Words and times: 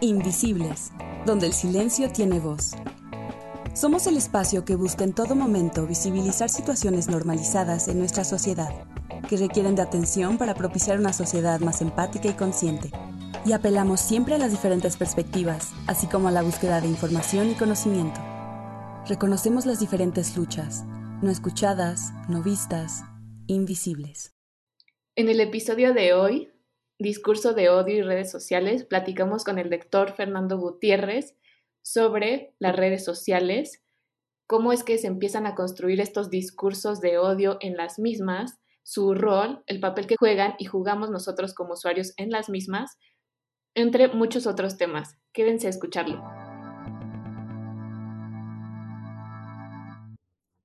Invisibles, 0.00 0.92
donde 1.26 1.48
el 1.48 1.52
silencio 1.52 2.08
tiene 2.12 2.38
voz. 2.38 2.70
Somos 3.74 4.06
el 4.06 4.16
espacio 4.16 4.64
que 4.64 4.76
busca 4.76 5.02
en 5.02 5.12
todo 5.12 5.34
momento 5.34 5.88
visibilizar 5.88 6.48
situaciones 6.50 7.08
normalizadas 7.08 7.88
en 7.88 7.98
nuestra 7.98 8.22
sociedad, 8.22 8.72
que 9.28 9.36
requieren 9.36 9.74
de 9.74 9.82
atención 9.82 10.38
para 10.38 10.54
propiciar 10.54 11.00
una 11.00 11.12
sociedad 11.12 11.58
más 11.58 11.82
empática 11.82 12.28
y 12.28 12.34
consciente. 12.34 12.92
Y 13.44 13.52
apelamos 13.52 14.00
siempre 14.00 14.36
a 14.36 14.38
las 14.38 14.52
diferentes 14.52 14.96
perspectivas, 14.96 15.72
así 15.88 16.06
como 16.06 16.28
a 16.28 16.32
la 16.32 16.42
búsqueda 16.42 16.80
de 16.80 16.86
información 16.86 17.50
y 17.50 17.54
conocimiento. 17.54 18.20
Reconocemos 19.08 19.66
las 19.66 19.80
diferentes 19.80 20.36
luchas, 20.36 20.84
no 21.22 21.30
escuchadas, 21.30 22.12
no 22.28 22.44
vistas, 22.44 23.02
invisibles. 23.48 24.32
En 25.16 25.28
el 25.28 25.40
episodio 25.40 25.92
de 25.92 26.12
hoy, 26.12 26.52
Discurso 27.00 27.54
de 27.54 27.68
Odio 27.68 27.94
y 27.94 28.02
Redes 28.02 28.28
Sociales, 28.28 28.84
platicamos 28.84 29.44
con 29.44 29.60
el 29.60 29.70
lector 29.70 30.10
Fernando 30.14 30.58
Gutiérrez 30.58 31.36
sobre 31.80 32.56
las 32.58 32.74
redes 32.74 33.04
sociales, 33.04 33.84
cómo 34.48 34.72
es 34.72 34.82
que 34.82 34.98
se 34.98 35.06
empiezan 35.06 35.46
a 35.46 35.54
construir 35.54 36.00
estos 36.00 36.28
discursos 36.28 37.00
de 37.00 37.18
odio 37.18 37.58
en 37.60 37.76
las 37.76 38.00
mismas, 38.00 38.58
su 38.82 39.14
rol, 39.14 39.62
el 39.66 39.78
papel 39.78 40.08
que 40.08 40.16
juegan 40.18 40.56
y 40.58 40.64
jugamos 40.64 41.08
nosotros 41.08 41.54
como 41.54 41.74
usuarios 41.74 42.14
en 42.16 42.30
las 42.30 42.48
mismas, 42.48 42.98
entre 43.76 44.08
muchos 44.08 44.48
otros 44.48 44.76
temas. 44.76 45.16
Quédense 45.32 45.68
a 45.68 45.70
escucharlo. 45.70 46.20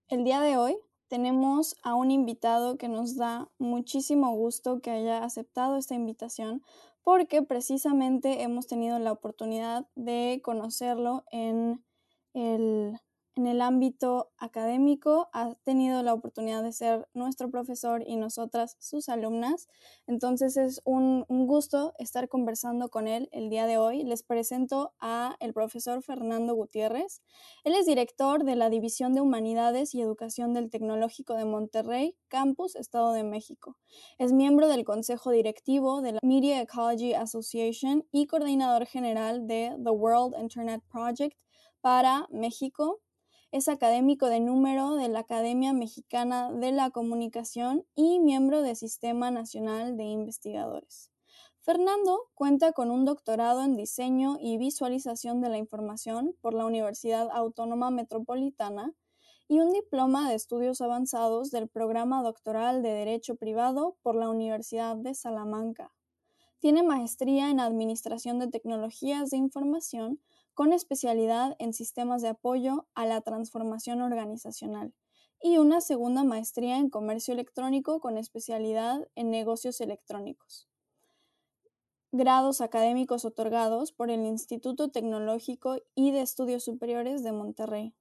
El 0.07 0.23
día 0.23 0.41
de 0.41 0.57
hoy 0.57 0.77
tenemos 1.13 1.75
a 1.83 1.93
un 1.93 2.09
invitado 2.09 2.75
que 2.75 2.87
nos 2.87 3.15
da 3.17 3.47
muchísimo 3.59 4.35
gusto 4.35 4.79
que 4.79 4.89
haya 4.89 5.23
aceptado 5.23 5.77
esta 5.77 5.93
invitación 5.93 6.63
porque 7.03 7.43
precisamente 7.43 8.41
hemos 8.41 8.65
tenido 8.65 8.97
la 8.97 9.11
oportunidad 9.11 9.85
de 9.93 10.41
conocerlo 10.43 11.23
en 11.29 11.85
el 12.33 12.99
en 13.35 13.47
el 13.47 13.61
ámbito 13.61 14.31
académico, 14.37 15.29
ha 15.33 15.55
tenido 15.63 16.03
la 16.03 16.13
oportunidad 16.13 16.61
de 16.61 16.71
ser 16.71 17.07
nuestro 17.13 17.49
profesor 17.49 18.03
y 18.05 18.15
nosotras 18.15 18.77
sus 18.79 19.09
alumnas. 19.09 19.67
Entonces 20.05 20.55
es 20.55 20.81
un, 20.85 21.25
gusto 21.27 21.93
estar 21.97 22.29
conversando 22.29 22.89
con 22.89 23.07
él 23.07 23.29
el 23.31 23.49
día 23.49 23.65
de 23.65 23.77
hoy. 23.77 24.03
Les 24.03 24.23
presento 24.23 24.93
a 24.99 25.35
el 25.39 25.53
profesor 25.53 26.03
Fernando 26.03 26.53
Gutiérrez. 26.53 27.21
Él 27.63 27.73
es 27.73 27.85
director 27.85 28.43
de 28.43 28.55
la 28.55 28.69
División 28.69 29.13
de 29.13 29.21
Humanidades 29.21 29.95
y 29.95 30.01
Educación 30.01 30.53
del 30.53 30.69
Tecnológico 30.69 31.33
de 31.33 31.45
Monterrey, 31.45 32.15
Campus, 32.27 32.75
Estado 32.75 33.13
de 33.13 33.23
México. 33.23 33.77
Es 34.19 34.31
miembro 34.31 34.67
del 34.67 34.85
Consejo 34.85 35.31
Directivo 35.31 36.01
de 36.01 36.13
la 36.13 36.19
Media 36.21 36.61
Ecology 36.61 37.13
Association 37.13 38.05
y 38.11 38.27
coordinador 38.27 38.85
general 38.85 39.47
de 39.47 39.75
The 39.83 39.89
World 39.89 40.35
Internet 40.39 40.83
Project 40.89 41.37
para 41.81 42.27
México 42.31 43.01
es 43.53 43.67
académico 43.67 44.29
de 44.29 44.39
número 44.39 44.95
de 44.95 45.09
la 45.09 45.19
Academia 45.19 45.73
Mexicana 45.73 46.51
de 46.51 46.71
la 46.71 46.89
Comunicación 46.89 47.85
y 47.93 48.19
miembro 48.19 48.63
del 48.63 48.75
Sistema 48.75 49.29
Nacional 49.29 49.95
de 49.95 50.05
Investigadores. 50.05 51.11
Fernando 51.61 52.31
cuenta 52.33 52.71
con 52.71 52.89
un 52.89 53.05
doctorado 53.05 53.63
en 53.63 53.75
diseño 53.75 54.37
y 54.41 54.57
visualización 54.57 55.39
de 55.39 55.49
la 55.49 55.59
información 55.59 56.35
por 56.41 56.55
la 56.55 56.65
Universidad 56.65 57.29
Autónoma 57.31 57.91
Metropolitana 57.91 58.91
y 59.47 59.59
un 59.59 59.71
diploma 59.71 60.27
de 60.27 60.33
estudios 60.33 60.81
avanzados 60.81 61.51
del 61.51 61.69
programa 61.69 62.23
doctoral 62.23 62.81
de 62.81 62.89
Derecho 62.89 63.35
Privado 63.35 63.97
por 64.01 64.15
la 64.15 64.29
Universidad 64.29 64.95
de 64.95 65.13
Salamanca. 65.13 65.93
Tiene 66.57 66.81
maestría 66.81 67.51
en 67.51 67.59
Administración 67.59 68.39
de 68.39 68.47
Tecnologías 68.47 69.29
de 69.29 69.37
Información 69.37 70.19
con 70.53 70.73
especialidad 70.73 71.55
en 71.59 71.73
sistemas 71.73 72.21
de 72.21 72.29
apoyo 72.29 72.87
a 72.93 73.05
la 73.05 73.21
transformación 73.21 74.01
organizacional 74.01 74.93
y 75.41 75.57
una 75.57 75.81
segunda 75.81 76.23
maestría 76.23 76.77
en 76.77 76.89
comercio 76.89 77.33
electrónico 77.33 77.99
con 77.99 78.17
especialidad 78.17 79.07
en 79.15 79.29
negocios 79.29 79.81
electrónicos. 79.81 80.69
Grados 82.11 82.61
académicos 82.61 83.25
otorgados 83.25 83.91
por 83.91 84.11
el 84.11 84.25
Instituto 84.25 84.89
Tecnológico 84.89 85.77
y 85.95 86.11
de 86.11 86.21
Estudios 86.21 86.63
Superiores 86.63 87.23
de 87.23 87.31
Monterrey. 87.31 87.93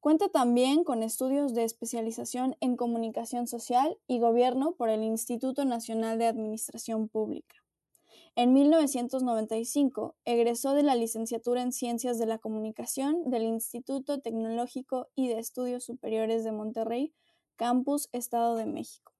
Cuenta 0.00 0.28
también 0.28 0.84
con 0.84 1.02
estudios 1.02 1.54
de 1.54 1.64
especialización 1.64 2.56
en 2.60 2.76
comunicación 2.76 3.46
social 3.46 3.96
y 4.06 4.18
gobierno 4.18 4.72
por 4.72 4.90
el 4.90 5.02
Instituto 5.04 5.64
Nacional 5.64 6.18
de 6.18 6.26
Administración 6.26 7.08
Pública. 7.08 7.56
En 8.38 8.52
1995 8.52 10.14
egresó 10.24 10.72
de 10.72 10.84
la 10.84 10.94
licenciatura 10.94 11.60
en 11.60 11.72
Ciencias 11.72 12.20
de 12.20 12.26
la 12.26 12.38
Comunicación 12.38 13.28
del 13.28 13.42
Instituto 13.42 14.20
Tecnológico 14.20 15.08
y 15.16 15.26
de 15.26 15.40
Estudios 15.40 15.82
Superiores 15.82 16.44
de 16.44 16.52
Monterrey, 16.52 17.12
Campus 17.56 18.08
Estado 18.12 18.54
de 18.54 18.66
México. 18.66 19.12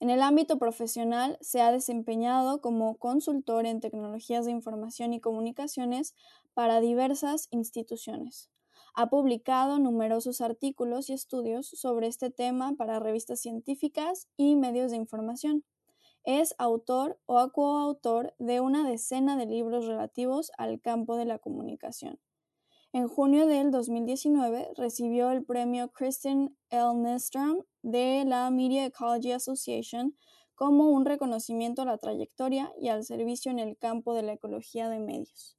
En 0.00 0.10
el 0.10 0.22
ámbito 0.22 0.58
profesional 0.58 1.38
se 1.40 1.60
ha 1.60 1.70
desempeñado 1.70 2.60
como 2.60 2.96
consultor 2.96 3.64
en 3.64 3.78
tecnologías 3.78 4.44
de 4.44 4.50
información 4.50 5.12
y 5.12 5.20
comunicaciones 5.20 6.16
para 6.52 6.80
diversas 6.80 7.46
instituciones. 7.52 8.50
Ha 8.92 9.08
publicado 9.08 9.78
numerosos 9.78 10.40
artículos 10.40 11.10
y 11.10 11.12
estudios 11.12 11.68
sobre 11.68 12.08
este 12.08 12.30
tema 12.30 12.74
para 12.76 12.98
revistas 12.98 13.38
científicas 13.38 14.26
y 14.36 14.56
medios 14.56 14.90
de 14.90 14.96
información. 14.96 15.62
Es 16.24 16.54
autor 16.58 17.18
o 17.26 17.50
coautor 17.50 18.34
de 18.38 18.60
una 18.60 18.88
decena 18.88 19.36
de 19.36 19.46
libros 19.46 19.86
relativos 19.86 20.50
al 20.58 20.80
campo 20.80 21.16
de 21.16 21.24
la 21.24 21.38
comunicación. 21.38 22.18
En 22.92 23.06
junio 23.06 23.46
del 23.46 23.70
2019 23.70 24.70
recibió 24.74 25.30
el 25.30 25.44
premio 25.44 25.90
Kristen 25.90 26.56
L. 26.70 26.94
Nystrom 26.94 27.64
de 27.82 28.24
la 28.24 28.50
Media 28.50 28.86
Ecology 28.86 29.32
Association 29.32 30.16
como 30.54 30.88
un 30.88 31.04
reconocimiento 31.04 31.82
a 31.82 31.84
la 31.84 31.98
trayectoria 31.98 32.72
y 32.80 32.88
al 32.88 33.04
servicio 33.04 33.50
en 33.50 33.58
el 33.58 33.76
campo 33.76 34.14
de 34.14 34.22
la 34.22 34.32
ecología 34.32 34.88
de 34.88 35.00
medios. 35.00 35.57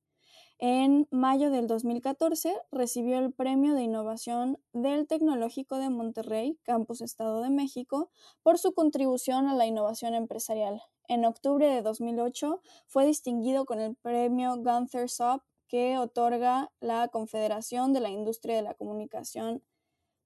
En 0.62 1.08
mayo 1.09 1.52
del 1.52 1.68
2014 1.68 2.53
recibió 2.70 3.18
el 3.20 3.31
Premio 3.31 3.75
de 3.75 3.84
Innovación 3.84 4.59
del 4.74 5.08
Tecnológico 5.08 5.78
de 5.78 5.90
Monterrey, 5.90 6.59
Campus 6.64 7.00
Estado 7.00 7.42
de 7.42 7.50
México, 7.50 8.12
por 8.44 8.59
su 8.59 8.74
contribución 8.74 9.47
a 9.47 9.56
la 9.56 9.66
innovación 9.66 10.16
empresarial. 10.16 10.81
En 11.08 11.24
octubre 11.24 11.66
de 11.66 11.81
2008 11.81 12.62
fue 12.88 13.06
distinguido 13.06 13.66
con 13.66 13.80
el 13.80 13.96
Premio 13.96 14.58
Gunther 14.58 15.09
Sopp 15.09 15.44
que 15.70 15.97
otorga 15.97 16.74
la 16.81 17.08
Confederación 17.08 17.94
de 17.94 18.02
la 18.02 18.09
Industria 18.09 18.58
de 18.58 18.64
la 18.64 18.74
Comunicación 18.74 19.64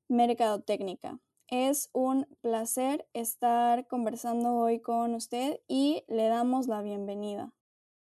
Mercadotécnica. 0.08 1.20
Es 1.48 1.92
un 1.94 2.26
placer 2.42 3.08
estar 3.14 3.86
conversando 3.86 4.56
hoy 4.56 4.80
con 4.80 5.14
usted 5.14 5.60
y 5.68 6.06
le 6.08 6.28
damos 6.28 6.66
la 6.66 6.82
bienvenida. 6.82 7.54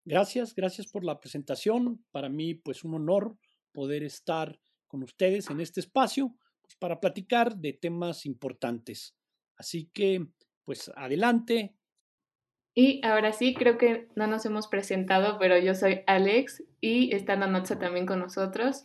Gracias, 0.04 0.54
gracias 0.54 0.86
por 0.88 1.04
la 1.04 1.20
presentación. 1.20 2.04
Para 2.10 2.28
mí, 2.28 2.54
pues 2.54 2.84
un 2.84 2.94
honor 2.94 3.36
poder 3.72 4.02
estar 4.02 4.58
con 4.88 5.02
ustedes 5.02 5.48
en 5.48 5.60
este 5.60 5.80
espacio 5.80 6.34
pues, 6.62 6.76
para 6.76 7.00
platicar 7.00 7.56
de 7.56 7.72
temas 7.72 8.26
importantes. 8.26 9.14
Así 9.56 9.90
que, 9.92 10.26
pues 10.64 10.90
adelante. 10.96 11.74
Y 12.74 13.04
ahora 13.06 13.32
sí, 13.32 13.54
creo 13.54 13.78
que 13.78 14.08
no 14.16 14.26
nos 14.26 14.44
hemos 14.46 14.66
presentado, 14.66 15.38
pero 15.38 15.58
yo 15.58 15.74
soy 15.74 16.00
Alex 16.06 16.64
y 16.80 17.14
está 17.14 17.36
Nanotza 17.36 17.78
también 17.78 18.06
con 18.06 18.18
nosotros. 18.18 18.84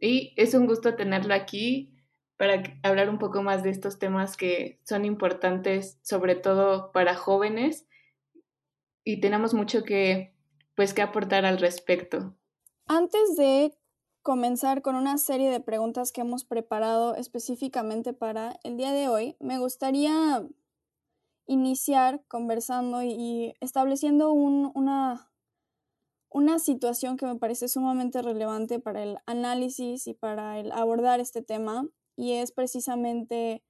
Y 0.00 0.34
es 0.36 0.54
un 0.54 0.66
gusto 0.66 0.94
tenerlo 0.94 1.34
aquí 1.34 1.92
para 2.36 2.62
hablar 2.82 3.08
un 3.08 3.18
poco 3.18 3.42
más 3.42 3.62
de 3.62 3.70
estos 3.70 3.98
temas 3.98 4.36
que 4.36 4.78
son 4.84 5.04
importantes, 5.04 5.98
sobre 6.02 6.34
todo 6.34 6.92
para 6.92 7.14
jóvenes. 7.14 7.86
Y 9.04 9.20
tenemos 9.20 9.54
mucho 9.54 9.82
que 9.82 10.34
pues 10.74 10.94
qué 10.94 11.02
aportar 11.02 11.44
al 11.44 11.58
respecto. 11.58 12.34
Antes 12.86 13.36
de 13.36 13.76
comenzar 14.22 14.82
con 14.82 14.94
una 14.94 15.18
serie 15.18 15.50
de 15.50 15.60
preguntas 15.60 16.12
que 16.12 16.20
hemos 16.20 16.44
preparado 16.44 17.16
específicamente 17.16 18.12
para 18.12 18.58
el 18.62 18.76
día 18.76 18.92
de 18.92 19.08
hoy, 19.08 19.36
me 19.40 19.58
gustaría 19.58 20.46
iniciar 21.46 22.22
conversando 22.28 23.02
y 23.02 23.54
estableciendo 23.60 24.32
una, 24.32 25.30
una 26.28 26.58
situación 26.58 27.16
que 27.16 27.26
me 27.26 27.36
parece 27.36 27.68
sumamente 27.68 28.22
relevante 28.22 28.78
para 28.78 29.02
el 29.02 29.18
análisis 29.26 30.06
y 30.06 30.14
para 30.14 30.60
el 30.60 30.70
abordar 30.72 31.20
este 31.20 31.42
tema, 31.42 31.88
y 32.16 32.34
es 32.34 32.52
precisamente 32.52 33.64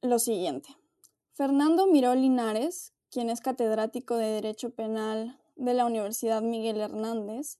lo 0.00 0.18
siguiente. 0.18 0.68
Fernando 1.34 1.86
Miró 1.86 2.14
Linares, 2.14 2.94
quien 3.16 3.30
es 3.30 3.40
catedrático 3.40 4.18
de 4.18 4.26
Derecho 4.26 4.68
Penal 4.68 5.40
de 5.54 5.72
la 5.72 5.86
Universidad 5.86 6.42
Miguel 6.42 6.82
Hernández, 6.82 7.58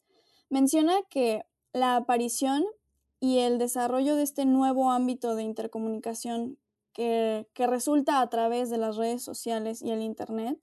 menciona 0.51 1.01
que 1.09 1.47
la 1.73 1.97
aparición 1.97 2.67
y 3.21 3.39
el 3.39 3.57
desarrollo 3.57 4.17
de 4.17 4.23
este 4.23 4.45
nuevo 4.45 4.91
ámbito 4.91 5.35
de 5.35 5.45
intercomunicación 5.45 6.59
que, 6.93 7.47
resulta 7.57 8.21
a 8.21 8.29
través 8.29 8.69
de 8.69 8.77
las 8.77 8.97
redes 8.97 9.25
sociales 9.25 9.81
y 9.81 9.93
el 9.93 10.03
Internet 10.03 10.61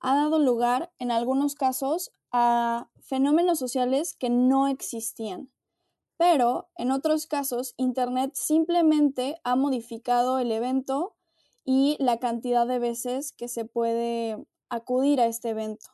ha 0.00 0.14
dado 0.14 0.38
lugar 0.38 0.92
en 0.98 1.12
algunos 1.12 1.54
casos 1.54 2.12
a 2.30 2.90
fenómenos 3.00 3.58
sociales 3.58 4.14
que 4.18 4.28
no 4.28 4.68
existían. 4.68 5.50
Pero 6.18 6.68
en 6.76 6.90
otros 6.90 7.26
casos, 7.26 7.72
Internet 7.78 8.32
simplemente 8.34 9.40
ha 9.44 9.56
modificado 9.56 10.38
el 10.38 10.52
evento 10.52 11.15
y 11.66 11.96
la 11.98 12.18
cantidad 12.18 12.66
de 12.66 12.78
veces 12.78 13.32
que 13.32 13.48
se 13.48 13.64
puede 13.64 14.46
acudir 14.70 15.20
a 15.20 15.26
este 15.26 15.50
evento. 15.50 15.88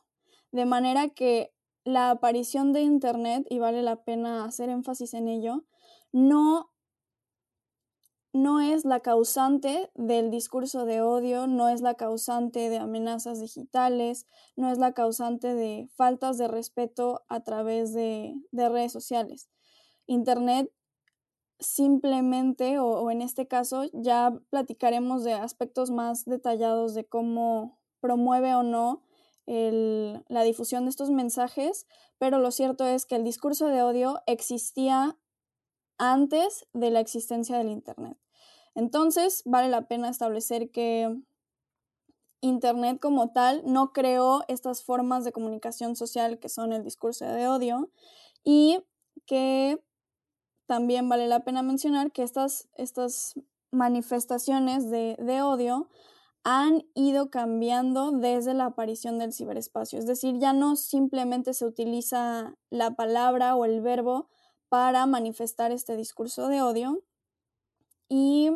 De 0.51 0.65
manera 0.65 1.09
que 1.09 1.51
la 1.83 2.11
aparición 2.11 2.71
de 2.73 2.81
Internet, 2.81 3.45
y 3.49 3.57
vale 3.57 3.81
la 3.81 4.03
pena 4.03 4.45
hacer 4.45 4.69
énfasis 4.69 5.15
en 5.15 5.27
ello, 5.27 5.65
no, 6.11 6.71
no 8.33 8.61
es 8.61 8.85
la 8.85 8.99
causante 8.99 9.89
del 9.95 10.29
discurso 10.29 10.85
de 10.85 11.01
odio, 11.01 11.47
no 11.47 11.67
es 11.69 11.81
la 11.81 11.95
causante 11.95 12.69
de 12.69 12.77
amenazas 12.77 13.41
digitales, 13.41 14.27
no 14.55 14.71
es 14.71 14.77
la 14.77 14.93
causante 14.93 15.55
de 15.55 15.89
faltas 15.95 16.37
de 16.37 16.47
respeto 16.47 17.23
a 17.29 17.43
través 17.43 17.93
de, 17.93 18.35
de 18.51 18.69
redes 18.69 18.91
sociales. 18.91 19.49
Internet 20.05 20.71
simplemente, 21.59 22.79
o, 22.79 23.09
en 23.11 23.21
este 23.21 23.47
caso, 23.47 23.83
ya 23.93 24.33
platicaremos 24.49 25.23
de 25.23 25.33
aspectos 25.33 25.91
más 25.91 26.25
detallados 26.25 26.93
de 26.93 27.05
cómo 27.05 27.79
promueve 27.99 28.53
o 28.55 28.63
no 28.63 29.01
la 29.45 30.43
difusión 30.43 30.85
de 30.85 30.89
estos 30.89 31.09
mensajes, 31.09 31.85
pero 32.17 32.39
lo 32.39 32.51
cierto 32.51 32.85
es 32.85 33.05
que 33.05 33.15
el 33.15 33.23
discurso 33.23 33.67
de 33.67 33.83
odio 33.83 34.21
existía 34.25 35.17
antes 35.97 36.65
de 36.73 36.91
la 36.91 37.01
existencia 37.01 37.57
del 37.57 37.69
Internet. 37.69 38.17
Entonces, 38.73 39.43
vale 39.45 39.69
la 39.69 39.87
pena 39.87 40.09
establecer 40.09 40.71
que 40.71 41.15
Internet 42.41 42.99
como 42.99 43.31
tal 43.31 43.63
no 43.65 43.93
creó 43.93 44.43
estas 44.47 44.83
formas 44.83 45.23
de 45.23 45.31
comunicación 45.31 45.95
social 45.95 46.39
que 46.39 46.49
son 46.49 46.73
el 46.73 46.83
discurso 46.83 47.25
de 47.25 47.47
odio 47.47 47.89
y 48.43 48.79
que 49.25 49.81
también 50.73 51.07
vale 51.07 51.27
la 51.27 51.41
pena 51.41 51.61
mencionar 51.61 52.11
que 52.11 52.23
estas, 52.23 52.67
estas 52.73 53.35
manifestaciones 53.69 54.89
de, 54.89 55.15
de 55.19 55.43
odio 55.43 55.87
han 56.43 56.83
ido 56.95 57.29
cambiando 57.29 58.11
desde 58.11 58.55
la 58.55 58.65
aparición 58.65 59.19
del 59.19 59.33
ciberespacio. 59.33 59.99
Es 59.99 60.07
decir, 60.07 60.39
ya 60.39 60.51
no 60.51 60.75
simplemente 60.75 61.53
se 61.53 61.67
utiliza 61.67 62.55
la 62.71 62.95
palabra 62.95 63.55
o 63.55 63.65
el 63.65 63.81
verbo 63.81 64.29
para 64.67 65.05
manifestar 65.05 65.71
este 65.71 65.95
discurso 65.95 66.47
de 66.47 66.63
odio. 66.63 67.03
Y 68.09 68.49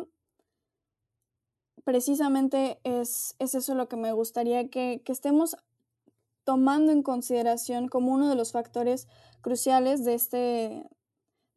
precisamente 1.84 2.80
es, 2.82 3.36
eso 3.38 3.76
lo 3.76 3.88
que 3.88 3.96
me 3.96 4.10
gustaría 4.10 4.70
que, 4.70 5.02
que, 5.04 5.12
estemos 5.12 5.56
tomando 6.42 6.90
en 6.90 7.04
consideración 7.04 7.86
como 7.86 8.12
uno 8.12 8.28
de 8.28 8.34
los 8.34 8.50
factores 8.50 9.06
cruciales 9.40 10.04
de 10.04 10.14
este, 10.14 10.90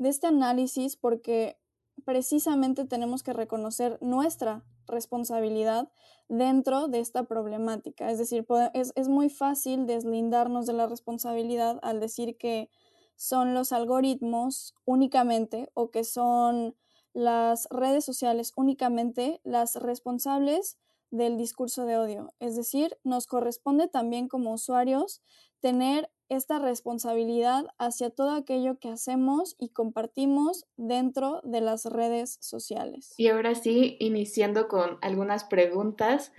de 0.01 0.09
este 0.09 0.25
análisis 0.25 0.95
porque 0.95 1.59
precisamente 2.06 2.86
tenemos 2.86 3.21
que 3.21 3.33
reconocer 3.33 4.00
nuestra 4.01 4.65
responsabilidad 4.88 5.92
dentro 6.27 6.88
de 6.88 7.01
esta 7.01 7.25
problemática. 7.25 8.09
Es 8.09 8.18
decir, 8.18 8.48
es, 8.74 8.94
es, 8.95 9.09
muy 9.09 9.30
fácil 9.30 9.86
deslindarnos 9.86 10.65
de 10.65 10.74
la 10.74 10.88
responsabilidad 10.88 11.80
al 11.83 12.00
decir 12.00 12.36
que 12.36 12.71
son 13.15 13.53
los 13.53 13.71
algoritmos 13.71 14.74
únicamente 14.86 15.69
o 15.75 15.92
que 15.92 16.03
son 16.03 16.75
las 17.13 17.68
redes 17.69 18.03
sociales 18.03 18.53
únicamente 18.56 19.39
las 19.44 19.75
responsables 19.75 20.80
del 21.12 21.38
discurso 21.38 21.86
de 21.86 21.98
odio. 21.98 22.33
Es 22.39 22.56
decir, 22.56 22.98
nos 23.03 23.27
corresponde 23.27 23.88
también 23.88 24.27
como 24.27 24.53
usuarios 24.53 25.21
tener 25.59 26.09
esta 26.31 26.59
responsabilidad 26.59 27.65
hacia 27.77 28.09
todo 28.09 28.31
aquello 28.31 28.79
que 28.79 28.87
hacemos 28.87 29.57
y 29.59 29.69
compartimos 29.69 30.65
dentro 30.77 31.41
de 31.43 31.59
las 31.59 31.85
redes 31.85 32.37
sociales. 32.39 33.13
Y 33.17 33.27
ahora 33.27 33.53
sí, 33.53 33.97
iniciando 33.99 34.69
con 34.69 34.97
algunas 35.01 35.43
preguntas, 35.43 36.31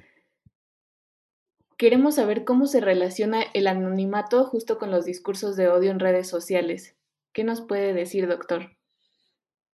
queremos 1.77 2.15
saber 2.15 2.45
cómo 2.45 2.67
se 2.67 2.81
relaciona 2.81 3.43
el 3.53 3.67
anonimato 3.67 4.45
justo 4.45 4.79
con 4.79 4.91
los 4.91 5.05
discursos 5.05 5.57
de 5.57 5.69
odio 5.69 5.91
en 5.91 6.01
redes 6.01 6.27
sociales. 6.27 6.97
¿Qué 7.35 7.45
nos 7.45 7.61
puede 7.61 7.93
decir, 7.93 8.27
doctor? 8.27 8.79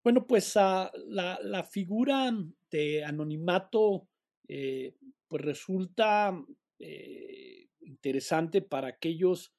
Bueno, 0.02 0.26
pues 0.26 0.56
uh, 0.56 0.90
la, 1.06 1.38
la, 1.42 1.62
figura 1.62 2.32
de 2.72 3.04
anonimato 3.04 4.08
eh, 4.48 4.96
pues 5.28 5.44
resulta 5.44 6.36
eh, 6.80 7.68
interesante 7.80 8.62
para 8.62 8.88
aquellos 8.88 9.52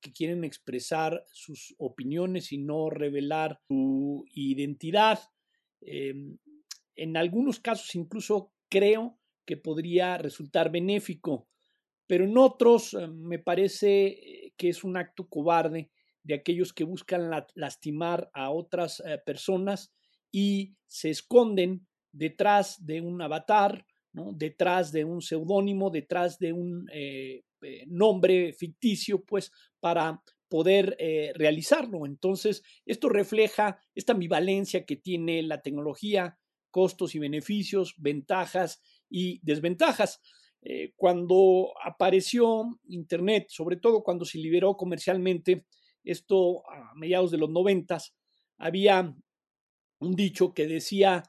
que 0.00 0.12
quieren 0.12 0.44
expresar 0.44 1.24
sus 1.32 1.74
opiniones 1.78 2.52
y 2.52 2.58
no 2.58 2.90
revelar 2.90 3.60
su 3.66 4.24
identidad. 4.32 5.20
Em, 5.80 6.38
en 6.94 7.16
algunos 7.16 7.60
casos 7.60 7.94
incluso 7.94 8.52
creo 8.68 9.18
que 9.44 9.56
podría 9.56 10.18
resultar 10.18 10.70
benéfico, 10.70 11.48
pero 12.06 12.24
en 12.24 12.38
otros 12.38 12.94
eh, 12.94 13.08
me 13.08 13.38
parece 13.38 14.06
eh, 14.06 14.54
que 14.56 14.68
es 14.68 14.84
un 14.84 14.96
acto 14.96 15.28
cobarde 15.28 15.90
de 16.22 16.34
aquellos 16.34 16.72
que 16.72 16.84
buscan 16.84 17.30
lastimar 17.54 18.30
a 18.32 18.50
otras 18.50 19.02
personas 19.26 19.92
y 20.30 20.76
se 20.86 21.10
esconden 21.10 21.88
detrás 22.12 22.84
de 22.84 23.00
un 23.00 23.20
avatar, 23.20 23.84
detrás 24.12 24.92
de 24.92 25.04
un 25.04 25.22
seudónimo, 25.22 25.90
detrás 25.90 26.38
de 26.38 26.52
un 26.52 26.88
eh, 26.92 27.44
nombre 27.86 28.52
ficticio, 28.52 29.24
pues, 29.24 29.50
para 29.80 30.22
poder 30.48 30.96
eh, 30.98 31.32
realizarlo. 31.34 32.04
Entonces, 32.04 32.62
esto 32.84 33.08
refleja 33.08 33.78
esta 33.94 34.12
ambivalencia 34.12 34.84
que 34.84 34.96
tiene 34.96 35.42
la 35.42 35.62
tecnología, 35.62 36.38
costos 36.70 37.14
y 37.14 37.18
beneficios, 37.18 37.94
ventajas 37.96 38.82
y 39.08 39.40
desventajas. 39.42 40.20
Eh, 40.60 40.92
cuando 40.94 41.72
apareció 41.82 42.78
Internet, 42.88 43.46
sobre 43.48 43.76
todo 43.76 44.02
cuando 44.02 44.24
se 44.24 44.38
liberó 44.38 44.76
comercialmente, 44.76 45.66
esto 46.04 46.68
a 46.70 46.94
mediados 46.96 47.30
de 47.30 47.38
los 47.38 47.50
noventas, 47.50 48.14
había 48.58 49.16
un 50.00 50.14
dicho 50.14 50.52
que 50.52 50.66
decía, 50.66 51.22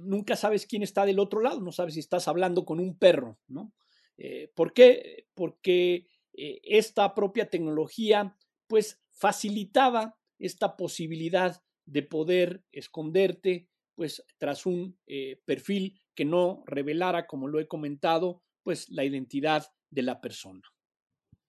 nunca 0.00 0.36
sabes 0.36 0.66
quién 0.66 0.82
está 0.82 1.04
del 1.04 1.18
otro 1.18 1.40
lado, 1.40 1.60
no 1.60 1.72
sabes 1.72 1.94
si 1.94 2.00
estás 2.00 2.26
hablando 2.28 2.64
con 2.64 2.80
un 2.80 2.98
perro, 2.98 3.38
¿no? 3.48 3.72
Eh, 4.16 4.50
¿Por 4.54 4.72
qué? 4.72 5.26
Porque 5.34 6.06
eh, 6.32 6.60
esta 6.62 7.14
propia 7.14 7.50
tecnología 7.50 8.36
pues 8.66 9.02
facilitaba 9.10 10.18
esta 10.38 10.76
posibilidad 10.76 11.62
de 11.86 12.02
poder 12.02 12.64
esconderte 12.72 13.68
pues 13.94 14.24
tras 14.38 14.64
un 14.64 14.98
eh, 15.06 15.40
perfil 15.44 16.00
que 16.14 16.24
no 16.24 16.62
revelara, 16.66 17.26
como 17.26 17.48
lo 17.48 17.60
he 17.60 17.68
comentado, 17.68 18.42
pues 18.62 18.88
la 18.88 19.04
identidad 19.04 19.66
de 19.90 20.02
la 20.02 20.20
persona. 20.20 20.62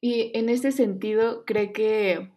Y 0.02 0.38
en 0.38 0.50
ese 0.50 0.72
sentido, 0.72 1.46
¿cree 1.46 1.72
que 1.72 2.32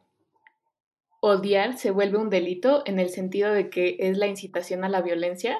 odiar 1.20 1.78
se 1.78 1.90
vuelve 1.90 2.18
un 2.18 2.30
delito 2.30 2.82
en 2.86 2.98
el 2.98 3.08
sentido 3.08 3.52
de 3.52 3.70
que 3.70 3.96
es 3.98 4.18
la 4.18 4.26
incitación 4.26 4.84
a 4.84 4.88
la 4.88 5.02
violencia? 5.02 5.56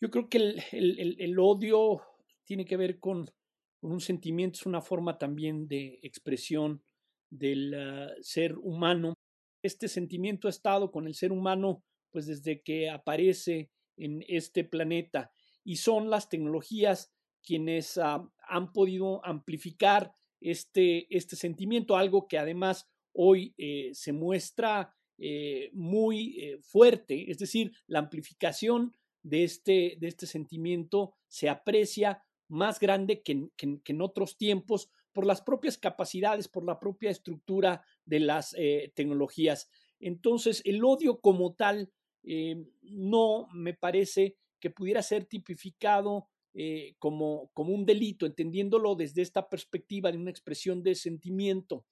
Yo 0.00 0.10
creo 0.10 0.28
que 0.28 0.56
el 0.72 1.38
odio 1.38 2.02
tiene 2.44 2.64
que 2.64 2.76
ver 2.76 2.98
con 3.00 3.30
un 3.80 4.00
sentimiento, 4.00 4.58
es 4.58 4.66
una 4.66 4.80
forma 4.80 5.18
también 5.18 5.68
de 5.68 5.98
expresión 6.02 6.82
del 7.30 7.74
ah, 7.74 8.12
ser 8.20 8.56
humano. 8.58 9.14
Este 9.62 9.88
sentimiento 9.88 10.48
ha 10.48 10.50
estado 10.50 10.90
con 10.90 11.06
el 11.06 11.14
ser 11.14 11.32
humano 11.32 11.82
pues 12.12 12.26
desde 12.26 12.62
que 12.62 12.88
aparece 12.88 13.70
en 13.96 14.24
este 14.28 14.64
planeta 14.64 15.30
y 15.64 15.76
son 15.76 16.08
las 16.08 16.28
tecnologías 16.28 17.12
quienes 17.42 17.98
ah, 17.98 18.28
han 18.48 18.72
podido 18.72 19.24
amplificar 19.24 20.14
este, 20.40 21.06
este 21.14 21.36
sentimiento, 21.36 21.96
algo 21.96 22.28
que 22.28 22.38
además 22.38 22.88
hoy 23.16 23.54
eh, 23.58 23.90
se 23.94 24.12
muestra 24.12 24.94
eh, 25.18 25.70
muy 25.72 26.38
eh, 26.38 26.58
fuerte, 26.60 27.30
es 27.30 27.38
decir, 27.38 27.72
la 27.86 28.00
amplificación 28.00 28.94
de 29.22 29.44
este, 29.44 29.96
de 29.98 30.08
este 30.08 30.26
sentimiento 30.26 31.14
se 31.26 31.48
aprecia 31.48 32.22
más 32.48 32.78
grande 32.78 33.22
que, 33.22 33.48
en 33.58 34.00
otros 34.00 34.36
tiempos 34.36 34.88
por 35.12 35.26
las 35.26 35.40
propias 35.40 35.78
capacidades, 35.78 36.46
por 36.46 36.64
la 36.64 36.78
propia 36.78 37.10
estructura 37.10 37.82
de 38.04 38.20
las 38.20 38.54
tecnologías. 38.94 39.68
Entonces, 39.98 40.62
el 40.64 40.84
odio 40.84 41.20
como 41.20 41.54
tal 41.54 41.90
no 42.82 43.48
me 43.52 43.74
parece 43.74 44.36
que 44.60 44.70
pudiera 44.70 45.02
ser 45.02 45.24
tipificado 45.24 46.28
como, 47.00 47.50
como, 47.52 47.74
un 47.74 47.84
delito, 47.84 48.26
entendiéndolo 48.26 48.94
desde 48.94 49.22
esta 49.22 49.48
perspectiva 49.48 50.12
de 50.12 50.18
una 50.18 50.30
expresión 50.30 50.84
de 50.84 50.94
sentimiento. 50.94 51.84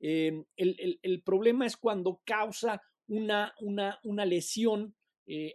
El, 0.00 0.46
el, 0.56 1.22
problema 1.22 1.66
es 1.66 1.76
cuando 1.76 2.22
causa 2.24 2.80
una, 3.06 3.54
una, 3.60 4.00
una 4.02 4.24
lesión 4.24 4.96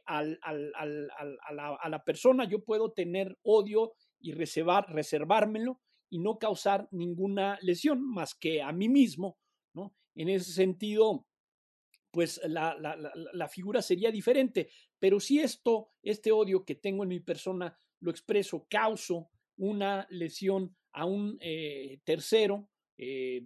al, 0.06 0.40
al, 0.42 0.72
al, 0.76 1.10
a, 1.18 1.54
la, 1.54 1.76
a, 1.82 1.90
la, 1.90 2.04
persona. 2.04 2.48
Yo 2.48 2.64
puedo 2.64 2.92
tener 2.92 3.38
odio 3.44 3.94
y 4.20 4.34
reservar, 4.34 4.86
reservármelo 4.90 5.82
y 6.10 6.20
no 6.20 6.38
causar 6.38 6.88
ninguna 6.92 7.58
lesión 7.62 8.02
más 8.02 8.36
que 8.36 8.62
a 8.62 8.72
mí 8.72 8.88
mismo, 8.88 9.38
¿no? 9.74 9.94
En 10.16 10.30
ese 10.30 10.54
sentido, 10.54 11.26
pues 12.12 12.40
la, 12.48 12.78
la, 12.80 12.96
la, 12.96 13.48
figura 13.50 13.82
sería 13.82 14.12
diferente. 14.12 14.70
Pero 15.00 15.20
si 15.20 15.40
esto, 15.40 15.90
este 16.02 16.32
odio 16.32 16.64
que 16.64 16.76
tengo 16.76 17.04
en 17.04 17.10
mi 17.10 17.20
persona, 17.20 17.78
lo 18.00 18.12
expreso, 18.12 18.66
causo 18.70 19.30
una 19.58 20.08
lesión 20.10 20.76
a 20.94 21.06
un 21.06 21.38
eh, 21.42 22.00
tercero, 22.06 22.70
eh, 22.98 23.46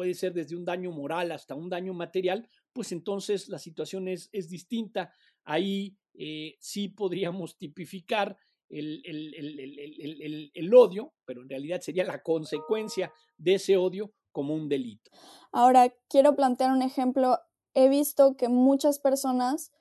puede 0.00 0.14
ser 0.14 0.32
desde 0.32 0.56
un 0.56 0.64
daño 0.64 0.90
moral 0.92 1.30
hasta 1.30 1.54
un 1.54 1.68
daño 1.68 1.92
material, 1.92 2.48
pues 2.72 2.90
entonces 2.90 3.50
la 3.50 3.58
situación 3.58 4.08
es, 4.08 4.30
es 4.32 4.48
distinta. 4.48 5.12
Ahí 5.44 5.94
eh, 6.14 6.56
sí 6.58 6.88
podríamos 6.88 7.58
tipificar 7.58 8.34
el, 8.70 9.02
el, 9.04 10.50
el, 10.54 10.74
odio, 10.74 11.12
pero 11.26 11.42
en 11.42 11.50
realidad 11.50 11.82
sería 11.82 12.04
la 12.04 12.22
consecuencia 12.22 13.12
de 13.36 13.56
ese 13.56 13.76
odio 13.76 14.14
como 14.32 14.54
un 14.54 14.70
delito. 14.70 15.10
Ahora, 15.52 15.92
quiero 16.08 16.34
plantear 16.34 16.72
un 16.72 16.80
ejemplo 16.80 17.36
he 17.74 17.90
visto 17.90 18.38
que 18.38 18.48
muchas 18.48 19.00
personas 19.00 19.72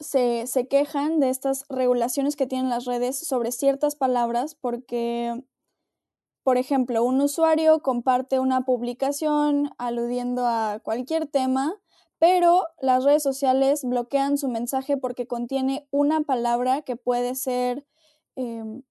se, 0.00 0.48
se, 0.48 0.66
quejan 0.66 1.20
de 1.20 1.30
estas 1.30 1.64
regulaciones 1.68 2.34
que 2.34 2.48
tienen 2.48 2.70
las 2.70 2.86
redes 2.86 3.16
sobre 3.20 3.52
ciertas 3.52 3.94
palabras 3.94 4.56
porque, 4.56 5.44
por 6.46 6.58
ejemplo, 6.58 7.02
un 7.02 7.20
usuario 7.20 7.80
comparte 7.82 8.38
una 8.38 8.64
publicación 8.64 9.72
aludiendo 9.78 10.46
a 10.46 10.78
cualquier 10.78 11.26
tema, 11.26 11.74
pero 12.20 12.62
las 12.80 13.02
redes 13.02 13.24
sociales 13.24 13.82
bloquean 13.82 14.38
su 14.38 14.46
mensaje 14.46 14.96
porque 14.96 15.26
contiene 15.26 15.88
una 15.90 16.20
palabra 16.20 16.82
que 16.82 16.94
puede 16.94 17.34
ser 17.34 17.84
em, 18.36 18.84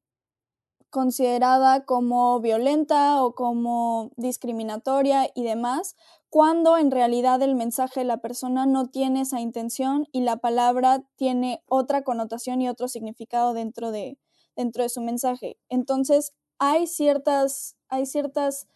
considerada 0.89 1.85
como 1.85 2.41
violenta 2.41 3.23
o 3.23 3.35
como 3.35 4.11
discriminatoria 4.17 5.31
y 5.33 5.43
demás, 5.45 5.95
cuando 6.29 6.77
en 6.77 6.91
realidad 6.91 7.41
el 7.41 7.55
mensaje 7.55 8.01
de 8.01 8.05
la 8.05 8.17
persona 8.17 8.65
no 8.65 8.87
tiene 8.87 9.21
esa 9.21 9.39
intención 9.39 10.07
y 10.11 10.23
la 10.23 10.35
palabra 10.35 11.05
tiene 11.15 11.63
otra 11.67 12.03
connotación 12.03 12.61
y 12.61 12.67
otro 12.67 12.89
significado 12.89 13.53
dentro 13.53 13.91
de, 13.91 14.19
dentro 14.57 14.83
de 14.83 14.89
su 14.89 14.99
mensaje. 14.99 15.57
Entonces, 15.69 16.33
hay 16.59 16.87
ciertas, 16.87 17.75
hay 17.89 18.05
ciertas 18.05 18.67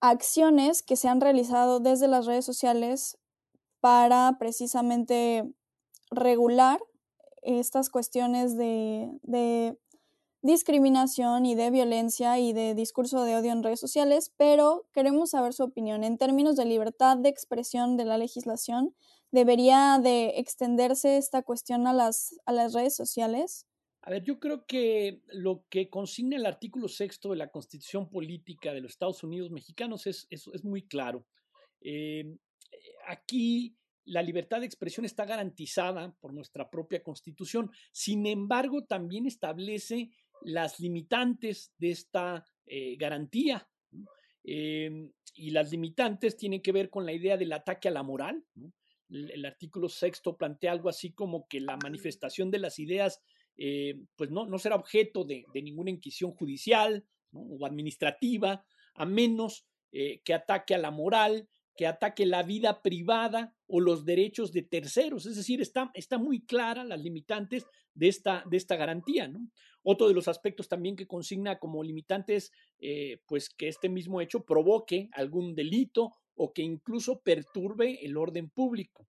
acciones 0.00 0.82
que 0.82 0.96
se 0.96 1.08
han 1.08 1.20
realizado 1.20 1.80
desde 1.80 2.08
las 2.08 2.26
redes 2.26 2.44
sociales 2.44 3.18
para 3.80 4.36
precisamente 4.38 5.52
regular 6.10 6.80
estas 7.42 7.90
cuestiones 7.90 8.56
de, 8.56 9.10
de 9.22 9.78
discriminación 10.42 11.44
y 11.44 11.54
de 11.54 11.70
violencia 11.70 12.38
y 12.38 12.52
de 12.52 12.74
discurso 12.74 13.24
de 13.24 13.36
odio 13.36 13.52
en 13.52 13.62
redes 13.62 13.80
sociales, 13.80 14.32
pero 14.36 14.86
queremos 14.92 15.30
saber 15.30 15.52
su 15.52 15.64
opinión 15.64 16.02
en 16.02 16.18
términos 16.18 16.56
de 16.56 16.64
libertad 16.64 17.16
de 17.16 17.28
expresión 17.28 17.96
de 17.96 18.06
la 18.06 18.18
legislación. 18.18 18.94
¿Debería 19.32 19.98
de 20.02 20.38
extenderse 20.38 21.16
esta 21.16 21.42
cuestión 21.42 21.86
a 21.86 21.92
las, 21.92 22.34
a 22.46 22.52
las 22.52 22.72
redes 22.72 22.96
sociales? 22.96 23.66
A 24.02 24.10
ver, 24.10 24.24
yo 24.24 24.40
creo 24.40 24.64
que 24.66 25.20
lo 25.28 25.66
que 25.68 25.90
consigna 25.90 26.36
el 26.36 26.46
artículo 26.46 26.88
sexto 26.88 27.30
de 27.30 27.36
la 27.36 27.50
Constitución 27.50 28.08
Política 28.08 28.72
de 28.72 28.80
los 28.80 28.92
Estados 28.92 29.22
Unidos 29.22 29.50
Mexicanos 29.50 30.06
es, 30.06 30.26
es, 30.30 30.64
muy 30.64 30.86
claro. 30.86 31.26
Eh, 31.82 32.36
aquí 33.06 33.76
la 34.04 34.22
libertad 34.22 34.60
de 34.60 34.66
expresión 34.66 35.04
está 35.04 35.24
garantizada 35.26 36.16
por 36.20 36.32
nuestra 36.32 36.70
propia 36.70 37.02
Constitución. 37.02 37.70
Sin 37.92 38.26
embargo, 38.26 38.84
también 38.84 39.26
establece 39.26 40.10
las 40.42 40.80
limitantes 40.80 41.72
de 41.78 41.90
esta 41.90 42.44
eh, 42.66 42.96
garantía. 42.96 43.68
Em, 44.42 45.12
y 45.34 45.50
las 45.50 45.70
limitantes 45.70 46.36
tienen 46.36 46.62
que 46.62 46.72
ver 46.72 46.90
con 46.90 47.04
la 47.04 47.12
idea 47.12 47.36
del 47.36 47.52
ataque 47.52 47.88
a 47.88 47.92
la 47.92 48.02
moral. 48.02 48.44
El, 49.10 49.44
artículo 49.44 49.88
sexto 49.88 50.36
plantea 50.36 50.72
algo 50.72 50.88
así 50.88 51.12
como 51.12 51.46
que 51.48 51.60
la 51.60 51.76
manifestación 51.76 52.50
de 52.50 52.58
las 52.60 52.78
ideas 52.78 53.20
eh, 53.56 53.94
pues 54.16 54.30
no, 54.30 54.46
no, 54.46 54.58
será 54.58 54.76
objeto 54.76 55.24
de, 55.24 55.44
ninguna 55.54 55.90
inquisición 55.90 56.32
judicial 56.32 57.04
o 57.32 57.64
administrativa, 57.66 58.64
a 58.94 59.04
menos 59.04 59.66
eh, 59.92 60.20
que 60.24 60.34
ataque 60.34 60.74
a 60.74 60.78
la 60.78 60.90
moral, 60.90 61.48
que 61.76 61.86
ataque 61.86 62.26
la 62.26 62.42
vida 62.42 62.82
privada 62.82 63.54
o 63.66 63.80
los 63.80 64.04
derechos 64.04 64.52
de 64.52 64.62
terceros. 64.62 65.26
Es 65.26 65.36
decir, 65.36 65.60
está, 65.60 65.90
está 65.94 66.18
muy 66.18 66.44
clara 66.44 66.84
las 66.84 67.00
limitantes 67.00 67.64
de 67.94 68.08
esta, 68.08 68.44
de 68.50 68.56
esta 68.56 68.76
garantía. 68.76 69.32
Otro 69.82 70.08
de 70.08 70.14
los 70.14 70.28
aspectos 70.28 70.68
también 70.68 70.96
que 70.96 71.06
consigna 71.06 71.58
como 71.58 71.82
limitantes, 71.82 72.52
eh, 72.80 73.22
pues 73.26 73.48
que 73.48 73.68
este 73.68 73.88
mismo 73.88 74.20
hecho 74.20 74.44
provoque 74.44 75.08
algún 75.12 75.54
delito 75.54 76.12
o 76.34 76.52
que 76.52 76.62
incluso 76.62 77.20
perturbe 77.20 78.04
el 78.04 78.16
orden 78.16 78.50
público. 78.50 79.08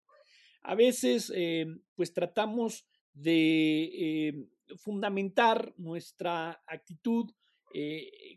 A 0.61 0.75
veces, 0.75 1.31
eh, 1.35 1.65
pues 1.95 2.13
tratamos 2.13 2.85
de 3.13 3.83
eh, 3.93 4.49
fundamentar 4.77 5.73
nuestra 5.77 6.63
actitud 6.67 7.31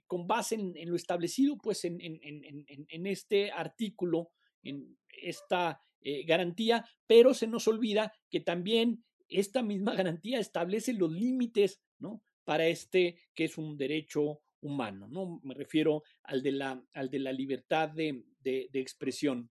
con 0.06 0.28
base 0.28 0.54
en, 0.54 0.88
lo 0.88 0.94
establecido, 0.94 1.58
pues 1.58 1.84
en, 1.84 1.98
en, 2.00 3.06
este 3.08 3.50
artículo, 3.50 4.30
en 4.62 4.96
esta 5.08 5.82
garantía, 6.24 6.84
pero 7.08 7.34
se 7.34 7.48
nos 7.48 7.66
olvida 7.66 8.12
que 8.30 8.38
también 8.38 9.04
esta 9.28 9.62
misma 9.62 9.94
garantía 9.94 10.38
establece 10.38 10.92
los 10.92 11.12
límites 11.12 11.80
¿no? 11.98 12.22
para 12.44 12.66
este 12.66 13.18
que 13.34 13.44
es 13.44 13.58
un 13.58 13.76
derecho 13.76 14.40
humano. 14.60 15.08
¿no? 15.08 15.40
Me 15.42 15.54
refiero 15.54 16.02
al 16.22 16.42
de 16.42 16.52
la, 16.52 16.84
al 16.92 17.10
de 17.10 17.18
la 17.18 17.32
libertad 17.32 17.90
de, 17.90 18.24
de, 18.40 18.68
expresión. 18.74 19.50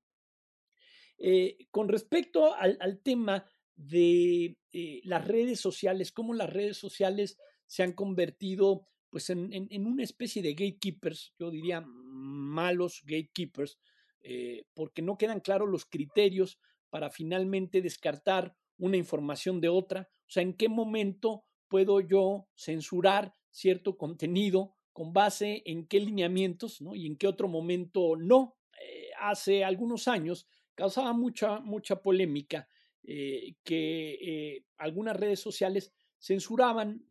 Eh, 1.18 1.68
con 1.70 1.88
respecto 1.88 2.53
al, 2.53 2.77
al 2.80 3.01
tema 3.01 3.46
de 3.75 4.58
eh, 4.72 5.01
las 5.03 5.27
redes 5.27 5.60
sociales, 5.60 6.12
cómo 6.12 6.34
las 6.34 6.50
redes 6.50 6.77
sociales 6.77 7.38
se 7.65 7.84
han 7.84 7.94
convertido 7.94 8.88
pues, 9.10 9.30
en, 9.30 9.50
en, 9.51 9.86
una 9.86 10.03
especie 10.03 10.42
de 10.42 10.53
gatekeepers, 10.53 11.34
yo 11.38 11.51
diría 11.51 11.82
malos 11.82 13.01
gatekeepers, 13.06 13.77
eh, 14.22 14.65
porque 14.74 15.01
no 15.01 15.18
quedan 15.18 15.39
claros 15.39 15.70
los 15.70 15.86
criterios 15.86 16.60
para 16.89 17.10
finalmente 17.10 17.82
descartar 17.82 18.56
una 18.77 18.98
información 18.98 19.60
de 19.60 19.70
otra, 19.70 20.10
o 20.27 20.32
sea, 20.32 20.44
en 20.44 20.53
qué 20.53 20.70
momento 20.70 21.44
puedo 21.68 22.00
yo 22.00 22.48
censurar 22.56 23.36
cierto 23.50 23.98
contenido 23.98 24.75
con 24.94 25.12
base 25.12 25.63
en 25.65 25.88
qué 25.88 26.00
lineamientos 26.00 26.82
¿no? 26.82 26.96
y 26.96 27.08
en 27.08 27.18
qué 27.18 27.27
otro 27.27 27.48
momento 27.48 28.15
no. 28.15 28.56
Eh, 28.80 29.10
hace 29.20 29.63
algunos 29.63 30.08
años 30.08 30.48
causaba 30.75 31.13
mucha, 31.13 31.60
mucha 31.60 32.01
polémica 32.01 32.68
eh, 33.03 33.55
que 33.63 34.17
eh, 34.22 34.65
algunas 34.77 35.15
redes 35.15 35.39
sociales 35.39 35.91
censuraban 36.19 37.05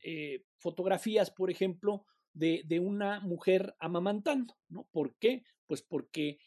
fotografías, 0.56 1.30
por 1.30 1.50
ejemplo, 1.50 2.06
de, 2.32 2.80
una 2.80 3.20
mujer 3.20 3.74
amamantando. 3.78 4.56
¿no? 4.68 4.88
¿Por 4.90 5.16
qué? 5.18 5.42
Pues 5.66 5.82
porque 5.82 6.38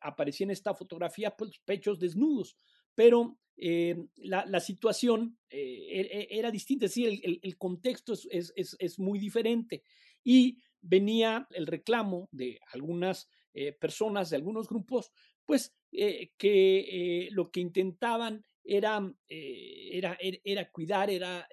aparecía 0.00 0.46
en 0.46 0.50
esta 0.50 0.74
fotografía 0.74 1.36
pues, 1.36 1.60
pechos 1.64 2.00
desnudos. 2.00 2.56
Pero 2.96 3.38
eh, 3.56 3.96
la, 4.16 4.60
situación 4.60 5.38
eh, 5.50 5.60
e, 5.60 6.00
e, 6.00 6.38
era 6.38 6.50
distinta, 6.50 6.86
es 6.86 6.94
decir, 6.94 7.20
el, 7.42 7.58
contexto 7.58 8.14
es, 8.30 8.98
muy 8.98 9.18
diferente. 9.18 9.82
Y 10.24 10.58
venía 10.80 11.46
el 11.50 11.66
reclamo 11.66 12.28
de 12.32 12.58
algunas 12.72 13.28
eh, 13.54 13.72
personas, 13.72 14.30
de 14.30 14.36
algunos 14.36 14.68
grupos, 14.68 15.12
pues 15.44 15.74
que 15.92 17.28
lo 17.32 17.50
que 17.50 17.60
intentaban 17.60 18.44
era, 18.64 19.12
era, 19.28 20.16
er, 20.20 20.40
era 20.44 20.70
cuidar, 20.70 21.10
era 21.10 21.48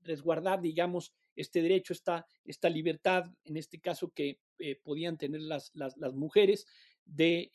resguardar, 0.00 0.60
digamos, 0.60 1.12
este 1.34 1.62
derecho, 1.62 1.92
esta, 1.92 2.26
esta 2.44 2.68
libertad, 2.68 3.24
en 3.44 3.56
este 3.56 3.80
caso 3.80 4.10
que 4.10 4.38
podían 4.82 5.16
tener 5.16 5.40
las, 5.40 5.70
las, 5.74 5.96
mujeres, 6.14 6.66
de 7.04 7.50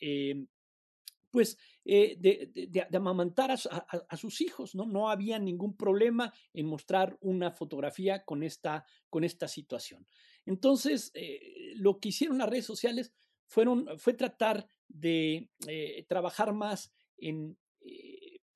pues, 1.37 1.57
eh, 1.85 2.17
de, 2.19 2.87
amamantar 2.97 3.51
a, 3.51 4.17
sus 4.17 4.41
hijos, 4.41 4.75
¿no? 4.75 4.85
No 4.85 5.09
había 5.09 5.37
ningún 5.39 5.75
problema 5.77 6.33
en 6.53 6.65
mostrar 6.65 7.17
una 7.21 7.51
fotografía 7.51 8.23
con 8.23 8.43
esta, 8.43 8.85
con 9.09 9.23
esta 9.23 9.47
situación. 9.47 10.07
Entonces, 10.45 11.11
eh, 11.13 11.73
lo 11.75 11.99
que 11.99 12.09
hicieron 12.09 12.39
las 12.39 12.49
redes 12.49 12.65
sociales 12.65 13.13
fueron, 13.45 13.99
fue 13.99 14.13
tratar 14.13 14.67
de 14.87 15.51
eh, 15.67 16.05
trabajar 16.07 16.53
más 16.53 16.91
en 17.17 17.57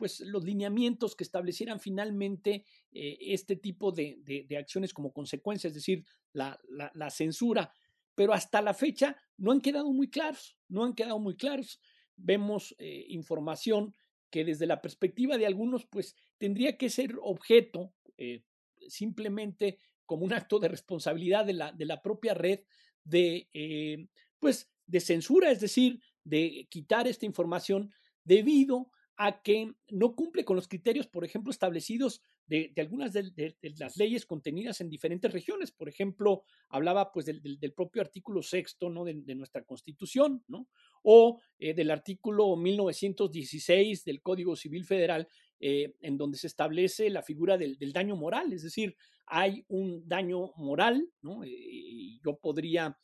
pues, 0.01 0.19
los 0.21 0.43
lineamientos 0.43 1.15
que 1.15 1.23
establecieran 1.23 1.79
finalmente 1.79 2.65
este 2.91 3.55
tipo 3.55 3.91
de, 3.91 4.47
acciones 4.59 4.93
como 4.93 5.13
consecuencia, 5.13 5.67
es 5.67 5.75
decir, 5.75 6.03
la, 6.33 6.59
la 6.67 7.09
censura. 7.11 7.71
Pero 8.15 8.33
hasta 8.33 8.61
la 8.61 8.73
fecha 8.73 9.15
no 9.37 9.51
han 9.51 9.61
quedado 9.61 9.93
muy 9.93 10.09
claros, 10.09 10.57
no 10.67 10.83
han 10.83 10.95
quedado 10.95 11.19
muy 11.19 11.37
claros 11.37 11.79
vemos 12.23 12.75
eh, 12.77 13.05
información 13.09 13.93
que 14.29 14.45
desde 14.45 14.65
la 14.65 14.81
perspectiva 14.81 15.37
de 15.37 15.45
algunos, 15.45 15.85
pues 15.85 16.15
tendría 16.37 16.77
que 16.77 16.89
ser 16.89 17.15
objeto 17.21 17.93
eh, 18.17 18.43
simplemente 18.87 19.79
como 20.05 20.25
un 20.25 20.33
acto 20.33 20.59
de 20.59 20.69
responsabilidad 20.69 21.45
de 21.45 21.53
la, 21.53 21.71
de 21.71 21.85
la 21.85 22.01
propia 22.01 22.33
red 22.33 22.61
de, 23.03 23.49
eh, 23.53 24.07
pues, 24.39 24.69
de 24.85 24.99
censura, 24.99 25.51
es 25.51 25.59
decir, 25.59 26.01
de 26.23 26.67
quitar 26.69 27.07
esta 27.07 27.25
información 27.25 27.91
debido 28.23 28.91
a 29.23 29.43
que 29.43 29.71
no 29.89 30.15
cumple 30.15 30.43
con 30.43 30.55
los 30.55 30.67
criterios, 30.67 31.05
por 31.05 31.23
ejemplo, 31.23 31.51
establecidos 31.51 32.23
de, 32.47 32.73
algunas 32.77 33.13
de, 33.13 33.55
las 33.77 33.95
leyes 33.95 34.25
contenidas 34.25 34.81
en 34.81 34.89
diferentes 34.89 35.31
regiones. 35.31 35.71
Por 35.71 35.87
ejemplo, 35.87 36.41
hablaba 36.69 37.11
pues 37.11 37.27
del, 37.27 37.73
propio 37.75 38.01
artículo 38.01 38.41
sexto 38.41 38.89
¿no? 38.89 39.05
de, 39.05 39.35
nuestra 39.35 39.63
Constitución, 39.63 40.43
¿no? 40.47 40.67
o 41.03 41.39
eh, 41.59 41.75
del 41.75 41.91
artículo 41.91 42.55
1916 42.55 44.05
del 44.05 44.23
Código 44.23 44.55
Civil 44.55 44.85
Federal, 44.85 45.27
eh, 45.59 45.93
en 45.99 46.17
donde 46.17 46.39
se 46.39 46.47
establece 46.47 47.11
la 47.11 47.21
figura 47.21 47.59
del, 47.59 47.77
daño 47.93 48.15
moral, 48.15 48.51
es 48.51 48.63
decir, 48.63 48.95
hay 49.27 49.63
un 49.67 50.07
daño 50.07 50.51
moral, 50.57 51.07
¿no? 51.21 51.43
Eh, 51.43 52.17
yo 52.25 52.37
podría, 52.37 52.97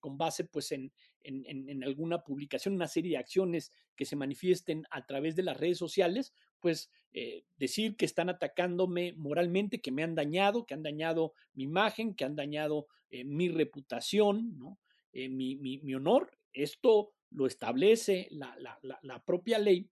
con 0.00 0.18
base 0.18 0.44
pues 0.44 0.70
en, 0.72 0.92
en, 1.26 1.84
alguna 1.84 2.22
publicación, 2.22 2.74
una 2.74 2.88
serie 2.88 3.12
de 3.12 3.16
acciones 3.18 3.72
que 3.96 4.04
se 4.04 4.16
manifiesten 4.16 4.84
a 4.90 5.06
través 5.06 5.34
de 5.36 5.42
las 5.42 5.56
redes 5.56 5.78
sociales, 5.78 6.32
pues 6.60 6.90
eh, 7.12 7.44
decir 7.56 7.96
que 7.96 8.04
están 8.04 8.28
atacándome 8.28 9.12
moralmente, 9.14 9.80
que 9.80 9.92
me 9.92 10.02
han 10.02 10.14
dañado, 10.14 10.66
que 10.66 10.74
han 10.74 10.82
dañado 10.82 11.32
mi 11.54 11.64
imagen, 11.64 12.14
que 12.14 12.24
han 12.24 12.36
dañado 12.36 12.86
eh, 13.10 13.24
mi 13.24 13.48
reputación, 13.48 14.58
¿no? 14.58 14.78
Eh, 15.12 15.28
mi, 15.28 15.56
mi, 15.56 15.94
honor. 15.94 16.38
Esto 16.52 17.14
lo 17.30 17.46
establece 17.46 18.28
la, 18.30 18.54
la, 18.58 18.98
la, 19.02 19.24
propia 19.24 19.58
ley 19.58 19.88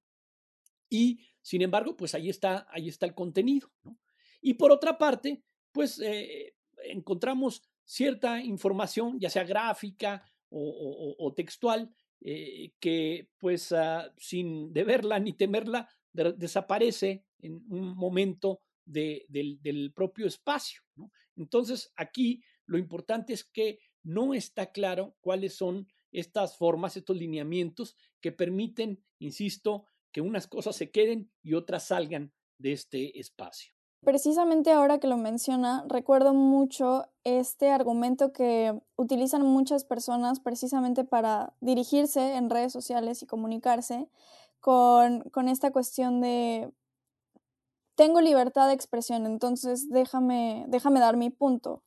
y, 0.90 1.21
sin 1.40 1.62
embargo, 1.62 1.97
pues 1.97 2.14
ahí 2.14 2.28
está, 2.28 2.66
ahí 2.71 2.88
está 2.88 3.06
el 3.06 3.14
contenido. 3.14 3.73
¿no? 3.83 3.99
Y 4.42 4.54
por 4.54 4.71
otra 4.71 4.99
parte, 4.99 5.42
pues 5.73 6.00
encontramos 6.85 7.62
cierta 7.85 8.41
información, 8.41 9.19
ya 9.21 9.31
sea 9.31 9.45
gráfica 9.45 10.25
o, 10.50 11.33
textual, 11.37 11.93
eh, 12.21 12.73
que 12.81 13.29
pues 13.38 13.73
ah, 13.73 14.12
sin 14.17 14.73
deberla 14.73 15.19
ni 15.19 15.33
temerla 15.33 15.88
desaparece 16.12 17.25
en 17.41 17.64
un 17.69 17.97
momento 17.97 18.61
del, 18.85 19.93
propio 19.95 20.26
espacio. 20.26 20.83
Entonces 21.37 21.93
aquí 21.97 22.43
lo 22.67 22.79
importante 22.79 23.33
es 23.33 23.45
que 23.45 23.79
no 24.03 24.35
está 24.35 24.71
claro 24.73 25.17
cuáles 25.21 25.55
son 25.55 25.88
estas 26.12 26.57
formas, 26.57 26.97
estos 26.97 27.17
lineamientos 27.17 27.97
que 28.21 28.31
permiten, 28.31 29.03
insisto, 29.19 29.87
que 30.12 30.21
unas 30.21 30.47
cosas 30.47 30.76
se 30.76 30.91
queden 30.91 31.31
y 31.43 31.55
otras 31.55 31.88
salgan 31.88 32.33
de 32.59 32.73
este 32.73 33.19
espacio. 33.19 33.75
Precisamente 34.04 34.70
ahora 34.73 34.99
que 34.99 35.06
lo 35.06 35.16
menciona, 35.16 35.84
recuerdo 35.88 36.34
mucho 36.34 37.06
este 37.25 37.70
argumento 37.70 38.32
que 38.32 38.78
utilizan 38.96 39.42
muchas 39.42 39.84
personas 39.84 40.40
precisamente 40.40 41.04
para 41.04 41.54
dirigirse 41.61 42.34
en 42.34 42.50
redes 42.50 42.73
sociales 42.73 43.23
y 43.23 43.26
comunicarse 43.26 44.08
con, 44.61 45.23
con 45.30 45.49
esta 45.49 45.70
cuestión 45.70 46.20
de 46.20 46.70
tengo 47.94 48.20
libertad 48.20 48.68
de 48.68 48.75
expresión, 48.75 49.25
entonces 49.25 49.88
déjame, 49.88 50.64
déjame 50.68 51.00
dar 51.00 51.16
mi 51.16 51.30
punto. 51.30 51.82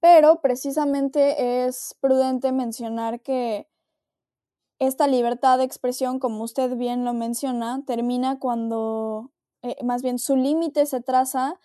Pero 0.00 0.40
precisamente 0.40 1.66
es 1.66 1.96
prudente 2.00 2.52
mencionar 2.52 3.20
que 3.20 3.68
esta 4.78 5.08
libertad 5.08 5.58
de 5.58 5.64
expresión, 5.64 6.20
como 6.20 6.44
usted 6.44 6.76
bien 6.76 7.04
lo 7.04 7.12
menciona, 7.12 7.82
termina 7.84 8.38
cuando 8.38 9.32
eh, 9.70 9.84
más 9.84 10.02
bien 10.02 10.18
su 10.18 10.36
límite 10.36 10.86
se 10.86 11.00
traza 11.00 11.58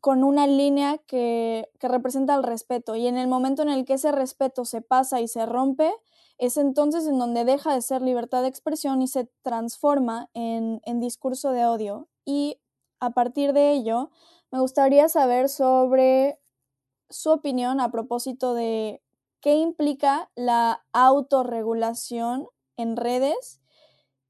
con 0.00 0.24
una 0.24 0.46
línea 0.46 0.98
que, 0.98 1.68
representa 1.80 2.34
el 2.34 2.42
respeto 2.42 2.96
y 2.96 3.06
en 3.06 3.16
el 3.16 3.28
momento 3.28 3.62
en 3.62 3.68
el 3.68 3.84
que 3.84 3.94
ese 3.94 4.12
respeto 4.12 4.64
se 4.64 4.80
pasa 4.80 5.20
y 5.20 5.28
se 5.28 5.46
rompe, 5.46 5.92
es 6.38 6.56
entonces 6.56 7.06
en 7.06 7.18
donde 7.18 7.44
deja 7.44 7.74
de 7.74 7.82
ser 7.82 8.02
libertad 8.02 8.42
de 8.42 8.48
expresión 8.48 9.02
y 9.02 9.08
se 9.08 9.28
transforma 9.42 10.30
en, 10.34 10.80
en 10.84 11.00
discurso 11.00 11.50
de 11.50 11.66
odio. 11.66 12.08
Y 12.24 12.58
a 13.00 13.10
partir 13.10 13.52
de 13.52 13.72
ello, 13.72 14.10
me 14.50 14.60
gustaría 14.60 15.08
saber 15.08 15.48
sobre 15.48 16.40
su 17.08 17.30
opinión 17.30 17.80
a 17.80 17.90
propósito 17.90 18.54
de 18.54 19.02
qué 19.40 19.54
implica 19.54 20.30
la 20.34 20.84
autorregulación 20.92 22.48
en 22.76 22.96
redes 22.96 23.60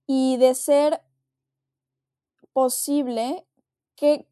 y 0.07 0.37
de 0.37 0.54
ser 0.54 1.02
posible, 2.57 3.45
¿qué, 3.97 4.27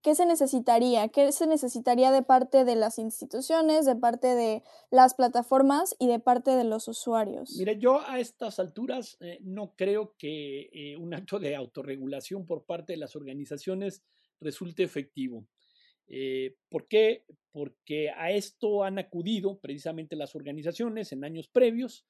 ¿qué 0.00 0.14
se 0.14 0.26
necesitaría? 0.26 1.08
¿Qué 1.08 1.32
se 1.32 1.48
necesitaría 1.48 2.12
de 2.12 2.22
parte 2.22 2.64
de 2.64 2.76
las 2.76 3.00
instituciones, 3.00 3.84
de 3.84 3.96
parte 3.96 4.28
de 4.28 4.62
las 4.92 5.14
plataformas 5.14 5.96
y 5.98 6.06
de 6.06 6.20
parte 6.20 6.52
de 6.52 6.62
los 6.62 6.86
usuarios? 6.86 7.56
Mire, 7.58 7.76
yo 7.80 8.00
a 8.06 8.20
estas 8.20 8.60
alturas 8.60 9.16
eh, 9.18 9.38
no 9.40 9.74
creo 9.74 10.14
que 10.16 10.70
eh, 10.72 10.96
un 10.96 11.14
acto 11.14 11.40
de 11.40 11.56
autorregulación 11.56 12.46
por 12.46 12.64
parte 12.64 12.92
de 12.92 12.98
las 12.98 13.16
organizaciones 13.16 14.04
resulte 14.38 14.84
efectivo. 14.84 15.44
Eh, 16.06 16.54
¿Por 16.68 16.86
qué? 16.86 17.24
Porque 17.50 18.10
a 18.10 18.30
esto 18.30 18.84
han 18.84 19.00
acudido 19.00 19.58
precisamente 19.58 20.14
las 20.14 20.36
organizaciones 20.36 21.10
en 21.10 21.24
años 21.24 21.48
previos, 21.48 22.06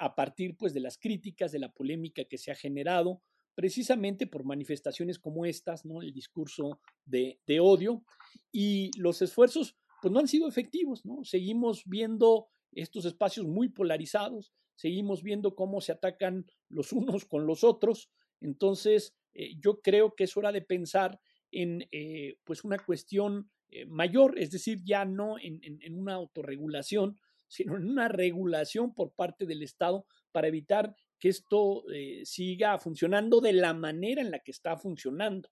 a 0.00 0.16
partir 0.16 0.56
pues, 0.56 0.74
de 0.74 0.80
las 0.80 0.98
críticas, 0.98 1.52
de 1.52 1.60
la 1.60 1.72
polémica 1.72 2.24
que 2.24 2.38
se 2.38 2.50
ha 2.50 2.56
generado 2.56 3.22
precisamente 3.58 4.28
por 4.28 4.44
manifestaciones 4.44 5.18
como 5.18 5.44
estas, 5.44 5.84
¿no? 5.84 6.00
El 6.00 6.12
discurso 6.12 6.78
de, 7.04 7.40
odio 7.60 8.04
y 8.52 8.92
los 8.96 9.20
esfuerzos 9.20 9.74
pues 10.00 10.12
no 10.12 10.20
han 10.20 10.28
sido 10.28 10.46
efectivos, 10.46 11.04
¿no? 11.04 11.24
Seguimos 11.24 11.82
viendo 11.84 12.46
estos 12.70 13.04
espacios 13.04 13.48
muy 13.48 13.68
polarizados, 13.68 14.52
seguimos 14.76 15.24
viendo 15.24 15.56
cómo 15.56 15.80
se 15.80 15.90
atacan 15.90 16.46
los 16.68 16.92
unos 16.92 17.24
con 17.24 17.46
los 17.46 17.64
otros, 17.64 18.12
entonces 18.40 19.16
eh, 19.34 19.56
yo 19.58 19.80
creo 19.80 20.14
que 20.14 20.22
es 20.22 20.36
hora 20.36 20.52
de 20.52 20.62
pensar 20.62 21.20
en 21.50 21.88
eh, 21.90 22.38
pues 22.44 22.62
una 22.62 22.78
cuestión 22.78 23.50
eh, 23.70 23.86
mayor, 23.86 24.38
es 24.38 24.52
decir, 24.52 24.84
ya 24.84 25.04
no 25.04 25.36
en, 25.36 25.58
en, 25.64 25.98
una 25.98 26.14
autorregulación, 26.14 27.18
sino 27.48 27.76
en 27.76 27.90
una 27.90 28.06
regulación 28.06 28.94
por 28.94 29.14
parte 29.14 29.46
del 29.46 29.64
Estado 29.64 30.06
para 30.30 30.46
evitar 30.46 30.94
que 31.18 31.28
esto 31.28 31.84
eh, 31.90 32.22
siga 32.24 32.78
funcionando 32.78 33.40
de 33.40 33.52
la 33.52 33.74
manera 33.74 34.22
en 34.22 34.30
la 34.30 34.38
que 34.40 34.52
está 34.52 34.76
funcionando. 34.76 35.50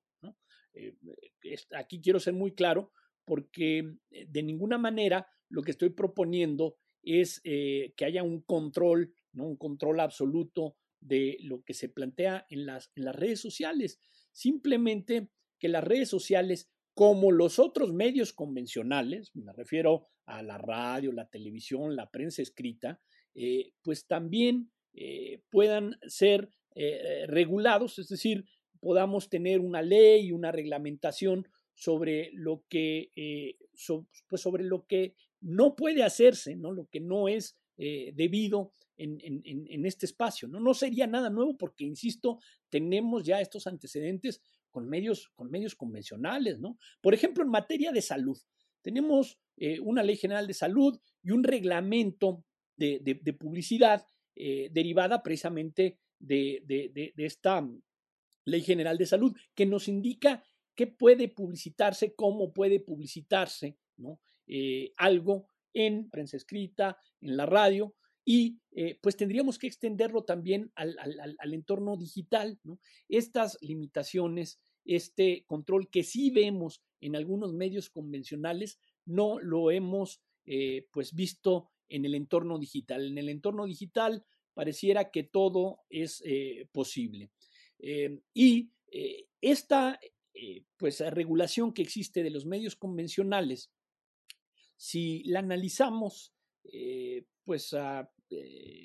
Eh, 0.75 0.95
aquí 1.75 2.01
quiero 2.01 2.21
ser 2.21 2.35
muy 2.35 2.55
claro 2.55 2.93
porque 3.25 3.79
eh, 4.11 4.27
de 4.29 4.43
ninguna 4.43 4.79
manera 4.79 5.27
lo 5.49 5.63
que 5.63 5.71
estoy 5.71 5.91
proponiendo 5.91 6.77
es 7.03 7.41
que 7.41 8.05
haya 8.05 8.25
un 8.25 8.43
control, 8.43 9.15
¿no? 9.33 9.47
un 9.47 9.57
control 9.57 10.01
absoluto 10.01 10.77
de 10.99 11.37
lo 11.41 11.63
que 11.63 11.73
se 11.73 11.89
plantea 11.89 12.47
en 12.51 12.67
las, 12.67 12.91
en 12.97 13.05
las 13.05 13.15
redes 13.15 13.39
sociales. 13.39 14.01
Simplemente 14.33 15.31
que 15.61 15.69
las 15.69 15.85
redes 15.85 16.09
sociales, 16.09 16.69
como 16.95 17.31
los 17.31 17.61
otros 17.61 17.93
medios 17.93 18.33
convencionales, 18.33 19.31
me 19.37 19.53
refiero 19.53 20.09
a 20.25 20.43
la 20.43 20.59
radio, 20.59 21.13
la 21.13 21.29
televisión, 21.29 21.95
la 21.95 22.11
prensa 22.11 22.43
escrita, 22.43 23.01
pues 23.85 24.09
también 24.09 24.73
eh, 24.99 25.43
puedan 25.51 25.99
ser 26.07 26.51
eh, 26.75 27.27
regulados, 27.27 27.99
es 27.99 28.09
decir, 28.09 28.47
podamos 28.81 29.29
tener 29.29 29.61
una 29.61 29.83
ley 29.83 30.29
y 30.29 30.33
una 30.33 30.53
reglamentación 30.53 31.47
sobre 31.75 32.31
lo 32.33 32.65
que, 32.71 33.11
eh, 33.15 33.59
pues 34.27 34.41
sobre 34.41 34.65
lo 34.65 34.87
que 34.87 35.15
no 35.43 35.77
puede 35.77 36.03
hacerse, 36.03 36.57
¿no? 36.57 36.73
lo 36.73 36.89
que 36.89 37.01
no 37.01 37.29
es 37.29 37.59
debido 37.77 38.73
en, 38.97 39.85
este 39.85 40.07
espacio. 40.07 40.49
¿no? 40.49 40.61
no 40.61 40.73
sería 40.73 41.07
nada 41.07 41.29
nuevo 41.29 41.59
porque, 41.59 41.85
insisto, 41.85 42.39
tenemos 42.71 43.23
ya 43.23 43.43
estos 43.43 43.67
antecedentes 43.67 44.41
con 44.71 44.89
medios, 44.89 45.29
con 45.35 45.51
medios 45.51 45.75
convencionales. 45.75 46.59
¿no? 46.59 46.79
Por 47.03 47.13
ejemplo, 47.13 47.45
en 47.45 47.51
materia 47.51 47.93
de 47.93 48.01
salud, 48.01 48.39
tenemos 48.81 49.39
una 49.83 50.03
ley 50.03 50.17
general 50.17 50.47
de 50.47 50.55
salud 50.55 50.99
y 51.23 51.33
un 51.33 51.45
reglamento 51.45 52.43
de 52.79 53.37
publicidad 53.39 54.07
eh, 54.39 54.69
derivada 54.71 55.23
precisamente 55.23 55.99
de, 56.19 56.63
esta 57.17 57.67
Ley 58.45 58.61
General 58.61 58.99
de 58.99 59.07
Salud, 59.07 59.35
que 59.55 59.65
nos 59.65 59.89
indica 59.89 60.45
qué 60.75 60.87
puede 60.87 61.29
publicitarse, 61.29 62.15
cómo 62.15 62.53
puede 62.53 62.81
publicitarse 62.81 63.79
¿no? 63.97 64.21
Eh, 64.47 64.93
algo 64.99 65.49
en 65.73 66.11
prensa 66.11 66.37
escrita, 66.37 66.99
en 67.23 67.39
la 67.39 67.47
radio, 67.47 67.95
y 68.27 68.61
eh, 68.73 68.99
pues 69.01 69.17
tendríamos 69.17 69.59
que 69.59 69.69
extenderlo 69.69 70.25
también 70.25 70.71
al, 70.75 71.55
entorno 71.55 71.97
digital. 71.97 72.61
¿no? 72.63 72.79
Estas 73.09 73.57
limitaciones, 73.63 74.61
este 74.85 75.47
control 75.47 75.89
que 75.89 76.05
sí 76.05 76.31
vemos 76.31 76.83
en 77.01 77.17
algunos 77.17 77.55
medios 77.55 77.89
convencionales, 77.89 78.79
no 79.07 79.39
lo 79.39 79.71
hemos 79.71 80.21
pues 80.93 81.13
visto 81.13 81.71
en 81.89 82.05
el 82.05 82.15
entorno 82.15 82.59
digital. 82.59 83.07
En 83.07 83.19
el 83.19 83.29
entorno 83.29 83.67
digital 83.67 84.25
pareciera 84.57 85.11
que 85.11 85.23
todo 85.23 85.81
es 85.91 86.23
eh, 86.25 86.67
posible. 86.73 87.31
Eh, 87.79 88.21
y 88.33 88.71
eh, 88.91 89.27
esta 89.43 90.01
pues, 90.79 91.01
regulación 91.01 91.75
que 91.75 91.83
existe 91.83 92.23
de 92.23 92.31
los 92.31 92.47
medios 92.47 92.75
convencionales 92.75 93.71
si 94.79 95.23
la 95.25 95.41
analizamos, 95.41 96.35
pues, 97.43 97.75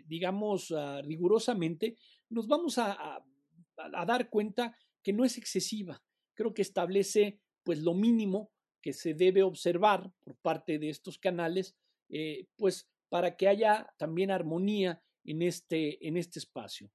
digamos, 0.05 0.73
rigurosamente, 1.03 1.97
nos 2.29 2.47
vamos 2.47 2.77
a, 2.77 3.21
dar 4.07 4.29
cuenta 4.29 4.77
que 5.03 5.11
no 5.11 5.25
es 5.25 5.37
excesiva. 5.37 6.01
Creo 6.33 6.53
que 6.53 6.61
establece, 6.61 7.39
pues, 7.63 7.79
lo 7.79 7.93
mínimo 7.93 8.51
que 8.81 8.93
se 8.93 9.13
debe 9.13 9.43
observar 9.43 10.09
por 10.21 10.37
parte 10.37 10.79
de 10.79 10.89
estos 10.89 11.17
canales, 11.17 11.75
pues, 12.55 12.90
para 13.11 13.35
que 13.35 13.49
haya 13.49 13.93
también 13.97 14.31
armonía 14.31 15.03
en 15.25 15.41
este, 15.41 16.07
en 16.07 16.15
este 16.15 16.39
espacio. 16.39 16.93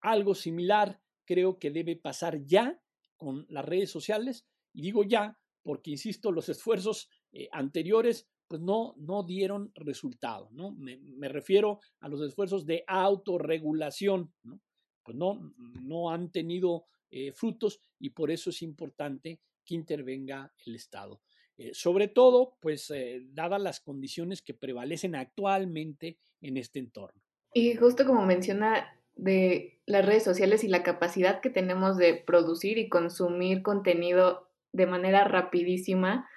Algo 0.00 0.36
similar 0.36 1.00
creo 1.24 1.58
que 1.58 1.72
debe 1.72 1.96
pasar 1.96 2.44
ya 2.44 2.80
con 3.16 3.46
las 3.48 3.64
redes 3.64 3.90
sociales, 3.90 4.46
y 4.72 4.82
digo 4.82 5.02
ya 5.02 5.36
porque, 5.64 5.90
insisto, 5.90 6.30
los 6.30 6.48
esfuerzos 6.48 7.08
eh, 7.32 7.48
anteriores 7.50 8.28
pues 8.46 8.60
no, 8.60 8.94
no 8.96 9.24
dieron 9.24 9.72
resultado, 9.74 10.48
¿no? 10.52 10.70
Me, 10.70 11.28
refiero 11.28 11.80
a 11.98 12.08
los 12.08 12.20
esfuerzos 12.20 12.64
de 12.64 12.84
autorregulación, 12.86 14.32
¿no? 14.44 14.60
Pues 15.02 15.16
no, 15.16 15.52
no 15.82 16.10
han 16.10 16.30
tenido 16.30 16.84
eh, 17.10 17.32
frutos 17.32 17.80
y 17.98 18.10
por 18.10 18.30
eso 18.30 18.50
es 18.50 18.62
importante 18.62 19.40
que 19.64 19.74
intervenga 19.74 20.54
el 20.64 20.76
Estado. 20.76 21.20
Eh, 21.58 21.70
sobre 21.72 22.08
todo, 22.08 22.56
pues, 22.60 22.92
dadas 23.32 23.60
las 23.60 23.80
condiciones 23.80 24.42
que 24.42 24.54
prevalecen 24.54 25.14
actualmente 25.14 26.18
en 26.40 26.56
este 26.56 26.78
entorno. 26.78 27.20
Y 27.54 27.74
justo 27.74 28.04
como 28.04 28.26
menciona 28.26 28.86
de 29.14 29.80
las 29.86 30.04
redes 30.04 30.22
sociales 30.24 30.62
y 30.62 30.68
la 30.68 30.82
capacidad 30.82 31.40
que 31.40 31.50
tenemos 31.50 31.96
de 31.96 32.14
producir 32.14 32.76
y 32.78 32.88
consumir 32.88 33.62
contenido 33.62 34.50
de 34.72 34.86
manera 34.86 35.24
rapidísima, 35.24 36.28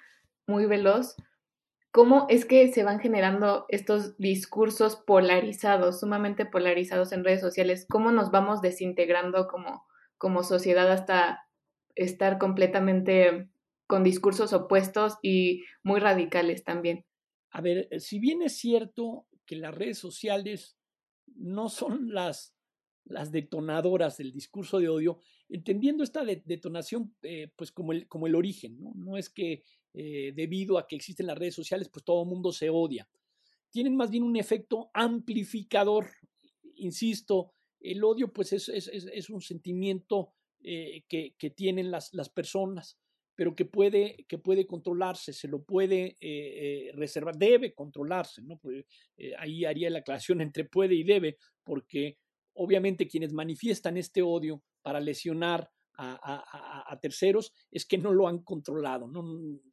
muy 0.46 0.64
veloz, 0.64 1.14
cómo 1.92 2.26
es 2.30 2.46
que 2.46 2.72
se 2.72 2.82
van 2.82 3.00
generando 3.00 3.66
estos 3.68 4.16
discursos 4.16 4.96
polarizados, 4.96 6.00
sumamente 6.00 6.46
polarizados 6.46 7.12
en 7.12 7.24
redes 7.24 7.42
sociales, 7.42 7.86
cómo 7.88 8.12
nos 8.12 8.30
vamos 8.30 8.62
desintegrando 8.62 9.46
como, 9.46 9.86
como 10.16 10.42
sociedad 10.42 10.90
hasta 10.90 11.46
estar 11.94 12.38
completamente 12.38 13.49
con 13.90 14.04
discursos 14.04 14.52
opuestos 14.52 15.14
y 15.20 15.64
muy 15.82 15.98
radicales 15.98 16.62
también. 16.62 17.04
A 17.50 17.60
ver, 17.60 17.88
si 17.98 18.20
bien 18.20 18.40
es 18.40 18.56
cierto 18.56 19.26
que 19.46 19.56
las 19.56 19.74
redes 19.74 19.98
sociales 19.98 20.78
no 21.34 21.68
son 21.68 22.14
las 22.14 22.54
las 23.04 23.32
detonadoras 23.32 24.16
del 24.16 24.30
discurso 24.30 24.78
de 24.78 24.88
odio, 24.88 25.18
entendiendo 25.48 26.04
esta 26.04 26.24
detonación 26.24 27.16
eh, 27.22 27.50
pues 27.56 27.72
como 27.72 27.90
el, 27.90 28.06
como 28.06 28.28
el 28.28 28.36
origen, 28.36 28.78
¿no? 28.94 29.16
Es 29.16 29.28
que 29.28 29.64
eh, 29.92 30.32
debido 30.36 30.78
a 30.78 30.86
que 30.86 30.94
existen 30.94 31.26
las 31.26 31.36
redes 31.36 31.56
sociales 31.56 31.88
pues 31.88 32.04
todo 32.04 32.22
el 32.22 32.28
mundo 32.28 32.52
se 32.52 32.70
odia. 32.70 33.08
Tienen 33.70 33.96
más 33.96 34.10
bien 34.10 34.22
un 34.22 34.36
efecto 34.36 34.90
amplificador, 34.94 36.06
insisto, 36.76 37.50
el 37.80 38.04
odio 38.04 38.32
pues 38.32 38.52
es, 38.52 38.68
es, 38.68 38.86
es 38.88 39.30
un 39.30 39.40
sentimiento 39.40 40.32
eh, 40.62 41.02
que, 41.08 41.34
que, 41.36 41.50
tienen 41.50 41.90
las, 41.90 42.14
las 42.14 42.28
personas, 42.28 42.99
pero 43.40 43.56
que 43.56 43.64
puede, 43.64 44.26
que 44.28 44.36
puede 44.36 44.66
controlarse, 44.66 45.32
se 45.32 45.48
lo 45.48 45.62
puede 45.62 46.18
reservar, 46.92 47.38
debe 47.38 47.72
controlarse, 47.72 48.42
¿no? 48.42 48.58
Pues, 48.58 48.84
ahí 49.38 49.64
haría 49.64 49.88
la 49.88 50.00
aclaración 50.00 50.40
entre 50.42 50.66
puede 50.66 50.94
y 50.94 51.04
debe, 51.04 51.38
porque 51.64 52.18
obviamente 52.52 53.08
quienes 53.08 53.32
manifiestan 53.32 53.96
este 53.96 54.20
odio 54.20 54.62
para 54.82 55.00
lesionar 55.00 55.70
a, 55.96 56.98
terceros 57.00 57.54
es 57.70 57.86
que 57.86 57.96
no 57.96 58.12
lo 58.12 58.28
han 58.28 58.40
controlado, 58.42 59.08
¿no? 59.08 59.24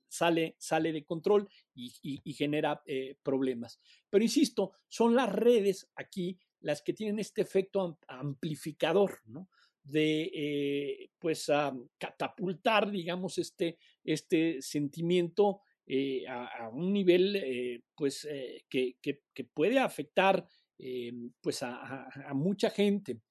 sale, 0.07 0.55
sale 0.57 0.93
de 0.93 1.03
control 1.03 1.49
y, 1.75 2.33
genera 2.35 2.81
eh, 2.85 3.17
problemas. 3.21 3.81
Pero 4.09 4.23
insisto, 4.23 4.75
son 4.87 5.13
las 5.13 5.29
redes 5.29 5.89
aquí 5.93 6.39
las 6.61 6.81
que 6.81 6.93
tienen 6.93 7.19
este 7.19 7.41
efecto 7.41 7.99
amplificador, 8.07 9.19
¿no? 9.25 9.49
De 9.87 10.31
eh, 10.33 11.11
pues 11.19 11.49
catapultar, 11.97 12.91
digamos, 12.91 13.37
este, 13.37 13.77
este 14.03 14.61
sentimiento 14.61 15.61
eh, 15.85 16.27
a, 16.27 16.69
un 16.69 16.91
nivel 16.93 17.83
pues 17.95 18.27
que, 18.69 18.97
que, 19.01 19.43
puede 19.45 19.79
afectar 19.79 20.47
eh, 20.79 21.11
pues 21.41 21.63
a, 21.63 22.07
mucha 22.33 22.69
gente. 22.69 23.21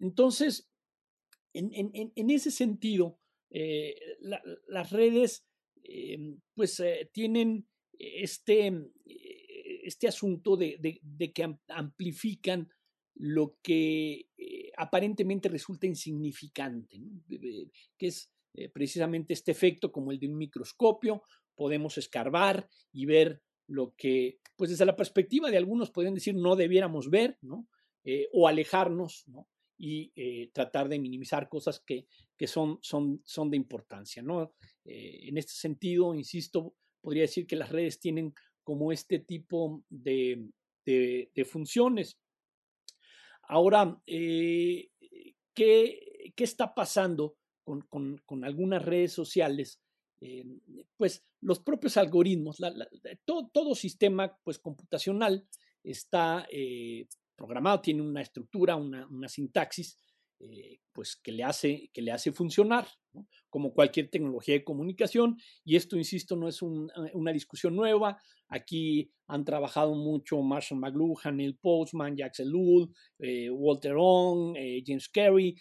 Entonces, 0.00 0.68
en, 1.52 2.30
ese 2.30 2.50
sentido, 2.50 3.20
eh, 3.50 3.94
las 4.66 4.90
redes 4.90 5.46
eh, 5.84 6.18
pues 6.54 6.82
tienen 7.12 7.68
este, 7.98 8.72
este 9.84 10.08
asunto 10.08 10.56
de, 10.56 11.00
que 11.34 11.56
amplifican 11.68 12.68
lo 13.14 13.58
que 13.62 14.28
aparentemente 14.78 15.48
resulta 15.48 15.86
insignificante, 15.86 17.00
que 17.28 18.06
es 18.06 18.30
precisamente 18.72 19.34
este 19.34 19.52
efecto 19.52 19.92
como 19.92 20.10
el 20.10 20.18
de 20.18 20.28
un 20.28 20.36
microscopio, 20.36 21.22
podemos 21.54 21.98
escarbar 21.98 22.68
y 22.92 23.06
ver 23.06 23.42
lo 23.68 23.94
que, 23.96 24.38
pues 24.56 24.70
desde 24.70 24.86
la 24.86 24.96
perspectiva 24.96 25.50
de 25.50 25.58
algunos 25.58 25.90
podrían 25.90 26.14
decir 26.14 26.34
no 26.34 26.56
debiéramos 26.56 27.10
ver, 27.10 27.36
¿no? 27.42 27.68
Eh, 28.04 28.28
o 28.32 28.48
alejarnos, 28.48 29.24
¿no? 29.26 29.48
Y 29.76 30.12
eh, 30.16 30.50
tratar 30.52 30.88
de 30.88 30.98
minimizar 30.98 31.48
cosas 31.48 31.80
que, 31.80 32.06
que 32.36 32.46
son, 32.46 32.78
son, 32.80 33.20
son 33.24 33.50
de 33.50 33.56
importancia, 33.56 34.22
¿no? 34.22 34.54
Eh, 34.84 35.28
en 35.28 35.36
este 35.36 35.52
sentido, 35.52 36.14
insisto, 36.14 36.74
podría 37.00 37.22
decir 37.22 37.46
que 37.46 37.56
las 37.56 37.70
redes 37.70 38.00
tienen 38.00 38.32
como 38.64 38.92
este 38.92 39.18
tipo 39.18 39.84
de, 39.88 40.48
de, 40.84 41.44
funciones. 41.44 42.18
Ahora, 43.48 44.00
¿qué, 44.06 44.90
¿qué, 45.54 46.34
está 46.36 46.74
pasando 46.74 47.36
con, 47.64 47.82
con, 47.82 48.18
con 48.24 48.44
algunas 48.44 48.84
redes 48.84 49.12
sociales? 49.12 49.80
Eh, 50.20 50.44
pues 50.96 51.24
los 51.40 51.60
propios 51.60 51.96
algoritmos, 51.96 52.58
todo, 53.24 53.74
sistema 53.74 54.36
pues, 54.42 54.58
computacional 54.58 55.46
está 55.84 56.46
eh, 56.50 57.06
programado, 57.36 57.80
tiene 57.80 58.02
una 58.02 58.20
estructura, 58.22 58.76
una, 58.76 59.28
sintaxis 59.28 59.96
eh, 60.40 60.78
pues, 60.92 61.16
que, 61.16 61.32
le 61.32 61.44
hace, 61.44 61.90
que 61.92 62.02
le 62.02 62.12
hace 62.12 62.32
funcionar, 62.32 62.86
como 63.50 63.72
cualquier 63.72 64.10
tecnología 64.10 64.54
de 64.54 64.64
comunicación. 64.64 65.36
Y 65.64 65.76
esto, 65.76 65.96
insisto, 65.96 66.36
no 66.36 66.48
es 66.48 66.60
una 66.62 67.32
discusión 67.32 67.74
nueva. 67.74 68.20
Aquí 68.48 69.10
han 69.26 69.44
trabajado 69.44 69.94
mucho 69.94 70.40
Marshall 70.42 70.80
McLuhan, 70.80 71.36
Neil 71.36 71.56
Postman, 71.56 72.16
Jacques 72.16 72.40
Ellul, 72.40 72.92
Walter 73.50 73.94
Ong, 73.96 74.56
James 74.84 75.08
Carey, 75.08 75.56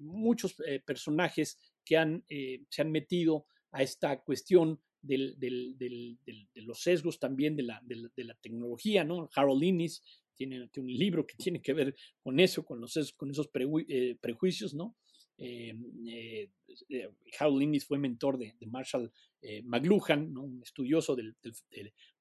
muchos 0.00 0.56
personajes 0.84 1.58
que 1.84 1.96
han, 1.96 2.24
se 2.28 2.82
han 2.82 2.90
metido 2.90 3.46
a 3.72 3.82
esta 3.82 4.22
cuestión 4.22 4.80
de 5.02 6.16
los 6.54 6.82
sesgos 6.82 7.18
también 7.18 7.56
de 7.56 7.62
la, 7.64 7.82
la 8.16 8.34
tecnología, 8.34 9.04
¿no? 9.04 9.28
Harold 9.34 9.62
Innis 9.62 10.02
tiene, 10.40 10.70
un 10.76 10.86
libro 10.86 11.26
que 11.26 11.36
tiene 11.36 11.60
que 11.60 11.74
ver 11.74 11.94
con 12.22 12.40
eso, 12.40 12.64
con, 12.64 12.80
los, 12.80 13.12
con 13.12 13.30
esos 13.30 13.50
eh, 13.88 14.16
prejuicios, 14.20 14.72
¿no? 14.72 14.96
Eh, 15.36 15.74
eh, 16.88 17.10
Harold 17.38 17.62
Innis 17.62 17.86
fue 17.86 17.98
mentor 17.98 18.38
de, 18.38 18.54
Marshall 18.66 19.12
McLuhan, 19.64 20.32
¿no? 20.32 20.42
un 20.42 20.62
estudioso 20.62 21.14
de, 21.14 21.34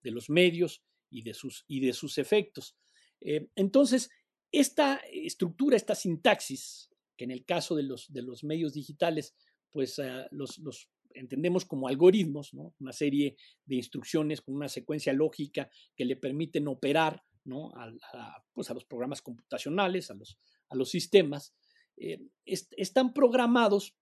los 0.03 0.29
medios 0.29 0.83
y 1.09 1.21
de 1.21 1.33
sus, 1.33 1.63
y 1.67 1.79
de 1.79 1.93
sus 1.93 2.17
efectos. 2.17 2.75
entonces, 3.21 4.09
esta 4.51 5.01
estructura, 5.11 5.77
esta 5.77 5.95
sintaxis, 5.95 6.89
que 7.15 7.23
en 7.23 7.31
el 7.31 7.45
caso 7.45 7.75
de 7.75 7.83
los, 7.83 8.11
de 8.11 8.21
los 8.21 8.43
medios 8.43 8.73
digitales, 8.73 9.35
pues 9.71 9.99
ah, 9.99 10.27
los, 10.31 10.57
los 10.59 10.89
entendemos 11.13 11.65
como 11.65 11.87
algoritmos, 11.87 12.53
¿no? 12.53 12.73
una 12.79 12.93
serie 12.93 13.37
de 13.65 13.75
instrucciones 13.75 14.41
con 14.41 14.55
una 14.55 14.69
secuencia 14.69 15.13
lógica 15.13 15.69
que 15.95 16.05
le 16.05 16.15
permiten 16.15 16.67
operar 16.67 17.23
¿no? 17.43 17.71
a, 17.75 18.43
pues 18.53 18.69
a 18.69 18.73
los 18.73 18.85
programas 18.85 19.21
computacionales, 19.21 20.11
a 20.11 20.13
los, 20.13 20.37
a 20.69 20.75
los 20.75 20.89
sistemas, 20.89 21.53
eh, 21.97 22.19
están 22.45 23.13
programados, 23.13 23.95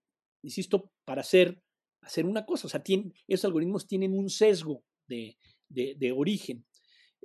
insisto, 0.44 0.92
para 1.06 1.22
hacer, 1.22 1.62
hacer 2.02 2.26
una 2.26 2.46
cosa. 2.46 2.68
O 2.68 2.70
sea, 2.70 2.84
esos 3.28 3.46
algoritmos 3.46 3.88
tienen 3.88 4.14
un 4.14 4.30
sesgo 4.30 4.84
de, 5.08 5.38
de, 5.70 6.12
origen. 6.12 6.66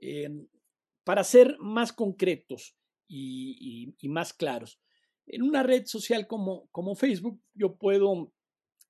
Eh, 0.00 0.30
para 1.04 1.24
ser 1.24 1.56
más 1.58 1.92
concretos 1.92 2.76
y, 3.08 3.94
más 4.08 4.32
claros, 4.32 4.80
en 5.26 5.42
una 5.42 5.62
red 5.62 5.86
social 5.86 6.26
como, 6.26 6.68
como 6.70 6.94
Facebook, 6.94 7.40
yo 7.54 7.76
puedo 7.76 8.32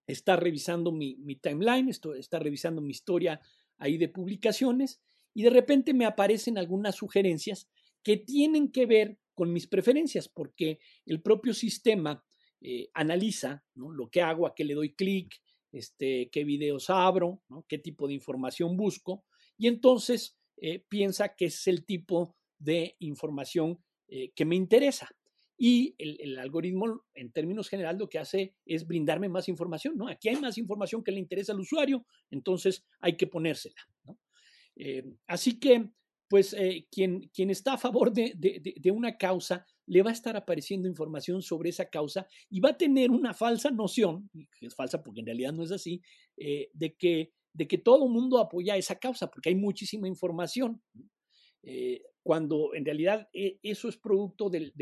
está 0.07 0.37
revisando 0.37 0.93
mi, 0.93 1.17
timeline, 1.37 1.89
esto, 1.89 2.15
está 2.15 2.39
revisando 2.39 2.81
mi 2.81 2.91
historia 2.91 3.41
ahí 3.79 3.99
de 3.99 4.09
publicaciones 4.09 5.03
y 5.35 5.43
de 5.43 5.51
repente 5.51 5.95
me 5.95 6.05
aparecen 6.05 6.59
algunas 6.59 6.97
sugerencias 6.97 7.69
que 8.03 8.17
tienen 8.17 8.71
que 8.71 8.87
ver 8.87 9.19
con 9.35 9.53
mis 9.53 9.67
preferencias, 9.67 10.29
porque 10.29 10.79
el 11.07 11.23
propio 11.23 11.55
sistema 11.55 12.25
eh, 12.61 12.91
analiza 12.95 13.65
lo 13.75 14.11
que 14.11 14.23
hago, 14.23 14.47
a 14.47 14.55
qué 14.55 14.65
le 14.65 14.75
doy 14.75 14.95
clic, 14.95 15.41
este, 15.73 16.29
qué 16.31 16.45
videos 16.45 16.91
abro, 16.91 17.43
qué 17.67 17.79
tipo 17.79 18.07
de 18.07 18.15
información 18.15 18.77
busco, 18.77 19.25
Y 19.57 19.69
entonces 19.69 20.37
piensa 20.89 21.35
que 21.35 21.47
es 21.47 21.67
el 21.67 21.85
tipo 21.85 22.37
de 22.59 22.95
información 23.01 23.83
que 24.09 24.45
me 24.45 24.55
interesa. 24.55 25.09
Y 25.65 25.95
el, 25.99 26.39
algoritmo, 26.41 27.05
en 27.15 27.31
términos 27.31 27.69
generales, 27.69 28.01
lo 28.01 28.09
que 28.09 28.19
hace 28.19 28.57
es 28.67 28.85
brindarme 28.85 29.29
más 29.29 29.49
información, 29.49 29.97
¿no? 29.97 30.09
Aquí 30.09 30.29
hay 30.29 30.35
más 30.35 30.59
información 30.59 31.05
que 31.05 31.13
le 31.13 31.21
interesa 31.21 31.53
al 31.53 31.61
usuario, 31.61 32.05
entonces 32.33 32.85
hay 32.99 33.17
que 33.17 33.29
ponérsela, 33.29 33.81
¿no? 34.05 34.19
Eh, 34.77 35.05
así 35.27 35.59
que, 35.59 35.91
pues, 36.29 36.55
eh, 36.55 36.87
quien, 36.91 37.31
quien 37.35 37.51
está 37.51 37.75
a 37.75 37.79
favor 37.79 38.13
de, 38.13 38.33
de, 38.37 38.91
una 38.91 39.17
causa, 39.17 39.67
le 39.87 40.03
va 40.03 40.11
a 40.11 40.15
estar 40.15 40.37
apareciendo 40.37 40.89
información 40.89 41.43
sobre 41.43 41.71
esa 41.71 41.91
causa 41.91 42.27
y 42.49 42.61
va 42.61 42.71
a 42.71 42.77
tener 42.77 43.11
una 43.11 43.35
falsa 43.35 43.71
noción, 43.71 44.31
que 44.59 44.67
es 44.67 44.75
falsa 44.75 45.03
porque 45.03 45.21
en 45.21 45.27
realidad 45.27 45.53
no 45.53 45.63
es 45.63 45.73
así, 45.73 46.01
eh, 46.37 46.71
de, 46.73 46.95
que, 46.95 47.33
de 47.53 47.69
que 47.69 47.79
todo 47.79 48.07
el 48.07 48.13
mundo 48.13 48.39
apoya 48.39 48.77
esa 48.77 48.99
causa, 48.99 49.31
porque 49.31 49.51
hay 49.51 49.57
muchísima 49.57 50.09
información 50.09 50.83
cuando 52.25 52.75
en 52.75 52.85
realidad 52.85 53.29
eso 53.33 53.89
es 53.89 53.97
producto 53.97 54.51
del, 54.51 54.73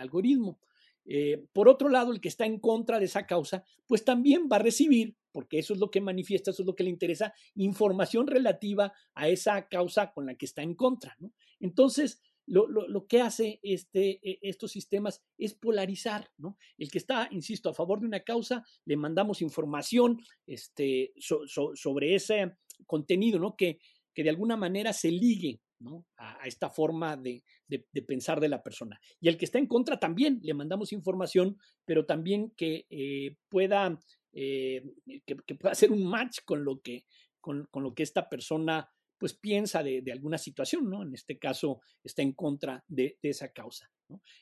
algoritmo. 0.00 0.60
Eh, 1.06 1.46
por 1.52 1.68
otro 1.68 1.88
lado, 1.88 2.12
el 2.12 2.20
que 2.20 2.28
está 2.28 2.46
en 2.46 2.58
contra 2.58 2.98
de 2.98 3.04
esa 3.04 3.26
causa, 3.26 3.64
pues 3.86 4.04
también 4.04 4.48
va 4.50 4.56
a 4.56 4.60
recibir, 4.60 5.16
porque 5.34 5.58
eso 5.58 5.74
es 5.74 5.80
lo 5.80 5.90
que 5.90 6.00
manifiesta, 6.00 6.52
eso 6.52 6.62
es 6.62 6.66
lo 6.66 6.76
que 6.76 6.84
le 6.84 6.90
interesa, 6.90 7.34
información 7.56 8.28
relativa 8.28 8.92
a 9.14 9.28
esa 9.28 9.66
causa 9.66 10.12
con 10.12 10.26
la 10.26 10.36
que 10.36 10.46
está 10.46 10.62
en 10.62 10.76
contra. 10.76 11.18
Entonces, 11.58 12.22
lo, 12.46 13.06
que 13.08 13.20
hace 13.20 13.58
este, 13.64 14.20
e, 14.22 14.38
estos 14.42 14.70
sistemas 14.70 15.24
es 15.36 15.54
polarizar, 15.54 16.30
¿no? 16.38 16.56
El 16.78 16.88
que 16.88 16.98
está, 16.98 17.26
insisto, 17.32 17.68
a 17.68 17.74
favor 17.74 17.98
de 17.98 18.06
una 18.06 18.20
causa, 18.20 18.64
le 18.84 18.96
mandamos 18.96 19.42
información 19.42 20.22
este, 20.46 21.12
sobre 21.18 22.14
ese 22.14 22.52
contenido, 22.86 23.40
¿no? 23.40 23.56
Que, 23.56 23.80
que 24.14 24.22
de 24.22 24.30
alguna 24.30 24.56
manera 24.56 24.92
se 24.92 25.10
ligue 25.10 25.60
a, 26.16 26.46
esta 26.46 26.70
forma 26.70 27.16
de, 27.16 27.42
pensar 28.06 28.40
de 28.40 28.48
la 28.48 28.62
persona. 28.62 29.00
Y 29.20 29.28
el 29.28 29.36
que 29.36 29.44
está 29.44 29.58
en 29.58 29.66
contra 29.66 29.98
también 29.98 30.38
le 30.42 30.54
mandamos 30.54 30.92
información, 30.92 31.58
pero 31.84 32.06
también 32.06 32.50
que 32.50 32.86
eh, 32.88 33.36
pueda 33.48 33.98
eh, 34.36 34.82
que, 35.24 35.36
pueda 35.54 35.72
hacer 35.72 35.92
un 35.92 36.04
match 36.04 36.40
con 36.44 36.64
lo 36.64 36.80
que, 36.80 37.04
con, 37.40 37.68
lo 37.72 37.94
que 37.94 38.02
esta 38.02 38.28
persona 38.28 38.90
pues 39.16 39.32
piensa 39.32 39.82
de, 39.82 40.02
alguna 40.10 40.38
situación, 40.38 40.90
¿no? 40.90 41.02
En 41.02 41.14
este 41.14 41.38
caso 41.38 41.80
está 42.02 42.22
en 42.22 42.32
contra 42.32 42.84
de, 42.88 43.16
esa 43.22 43.52
causa. 43.52 43.90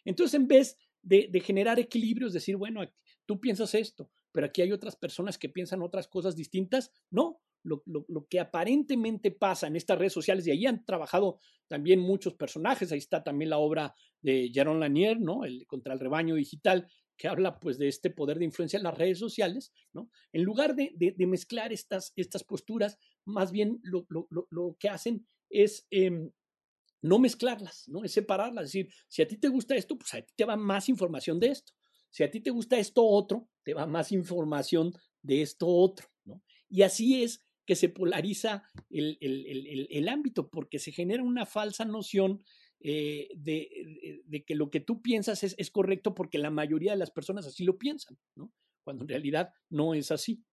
Entonces, 0.05 0.35
en 0.35 0.49
vez 0.49 0.79
de, 1.03 1.29
generar 1.45 1.79
equilibrios, 1.79 2.33
decir, 2.33 2.57
bueno, 2.57 2.81
tú 3.27 3.39
piensas 3.39 3.75
esto, 3.75 4.11
pero 4.33 4.47
aquí 4.47 4.63
hay 4.63 4.73
otras 4.73 4.97
personas 4.97 5.37
que 5.37 5.51
piensan 5.51 5.83
otras 5.83 6.09
cosas 6.09 6.35
distintas, 6.35 6.91
no, 7.11 7.43
lo, 7.63 7.83
que 8.29 8.41
aparentemente 8.41 9.31
pasa 9.31 9.67
en 9.67 9.77
estas 9.77 9.99
redes 9.99 10.15
sociales, 10.15 10.47
y 10.47 10.51
ahí 10.51 10.67
han 10.67 10.85
trabajado 10.85 11.39
también 11.69 12.01
muchos 12.01 12.35
personajes, 12.35 12.91
ahí 12.93 12.99
está 12.99 13.23
también 13.23 13.51
la 13.51 13.59
obra 13.59 13.95
de 14.21 14.51
Jaron 14.53 14.81
Lanier, 14.81 15.21
¿no? 15.21 15.45
El, 15.45 15.67
contra 15.67 15.93
el 15.93 16.01
rebaño 16.01 16.35
digital, 16.35 16.89
que 17.17 17.29
habla 17.29 17.61
pues 17.61 17.79
de 17.79 17.89
este 17.89 18.11
poder 18.11 18.39
de 18.39 18.45
influencia 18.45 18.77
en 18.77 18.83
las 18.83 18.97
redes 18.97 19.19
sociales, 19.19 19.73
¿no? 19.93 20.11
En 20.33 20.43
lugar 20.43 20.75
de, 20.75 21.15
mezclar 21.27 21.73
estas, 21.73 22.13
estas 22.17 22.45
posturas, 22.45 22.99
más 23.25 23.53
bien 23.53 23.81
lo, 23.83 24.77
que 24.79 24.89
hacen 24.89 25.27
es 25.51 25.87
em, 25.91 26.31
no 27.03 27.19
mezclarlas, 27.19 27.89
¿no? 27.89 28.05
Es 28.05 28.13
separarlas, 28.13 28.65
es 28.65 28.73
decir, 28.73 28.95
si 29.09 29.23
a 29.23 29.29
ti 29.29 29.37
te 29.37 29.49
gusta 29.49 29.75
esto, 29.77 29.97
pues 29.97 30.15
a 30.15 30.23
ti 30.23 30.33
te 30.35 30.45
va 30.45 30.57
más 30.57 30.89
información 30.89 31.39
de 31.39 31.49
esto. 31.49 31.73
Si 32.11 32.23
a 32.23 32.31
ti 32.31 32.41
te 32.41 32.51
gusta 32.51 32.79
esto 32.79 33.05
otro, 33.05 33.49
te 33.63 33.75
va 33.75 33.87
más 33.87 34.13
información 34.13 34.93
de 35.23 35.43
esto 35.43 35.67
otro, 35.67 36.09
¿no? 36.25 36.43
Y 36.69 36.83
así 36.83 37.23
es 37.23 37.41
que 37.65 37.77
se 37.77 37.89
polariza 37.89 38.65
el, 38.91 40.09
ámbito, 40.09 40.51
porque 40.51 40.79
se 40.79 40.93
genera 40.93 41.23
una 41.23 41.47
falsa 41.47 41.85
noción 41.85 42.43
eh, 42.83 43.29
de, 43.37 44.45
que 44.45 44.55
lo 44.55 44.71
que 44.71 44.81
tú 44.81 45.01
piensas 45.01 45.43
es, 45.43 45.71
correcto 45.71 46.15
porque 46.15 46.39
la 46.39 46.51
mayoría 46.51 46.93
de 46.93 46.99
las 46.99 47.11
personas 47.11 47.47
así 47.47 47.65
lo 47.65 47.79
piensan, 47.79 48.19
¿no? 48.35 48.51
cuando 48.85 49.05
en 49.05 49.09
realidad 49.09 49.53
no 49.71 49.95
es 49.95 50.11
así. 50.11 50.45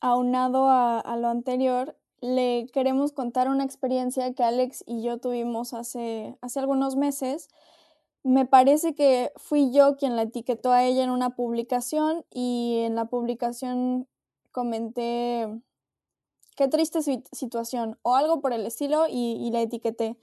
Aunado 0.00 0.68
a, 0.68 1.00
a 1.00 1.16
lo 1.16 1.28
anterior, 1.28 1.96
le 2.20 2.66
queremos 2.72 3.12
contar 3.12 3.48
una 3.48 3.64
experiencia 3.64 4.32
que 4.34 4.42
Alex 4.42 4.84
y 4.86 5.02
yo 5.02 5.18
tuvimos 5.18 5.72
hace, 5.74 6.36
hace 6.40 6.60
algunos 6.60 6.96
meses. 6.96 7.48
Me 8.24 8.44
parece 8.44 8.94
que 8.94 9.32
fui 9.36 9.72
yo 9.72 9.96
quien 9.96 10.16
la 10.16 10.22
etiquetó 10.22 10.72
a 10.72 10.84
ella 10.84 11.04
en 11.04 11.10
una 11.10 11.30
publicación 11.30 12.24
y 12.30 12.80
en 12.80 12.94
la 12.94 13.06
publicación 13.06 14.08
comenté 14.52 15.48
qué 16.56 16.66
triste 16.66 17.00
situación 17.32 17.98
o 18.02 18.16
algo 18.16 18.40
por 18.40 18.52
el 18.52 18.66
estilo 18.66 19.06
y, 19.08 19.48
la 19.52 19.60
etiqueté. 19.60 20.16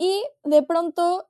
Y 0.00 0.24
de 0.44 0.62
pronto 0.62 1.28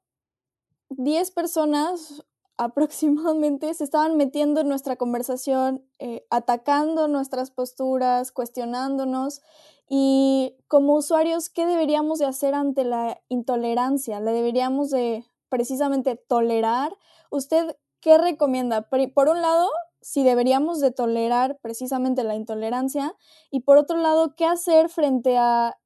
10 0.91 1.33
personas 1.33 2.25
aproximadamente 2.57 3.75
se 3.75 3.85
estaban 3.85 4.17
metiendo 4.17 4.61
en 4.61 4.69
nuestra 4.69 4.97
conversación, 4.97 5.85
eh, 5.99 6.25
atacando 6.31 7.09
nuestras 7.09 7.51
posturas, 7.51 8.33
cuestionándonos 8.33 9.41
y 9.89 10.55
como 10.69 10.95
usuarios, 10.95 11.51
¿qué 11.51 11.67
deberíamos 11.67 12.21
de 12.21 12.27
hacer 12.27 12.55
ante 12.55 12.85
la 12.85 13.21
intolerancia? 13.29 14.21
¿La 14.21 14.31
deberíamos 14.31 14.91
de 14.91 15.25
precisamente 15.49 16.15
tolerar? 16.15 16.97
¿Usted 17.31 17.77
qué 18.01 18.19
recomienda? 18.19 18.89
Por 18.89 19.29
un 19.29 19.43
lado, 19.43 19.69
si 20.01 20.23
deberíamos 20.23 20.79
de 20.79 20.93
tolerar 20.93 21.59
precisamente 21.61 22.23
la 22.23 22.37
intolerancia 22.37 23.17
y 23.51 23.61
por 23.61 23.79
otro 23.79 23.97
lado, 23.97 24.37
qué 24.37 24.45
hacer 24.45 24.91
frente 24.91 25.39
a 25.39 25.80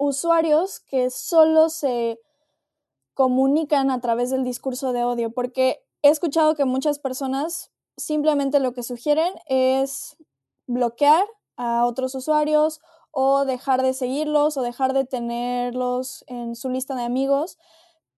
usuarios 0.00 0.80
que 0.80 1.10
solo 1.10 1.68
se 1.68 2.18
comunican 3.14 3.90
a 3.90 4.00
través 4.00 4.30
del 4.30 4.42
discurso 4.42 4.92
de 4.92 5.04
odio, 5.04 5.30
porque 5.30 5.84
he 6.02 6.08
escuchado 6.08 6.54
que 6.54 6.64
muchas 6.64 6.98
personas 6.98 7.70
simplemente 7.96 8.60
lo 8.60 8.72
que 8.72 8.82
sugieren 8.82 9.32
es 9.46 10.16
bloquear 10.66 11.24
a 11.56 11.84
otros 11.86 12.14
usuarios 12.14 12.80
o 13.10 13.44
dejar 13.44 13.82
de 13.82 13.92
seguirlos 13.92 14.56
o 14.56 14.62
dejar 14.62 14.94
de 14.94 15.04
tenerlos 15.04 16.24
en 16.28 16.56
su 16.56 16.70
lista 16.70 16.96
de 16.96 17.02
amigos, 17.02 17.58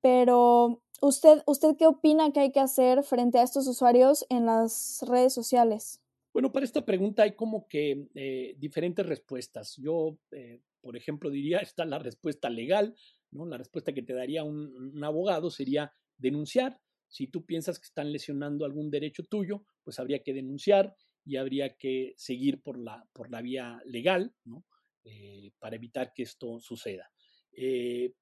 pero 0.01 0.83
¿Usted, 1.03 1.43
¿Usted 1.47 1.77
qué 1.77 1.89
opina 1.89 2.33
que 2.33 2.39
hay 2.39 2.53
que 2.53 2.61
hacer 2.61 3.03
frente 3.03 3.41
a 3.41 3.43
estos 3.43 3.67
usuarios 3.67 4.25
en 4.29 4.47
las 4.47 5.05
redes 5.09 5.35
sociales? 5.35 6.01
Bueno, 6.33 6.53
para 6.53 6.65
esta 6.65 6.85
pregunta 6.85 7.25
hay 7.25 7.33
como 7.33 7.67
que 7.67 8.07
eh, 8.15 8.55
diferentes 8.57 9.05
respuestas. 9.05 9.77
Yo, 9.79 10.17
eh, 10.31 10.61
por 10.83 10.97
ejemplo, 10.97 11.31
diría, 11.31 11.59
está 11.59 11.85
la 11.85 11.99
respuesta 11.99 12.51
legal, 12.51 12.95
¿no? 13.31 13.47
La 13.47 13.57
respuesta 13.57 13.93
que 13.95 14.03
te 14.03 14.13
daría 14.13 14.45
un, 14.45 15.03
abogado 15.03 15.51
sería 15.51 15.93
denunciar. 16.19 16.79
Si 17.09 17.29
tú 17.29 17.47
piensas 17.47 17.79
que 17.79 17.87
están 17.87 18.13
lesionando 18.13 18.65
algún 18.65 18.91
derecho 18.91 19.23
tuyo, 19.23 19.65
pues 19.85 19.99
habría 19.99 20.23
que 20.23 20.35
denunciar 20.35 20.95
y 21.25 21.37
habría 21.37 21.77
que 21.77 22.15
seguir 22.17 22.63
por 22.63 22.79
la, 22.79 23.07
por 23.13 23.31
la 23.31 23.41
vía 23.41 23.81
legal, 23.87 24.35
¿no? 24.45 24.67
Eh, 25.05 25.53
para 25.59 25.77
evitar 25.77 26.13
que 26.15 26.25
esto 26.25 26.61
suceda. 26.61 27.11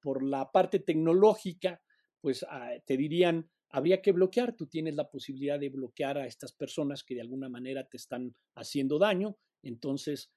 por 0.01 0.23
la 0.23 0.51
parte 0.51 0.79
tecnológica, 0.79 1.81
pues 2.19 2.45
ah, 2.49 2.71
te 2.85 2.97
dirían, 2.97 3.49
habría 3.69 4.01
que 4.01 4.11
bloquear, 4.11 4.55
tú 4.55 4.67
tienes 4.67 4.95
la 4.95 5.09
posibilidad 5.09 5.59
de 5.59 5.69
bloquear 5.69 6.17
a 6.17 6.27
estas 6.27 6.53
personas 6.53 7.03
que 7.03 7.15
de 7.15 7.21
alguna 7.21 7.49
manera 7.49 7.87
te 7.87 7.97
están 7.97 8.35
haciendo 8.55 8.99
daño, 8.99 9.37
entonces 9.63 10.31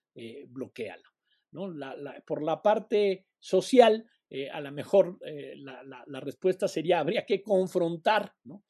eh. 1.54 1.56
¿no? 1.56 2.12
por 2.26 2.42
la 2.42 2.60
parte 2.62 3.26
social, 3.38 4.04
eh, 4.28 4.50
a 4.50 4.60
lo 4.60 4.72
mejor 4.72 5.18
eh, 5.24 5.54
la, 5.56 6.20
respuesta 6.20 6.68
sería, 6.68 7.00
habría 7.00 7.24
que 7.24 7.42
confrontar, 7.42 8.32
¿no? 8.44 8.64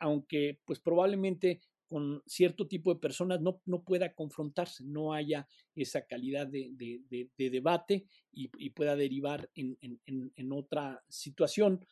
aunque 0.00 0.60
pues 0.64 0.80
probablemente 0.80 1.60
con 1.88 2.22
cierto 2.26 2.68
tipo 2.68 2.92
de 2.92 3.00
personas 3.00 3.40
no, 3.40 3.62
no 3.64 3.82
pueda 3.82 4.12
confrontarse, 4.12 4.84
no 4.84 5.14
haya 5.14 5.48
esa 5.74 6.06
calidad 6.06 6.46
de, 6.46 7.00
debate 7.36 8.04
y, 8.30 8.70
pueda 8.70 8.94
derivar 8.94 9.50
en, 9.54 10.52
otra 10.52 11.02
situación. 11.08 11.84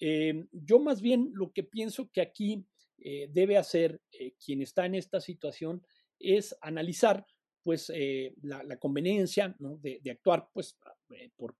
Eh, 0.00 0.46
yo 0.52 0.80
más 0.80 1.02
bien 1.02 1.30
lo 1.34 1.52
que 1.52 1.62
pienso 1.62 2.10
que 2.10 2.22
aquí 2.22 2.64
eh, 2.98 3.28
debe 3.30 3.58
hacer 3.58 4.00
eh, 4.12 4.34
quien 4.44 4.62
está 4.62 4.86
en 4.86 4.94
esta 4.94 5.20
situación 5.20 5.82
es 6.18 6.56
analizar 6.60 7.26
pues 7.62 7.92
la, 8.42 8.78
conveniencia 8.78 9.54
de, 9.58 10.10
actuar 10.10 10.48
pues 10.52 10.78
por 11.36 11.56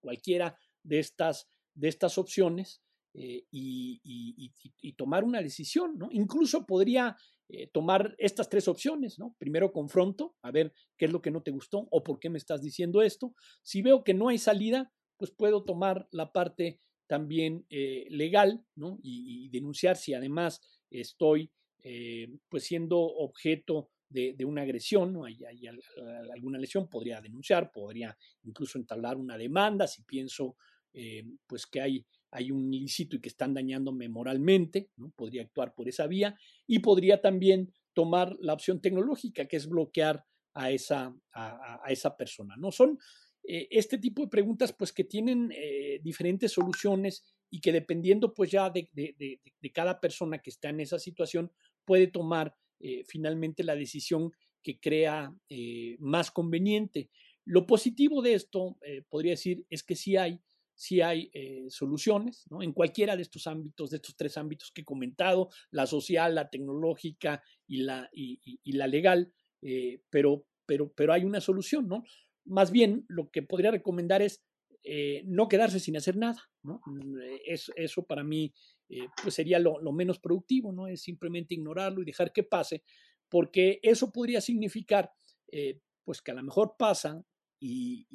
cualquiera 0.00 0.56
de 0.82 0.98
estas, 0.98 1.48
de 1.74 1.88
estas 1.88 2.18
opciones 2.18 2.82
y, 3.12 4.52
tomar 4.96 5.24
una 5.24 5.42
decisión, 5.42 5.98
¿no? 5.98 6.08
Incluso 6.12 6.66
podría 6.66 7.16
tomar 7.72 8.14
estas 8.18 8.48
tres 8.48 8.68
opciones, 8.68 9.18
¿no? 9.18 9.34
Primero 9.38 9.72
confronto, 9.72 10.36
a 10.42 10.50
ver 10.50 10.72
qué 10.96 11.06
es 11.06 11.12
lo 11.12 11.20
que 11.20 11.30
no 11.30 11.42
te 11.42 11.50
gustó 11.50 11.88
o 11.90 12.02
por 12.02 12.20
qué 12.20 12.30
me 12.30 12.38
estás 12.38 12.62
diciendo 12.62 13.02
esto. 13.02 13.34
Si 13.62 13.82
veo 13.82 14.04
que 14.04 14.14
no 14.14 14.28
hay 14.28 14.38
salida, 14.38 14.92
pues 15.20 15.32
puedo 15.32 15.64
tomar 15.64 16.08
la 16.12 16.32
parte 16.32 16.80
también 17.06 17.66
eh, 17.68 18.06
legal 18.08 18.64
¿no? 18.74 18.98
y, 19.02 19.50
denunciar 19.50 19.96
si 19.96 20.14
además 20.14 20.62
estoy 20.90 21.52
eh, 21.82 22.28
pues 22.48 22.64
siendo 22.64 23.00
objeto 23.00 23.90
de, 24.10 24.44
una 24.44 24.62
agresión, 24.62 25.12
¿no? 25.12 25.24
hay, 25.24 25.38
alguna 26.32 26.58
lesión, 26.58 26.88
podría 26.88 27.20
denunciar, 27.20 27.70
podría 27.70 28.16
incluso 28.42 28.78
entablar 28.78 29.16
una 29.16 29.38
demanda 29.38 29.86
si 29.86 30.02
pienso 30.02 30.56
eh, 30.92 31.24
pues 31.46 31.66
que 31.66 31.80
hay, 31.80 32.04
hay 32.32 32.50
un 32.50 32.72
ilícito 32.74 33.16
y 33.16 33.20
que 33.20 33.28
están 33.28 33.54
dañándome 33.54 34.08
moralmente, 34.08 34.90
¿no? 34.96 35.10
podría 35.10 35.42
actuar 35.42 35.74
por 35.74 35.88
esa 35.88 36.08
vía 36.08 36.36
y 36.66 36.80
podría 36.80 37.20
también 37.20 37.72
tomar 37.92 38.36
la 38.40 38.54
opción 38.54 38.80
tecnológica, 38.80 39.46
que 39.46 39.56
es 39.56 39.68
bloquear 39.68 40.24
a 40.54 40.72
esa, 40.72 41.14
a, 41.32 41.80
esa 41.88 42.16
persona. 42.16 42.56
¿no? 42.56 42.72
Son 42.72 42.98
eh, 43.44 43.68
este 43.70 43.98
tipo 43.98 44.22
de 44.22 44.28
preguntas 44.28 44.72
pues 44.72 44.92
que 44.92 45.04
tienen 45.04 45.52
eh, 45.54 46.00
diferentes 46.02 46.52
soluciones 46.52 47.24
y 47.48 47.60
que 47.60 47.72
dependiendo 47.72 48.34
pues 48.34 48.50
ya 48.50 48.70
de, 48.70 48.88
de, 48.92 49.72
cada 49.72 50.00
persona 50.00 50.38
que 50.38 50.50
está 50.50 50.70
en 50.70 50.80
esa 50.80 50.98
situación 50.98 51.52
puede 51.84 52.08
tomar 52.08 52.56
eh, 52.80 53.04
finalmente 53.06 53.64
la 53.64 53.76
decisión 53.76 54.32
que 54.62 54.78
crea 54.78 55.34
más 55.98 56.30
conveniente. 56.30 57.08
Lo 57.46 57.66
positivo 57.66 58.20
de 58.20 58.34
esto, 58.34 58.76
podría 59.08 59.32
decir, 59.32 59.64
es 59.70 59.82
que 59.82 59.96
sí 59.96 60.18
hay, 60.18 60.38
hay 61.02 61.30
soluciones 61.70 62.44
en 62.60 62.74
cualquiera 62.74 63.16
de 63.16 63.22
estos 63.22 63.46
ámbitos, 63.46 63.88
de 63.88 63.96
estos 63.96 64.14
tres 64.16 64.36
ámbitos 64.36 64.70
que 64.70 64.82
he 64.82 64.84
comentado, 64.84 65.48
la 65.70 65.86
social, 65.86 66.34
la 66.34 66.50
tecnológica 66.50 67.42
y 67.66 67.78
la, 67.84 68.10
y, 68.12 68.72
la 68.72 68.86
legal, 68.86 69.32
pero, 70.10 70.44
pero, 70.66 70.92
pero 70.92 71.14
hay 71.14 71.24
una 71.24 71.40
solución, 71.40 71.88
¿no? 71.88 72.04
Más 72.44 72.70
bien, 72.70 73.06
lo 73.08 73.30
que 73.30 73.42
podría 73.42 73.70
recomendar 73.70 74.20
es 74.20 74.44
eh, 74.82 75.22
no 75.26 75.48
quedarse 75.48 75.78
sin 75.78 75.96
hacer 75.96 76.16
nada, 76.16 76.50
¿no? 76.62 76.80
Mm, 76.86 77.20
eh, 77.20 77.58
eso 77.76 78.06
para 78.06 78.24
mí 78.24 78.54
eh, 78.90 79.06
pues 79.22 79.34
sería 79.34 79.58
lo, 79.58 79.80
menos 79.92 80.18
productivo, 80.18 80.72
¿no? 80.72 80.86
Es 80.86 81.02
simplemente 81.02 81.54
ignorarlo 81.54 82.02
y 82.02 82.04
dejar 82.04 82.32
que 82.32 82.42
pase, 82.42 82.82
porque 83.28 83.80
eso 83.82 84.12
podría 84.12 84.40
significar, 84.40 85.10
pues 86.04 86.20
que 86.20 86.32
a 86.32 86.34
lo 86.34 86.42
mejor 86.42 86.74
pasa 86.78 87.24
y, 87.60 88.06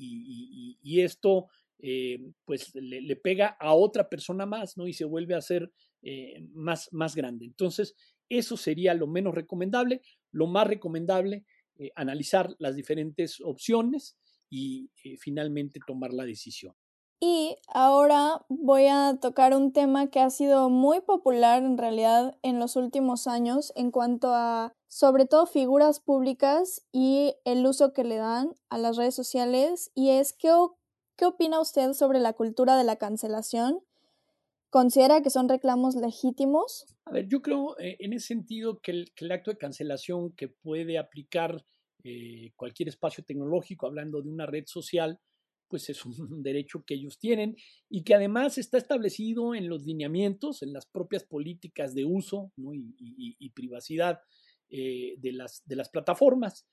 esto 1.01 1.47
pues 2.45 2.73
le, 2.75 3.15
pega 3.15 3.55
a 3.59 3.73
otra 3.73 4.09
persona 4.09 4.45
más, 4.45 4.77
¿no? 4.77 4.87
Y 4.87 4.93
se 4.93 5.05
vuelve 5.05 5.35
a 5.35 5.39
hacer 5.39 5.71
más, 6.53 6.91
más 6.91 7.15
grande. 7.15 7.45
Entonces, 7.45 7.95
eso 8.29 8.57
sería 8.57 8.93
lo 8.93 9.07
menos 9.07 9.33
recomendable. 9.33 10.01
Lo 10.31 10.47
más 10.47 10.67
recomendable 10.67 11.45
eh, 11.77 11.91
analizar 11.95 12.55
las 12.59 12.75
diferentes 12.75 13.41
opciones 13.41 14.17
y 14.49 14.89
eh, 15.03 15.17
finalmente 15.17 15.79
tomar 15.85 16.13
la 16.13 16.23
decisión. 16.23 16.73
Y 17.19 17.57
ahora 17.67 18.45
voy 18.49 18.87
a 18.87 19.17
tocar 19.21 19.55
un 19.55 19.71
tema 19.71 20.07
que 20.09 20.19
ha 20.19 20.29
sido 20.29 20.69
muy 20.69 21.01
popular 21.01 21.63
en 21.63 21.77
realidad 21.77 22.37
en 22.43 22.59
los 22.59 22.75
últimos 22.75 23.27
años 23.27 23.71
en 23.75 23.91
cuanto 23.91 24.33
a 24.33 24.73
sobre 24.87 25.25
todo 25.25 25.45
figuras 25.45 25.99
públicas 25.99 26.85
y 26.91 27.35
el 27.45 27.65
uso 27.65 27.93
que 27.93 28.03
le 28.03 28.17
dan 28.17 28.55
a 28.69 28.77
las 28.77 28.97
redes 28.97 29.15
sociales 29.15 29.91
y 29.95 30.09
es 30.09 30.33
¿qué, 30.33 30.51
qué 31.15 31.25
opina 31.25 31.59
usted 31.59 31.93
sobre 31.93 32.19
la 32.19 32.33
cultura 32.33 32.77
de 32.77 32.83
la 32.83 32.97
cancelación? 32.97 33.81
¿Considera 34.69 35.21
que 35.21 35.29
son 35.29 35.47
reclamos 35.47 35.95
legítimos? 35.95 36.85
A 37.05 37.11
ver, 37.11 37.27
yo 37.27 37.41
creo 37.41 37.79
eh, 37.79 37.95
en 37.99 38.11
ese 38.13 38.27
sentido 38.27 38.81
que 38.81 38.91
el, 38.91 39.31
acto 39.31 39.51
de 39.51 39.57
cancelación 39.57 40.31
que 40.33 40.49
puede 40.49 40.97
aplicar 40.97 41.65
eh, 42.03 42.51
cualquier 42.55 42.89
espacio 42.89 43.23
tecnológico, 43.23 43.87
hablando 43.87 44.21
de 44.21 44.29
una 44.29 44.45
red 44.45 44.65
social, 44.67 45.19
pues 45.67 45.89
es 45.89 46.05
un 46.05 46.43
derecho 46.43 46.83
que 46.85 46.95
ellos 46.95 47.17
tienen 47.17 47.55
y 47.89 48.03
que 48.03 48.15
además 48.15 48.57
está 48.57 48.77
establecido 48.77 49.55
en 49.55 49.67
los 49.69 49.83
lineamientos, 49.83 50.61
en 50.61 50.73
las 50.73 50.85
propias 50.85 51.23
políticas 51.23 51.93
de 51.93 52.05
uso 52.05 52.51
y, 52.57 53.49
privacidad 53.51 54.19
eh, 54.69 55.15
de, 55.17 55.31
las, 55.31 55.63
de 55.65 55.75
las 55.75 55.89
plataformas, 55.89 56.67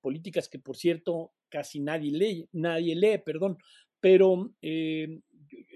políticas 0.00 0.48
que 0.48 0.58
por 0.58 0.76
cierto 0.76 1.32
casi 1.50 1.80
nadie 1.80 2.12
lee, 2.12 2.48
nadie 2.52 2.96
lee, 2.96 3.18
perdón, 3.18 3.58
pero 4.00 4.54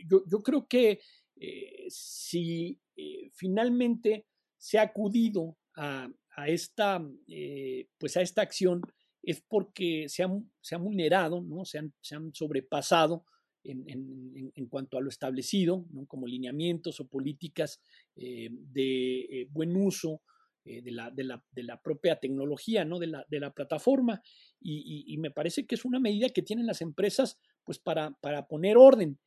yo, 0.07 0.23
yo, 0.27 0.43
creo 0.43 0.67
que 0.67 1.01
eh, 1.37 1.87
si 1.88 2.81
eh, 2.97 3.31
finalmente 3.35 4.27
se 4.57 4.79
ha 4.79 4.83
acudido 4.83 5.57
a, 5.77 6.09
esta, 6.47 7.05
eh, 7.29 7.88
pues 7.99 8.17
a 8.17 8.23
esta 8.23 8.43
acción 8.43 8.83
es 9.27 9.41
porque 9.41 10.09
se 10.09 10.23
han, 10.23 10.51
se 10.61 10.77
vulnerado, 10.77 11.43
¿no? 11.43 11.65
se, 11.65 11.79
han, 11.79 11.93
se 12.01 12.15
han 12.15 12.35
sobrepasado 12.35 13.25
en, 13.63 14.53
en, 14.55 14.67
cuanto 14.67 14.99
a 14.99 15.01
lo 15.01 15.09
establecido, 15.09 15.87
¿no? 15.91 16.05
como 16.07 16.27
lineamientos 16.27 17.01
o 17.01 17.09
políticas 17.09 17.81
de 18.15 19.49
buen 19.51 19.75
uso 19.75 20.21
de 20.65 20.91
la, 20.91 21.11
de, 21.11 21.25
la, 21.25 21.43
de, 21.51 21.63
la, 21.63 21.81
propia 21.81 22.17
tecnología, 22.17 22.85
¿no? 22.85 22.99
de, 22.99 23.07
la, 23.07 23.25
de 23.27 23.41
la 23.41 23.53
plataforma. 23.53 24.21
Y, 24.61 25.05
y, 25.07 25.17
me 25.17 25.31
parece 25.31 25.67
que 25.67 25.77
es 25.77 25.87
una 25.87 25.99
medida 25.99 26.29
que 26.29 26.43
tienen 26.43 26.67
las 26.67 26.83
empresas 26.83 27.39
pues, 27.65 27.79
para, 27.79 28.11
para 28.21 28.47
poner 28.47 28.77
orden. 28.77 29.19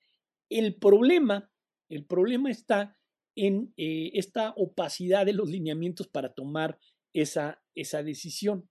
El 0.49 0.75
problema 0.75 1.51
el 1.89 2.05
problema 2.05 2.49
está 2.51 2.97
en 3.35 3.73
eh, 3.77 4.11
esta 4.13 4.53
opacidad 4.57 5.25
de 5.25 5.33
los 5.33 5.49
lineamientos 5.49 6.07
para 6.07 6.33
tomar 6.33 6.79
esa, 7.13 7.61
esa 7.75 8.03
decisión. 8.03 8.69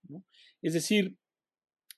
Es 0.62 0.75
decir, 0.75 1.16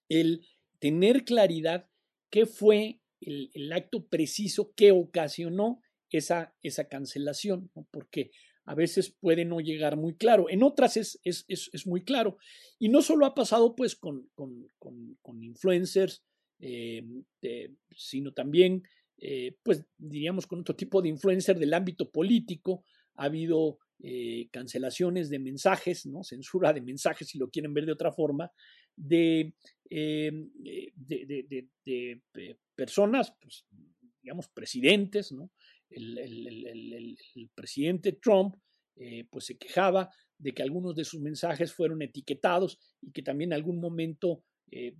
el 0.08 0.46
tener 0.78 1.24
claridad 1.24 1.88
qué 2.30 2.46
fue 2.46 3.00
el, 3.20 3.72
acto 3.72 4.06
preciso 4.06 4.72
que 4.74 4.92
ocasionó 4.92 5.80
esa, 6.10 6.54
esa 6.62 6.88
cancelación, 6.88 7.70
porque 7.90 8.30
a 8.64 8.74
veces 8.74 9.16
puede 9.18 9.44
no 9.44 9.60
llegar 9.60 9.96
muy 9.96 10.14
claro, 10.14 10.50
en 10.50 10.62
otras 10.62 10.96
es, 10.96 11.18
es, 11.24 11.44
es, 11.48 11.86
muy 11.86 12.04
claro. 12.04 12.36
Y 12.78 12.90
no 12.90 13.02
solo 13.02 13.24
ha 13.24 13.34
pasado 13.34 13.74
pues 13.74 13.96
con, 13.96 14.28
con, 14.34 14.68
con, 14.78 15.42
influencers, 15.42 16.22
eh, 16.60 17.02
eh, 17.42 17.72
sino 17.90 18.32
también 18.32 18.82
eh, 19.20 19.56
pues 19.62 19.84
diríamos 19.96 20.46
con 20.46 20.60
otro 20.60 20.76
tipo 20.76 21.02
de 21.02 21.08
influencer 21.08 21.58
del 21.58 21.74
ámbito 21.74 22.10
político, 22.10 22.84
ha 23.16 23.24
habido 23.24 23.78
eh, 24.00 24.48
cancelaciones 24.52 25.28
de 25.28 25.40
mensajes, 25.40 26.06
¿no? 26.06 26.22
censura 26.22 26.72
de 26.72 26.80
mensajes, 26.80 27.28
si 27.28 27.38
lo 27.38 27.50
quieren 27.50 27.74
ver 27.74 27.84
de 27.84 27.92
otra 27.92 28.12
forma, 28.12 28.50
de, 28.94 29.54
eh, 29.90 30.30
de, 30.94 32.10
personas, 32.76 33.34
pues, 33.40 33.66
digamos, 34.22 34.48
presidentes, 34.48 35.32
¿no? 35.32 35.50
El, 35.90 37.16
presidente 37.54 38.12
Trump 38.12 38.56
pues 39.30 39.46
se 39.46 39.56
quejaba 39.56 40.10
de 40.36 40.52
que 40.52 40.62
algunos 40.62 40.94
de 40.94 41.04
sus 41.04 41.20
mensajes 41.20 41.72
fueron 41.72 42.02
etiquetados 42.02 42.78
y 43.00 43.12
que 43.12 43.22
también 43.22 43.50
en 43.50 43.54
algún 43.54 43.80
momento, 43.80 44.44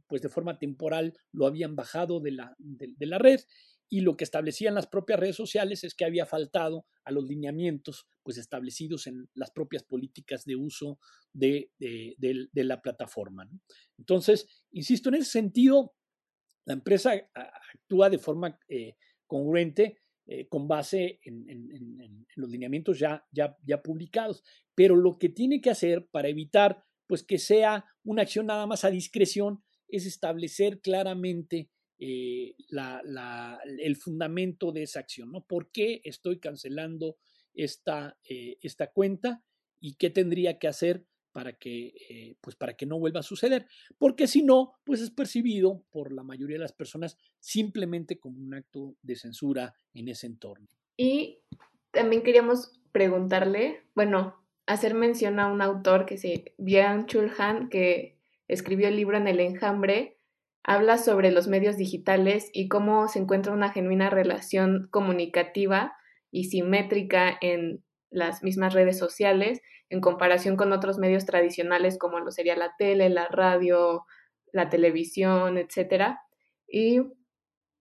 pues 0.07 0.23
de 0.23 0.29
forma 0.29 0.59
temporal, 0.59 1.15
lo 1.33 1.47
habían 1.47 1.77
bajado 1.77 2.21
de 2.21 2.31
la, 2.31 2.55
de 2.59 3.07
la 3.07 3.19
red 3.19 3.41
y 3.89 4.03
lo 4.03 4.17
que 4.17 4.25
establecían 4.25 4.75
las 4.75 4.87
propias 4.87 5.19
redes 5.19 5.37
sociales 5.37 5.85
es 5.85 5.95
que 5.95 6.05
había 6.05 6.27
faltado 6.27 6.87
a 7.05 7.11
los 7.11 7.25
lineamientos 7.25 8.07
pues 8.23 8.37
establecidos 8.37 9.07
en 9.07 9.29
las 9.35 9.51
propias 9.51 9.83
políticas 9.83 10.45
de 10.45 10.57
uso 10.57 10.99
de, 11.33 11.71
la 12.53 12.83
plataforma. 12.83 13.49
Entonces, 13.97 14.47
insisto, 14.71 15.09
en 15.09 15.17
ese 15.17 15.31
sentido, 15.31 15.95
la 16.67 16.75
empresa 16.75 17.13
actúa 17.75 18.11
de 18.11 18.19
forma 18.19 18.59
eh, 18.69 18.97
congruente 19.27 20.03
eh, 20.27 20.47
con 20.49 20.69
base 20.69 21.21
en, 21.23 22.27
los 22.37 22.51
lineamientos 22.51 22.99
ya, 22.99 23.27
ya, 23.33 23.57
ya 23.65 23.83
publicados, 23.83 24.45
pero 24.75 24.95
lo 24.95 25.19
que 25.19 25.31
tiene 25.31 25.61
que 25.61 25.71
hacer 25.71 26.07
para 26.11 26.29
evitar 26.29 26.85
pues 27.07 27.25
que 27.25 27.39
sea 27.39 27.87
una 28.05 28.23
acción 28.23 28.47
nada 28.47 28.67
más 28.67 28.85
a 28.85 28.91
discreción 28.91 29.65
es 29.89 30.05
establecer 30.05 30.81
claramente 30.81 31.71
eh, 32.01 32.55
la, 32.69 33.61
el 33.65 33.97
fundamento 33.97 34.71
de 34.71 34.85
esa 34.85 35.01
acción, 35.01 35.33
¿no? 35.33 35.45
¿Por 35.45 35.73
qué 35.73 36.01
estoy 36.05 36.39
cancelando 36.39 37.17
esta, 37.55 38.17
eh, 38.23 38.57
esta 38.63 38.93
cuenta 38.93 39.43
y 39.81 39.95
qué 39.95 40.11
tendría 40.11 40.59
que 40.59 40.69
hacer 40.69 41.05
para 41.33 41.55
que, 41.55 41.95
eh, 42.09 42.37
pues 42.41 42.55
para 42.55 42.75
que 42.75 42.87
no 42.87 43.01
vuelva 43.01 43.21
a 43.21 43.25
suceder? 43.25 43.67
Porque 43.99 44.29
si 44.29 44.43
no, 44.43 44.75
pues 44.85 45.01
es 45.01 45.11
percibido 45.11 45.85
por 45.91 46.13
la 46.13 46.23
mayoría 46.23 46.57
de 46.57 46.63
las 46.63 46.73
personas 46.73 47.17
simplemente 47.41 48.19
como 48.19 48.39
un 48.41 48.55
acto 48.55 48.97
de 49.03 49.17
censura 49.17 49.75
en 49.93 50.09
ese 50.09 50.29
entorno. 50.29 50.69
Y 50.97 51.41
también 51.91 52.23
queríamos 52.23 52.81
preguntarle, 52.93 53.83
bueno, 53.95 54.37
hacer 54.67 54.95
mención 54.95 55.41
a 55.41 55.51
un 55.51 55.63
autor 55.63 56.07
que 56.07 56.17
se, 56.17 56.55
Bian 56.59 57.07
Chulhan, 57.07 57.71
que 57.71 58.19
escribió 58.47 58.87
el 58.87 58.97
libro 58.97 59.17
En 59.17 59.27
el 59.27 59.41
enjambre, 59.41 60.18
habla 60.69 60.99
sobre 60.99 61.31
los 61.31 61.49
medios 61.49 61.79
digitales 61.79 62.51
y 62.53 62.69
cómo 62.69 63.09
se 63.09 63.19
encuentra 63.19 63.55
una 63.55 63.73
genuina 63.73 64.11
relación 64.11 64.89
comunicativa 64.91 65.97
y 66.31 66.45
simétrica 66.45 67.39
en 67.41 67.83
las 68.11 68.43
mismas 68.43 68.75
redes 68.75 68.99
sociales 68.99 69.63
en 69.89 70.03
comparación 70.03 70.57
con 70.57 70.75
otros 70.75 70.99
medios 70.99 71.25
tradicionales 71.25 71.97
como 71.97 72.21
lo 72.21 72.31
sería 72.31 72.55
la 72.55 72.75
tele, 72.77 73.09
la 73.09 73.29
radio, 73.29 74.05
la 74.53 74.69
televisión, 74.69 75.57
etc. 75.57 76.19
Y 76.71 77.01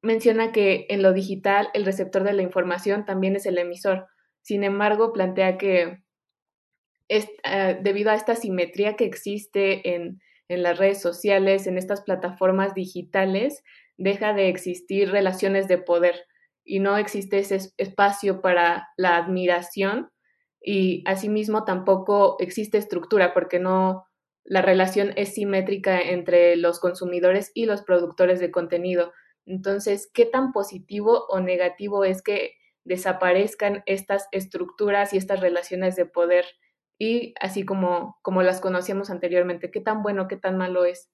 menciona 0.02 0.54
que 0.54 0.86
en 0.88 1.02
lo 1.02 1.12
digital 1.12 1.68
el 1.74 1.84
receptor 1.84 2.24
de 2.24 2.32
la 2.32 2.42
información 2.42 3.04
también 3.04 3.36
es 3.36 3.46
el 3.46 3.58
emisor. 3.58 4.08
Sin 4.42 4.64
embargo, 4.64 5.12
plantea 5.12 5.58
que 5.58 6.04
es, 7.10 7.28
eh, 7.44 7.78
debido 7.82 8.12
a 8.12 8.16
esta 8.16 8.36
simetría 8.36 8.96
que 8.96 9.04
existe 9.04 9.94
en, 9.94 10.22
en 10.50 10.64
las 10.64 10.78
redes 10.78 11.02
sociales, 11.02 11.68
en 11.68 11.78
estas 11.78 12.02
plataformas 12.02 12.74
digitales, 12.74 13.64
deja 13.98 14.34
de 14.34 14.50
existir 14.50 15.12
relaciones 15.12 15.68
de 15.68 15.78
poder 15.78 16.26
y 16.64 16.80
no 16.80 16.98
existe 16.98 17.40
ese 17.40 17.72
espacio 17.78 18.42
para 18.42 18.90
la 18.98 19.18
admiración 19.18 20.10
y 20.62 21.04
asimismo 21.06 21.64
tampoco 21.64 22.36
existe 22.40 22.78
estructura 22.78 23.34
porque 23.34 23.60
no 23.60 24.06
la 24.44 24.62
relación 24.62 25.14
es 25.18 25.34
simétrica 25.34 26.00
entre 26.00 26.56
los 26.56 26.80
consumidores 26.80 27.52
y 27.54 27.66
los 27.66 27.82
productores 27.82 28.40
de 28.40 28.50
contenido. 28.50 29.12
Entonces, 29.46 30.10
¿qué 30.14 30.26
tan 30.26 30.54
positivo 30.54 31.26
o 31.28 31.42
negativo 31.42 32.06
es 32.06 32.22
que 32.22 32.54
desaparezcan 32.86 33.84
estas 33.86 34.30
estructuras 34.32 35.14
y 35.14 35.18
estas 35.18 35.42
relaciones 35.42 35.98
de 35.98 36.06
poder 36.06 36.46
y 37.00 37.34
así 37.40 37.64
como, 37.64 38.18
como 38.22 38.42
las 38.44 38.62
conocíamos 38.62 39.10
anteriormente? 39.10 39.72
¿Qué 39.72 39.82
tan 39.82 40.02
bueno, 40.04 40.28
qué 40.28 40.38
tan 40.38 40.58
malo 40.58 40.86
es? 40.86 41.10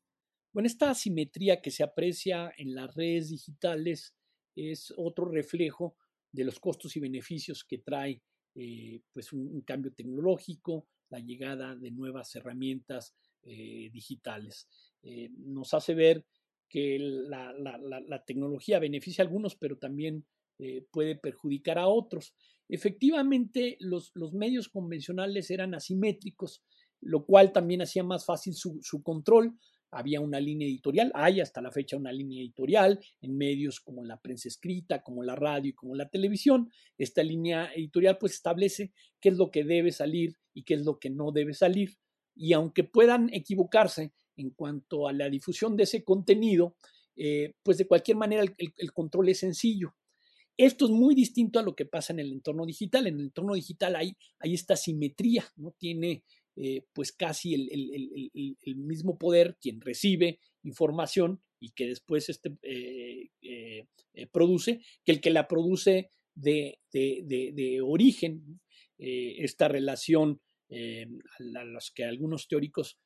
Bueno, 0.54 0.68
esta 0.68 0.92
asimetría 0.92 1.62
que 1.62 1.72
se 1.72 1.84
aprecia 1.84 2.54
en 2.58 2.76
las 2.76 2.94
redes 2.96 3.30
digitales 3.30 4.16
es 4.56 4.94
otro 4.98 5.26
reflejo 5.26 5.96
de 6.32 6.44
los 6.46 6.60
costos 6.60 6.96
y 6.96 7.00
beneficios 7.00 7.64
que 7.64 7.80
trae 7.80 8.22
eh, 8.56 9.02
pues 9.12 9.34
un, 9.34 9.62
cambio 9.62 9.94
tecnológico, 9.94 10.88
la 11.10 11.20
llegada 11.20 11.76
de 11.76 11.92
nuevas 11.92 12.36
herramientas 12.36 13.16
eh, 13.44 13.90
digitales. 13.92 14.68
Eh, 15.02 15.30
nos 15.38 15.74
hace 15.74 15.96
ver 15.96 16.26
que 16.70 16.98
la, 17.00 18.24
tecnología 18.26 18.80
beneficia 18.80 19.24
a 19.24 19.28
algunos, 19.28 19.56
pero 19.56 19.78
también 19.78 20.26
puede 20.92 21.16
perjudicar 21.16 21.78
a 21.78 21.88
otros. 21.88 22.34
Efectivamente, 22.70 23.78
los, 23.80 24.12
los, 24.14 24.34
medios 24.34 24.70
convencionales 24.70 25.52
eran 25.52 25.76
asimétricos, 25.76 26.64
lo 27.02 27.26
cual 27.26 27.52
también 27.52 27.82
hacía 27.82 28.04
más 28.04 28.26
fácil 28.26 28.54
su, 28.54 28.80
su 28.82 29.04
control 29.04 29.58
había 29.94 30.20
una 30.22 30.40
línea 30.40 30.68
editorial, 30.68 31.12
hay 31.14 31.40
hasta 31.40 31.62
la 31.62 31.72
fecha 31.72 31.98
una 31.98 32.12
línea 32.12 32.42
editorial 32.42 33.00
en 33.22 33.38
medios 33.38 33.80
como 33.80 34.04
la 34.04 34.20
prensa 34.20 34.48
escrita, 34.48 35.04
como 35.04 35.24
la 35.24 35.36
radio 35.36 35.70
y 35.70 35.74
como 35.74 35.96
la 35.96 36.10
televisión. 36.10 36.72
Esta 36.98 37.24
línea 37.24 37.72
editorial 37.74 38.18
pues 38.18 38.34
establece 38.34 38.92
qué 39.20 39.30
es 39.30 39.38
lo 39.38 39.52
que 39.52 39.64
debe 39.64 39.92
salir 39.92 40.36
y 40.54 40.64
qué 40.64 40.76
es 40.76 40.84
lo 40.84 41.00
que 41.00 41.10
no 41.10 41.32
debe 41.32 41.54
salir. 41.54 41.98
Y 42.36 42.54
aunque 42.54 42.84
puedan 42.84 43.32
equivocarse 43.34 44.14
en 44.36 44.50
cuanto 44.50 45.08
a 45.08 45.14
la 45.14 45.30
difusión 45.30 45.78
de 45.78 45.84
ese 45.84 46.04
contenido, 46.04 46.76
eh, 47.16 47.54
pues 47.62 47.78
de 47.78 47.88
cualquier 47.88 48.18
manera 48.18 48.44
el, 48.58 48.94
control 48.94 49.30
es 49.30 49.40
sencillo. 49.40 49.94
Esto 50.58 50.86
es 50.86 50.92
muy 50.92 51.16
distinto 51.16 51.60
a 51.60 51.64
lo 51.64 51.76
que 51.76 51.86
pasa 51.86 52.14
en 52.14 52.20
el 52.20 52.32
entorno 52.32 52.66
digital. 52.66 53.08
En 53.08 53.16
el 53.16 53.26
entorno 53.26 53.56
digital 53.56 53.96
hay, 53.96 54.16
esta 54.42 54.76
simetría, 54.76 55.46
¿no? 55.56 55.72
Tiene 55.78 56.24
eh, 56.56 56.86
pues 56.94 57.12
casi 57.12 57.56
el, 57.56 58.76
mismo 58.76 59.18
poder 59.18 59.58
quien 59.60 59.82
recibe 59.82 60.40
información 60.62 61.42
y 61.60 61.72
que 61.72 61.88
después 61.88 62.30
este, 62.30 62.56
eh, 62.62 63.30
eh, 63.42 63.88
produce, 64.32 64.82
que 65.04 65.12
el 65.12 65.22
que 65.22 65.32
la 65.32 65.48
produce 65.48 66.12
de, 66.36 66.80
origen. 67.84 68.60
esta 68.98 69.68
relación 69.68 70.40
a, 70.70 71.64
los 71.64 71.92
que 71.92 72.04
algunos 72.04 72.48
teóricos 72.48 73.00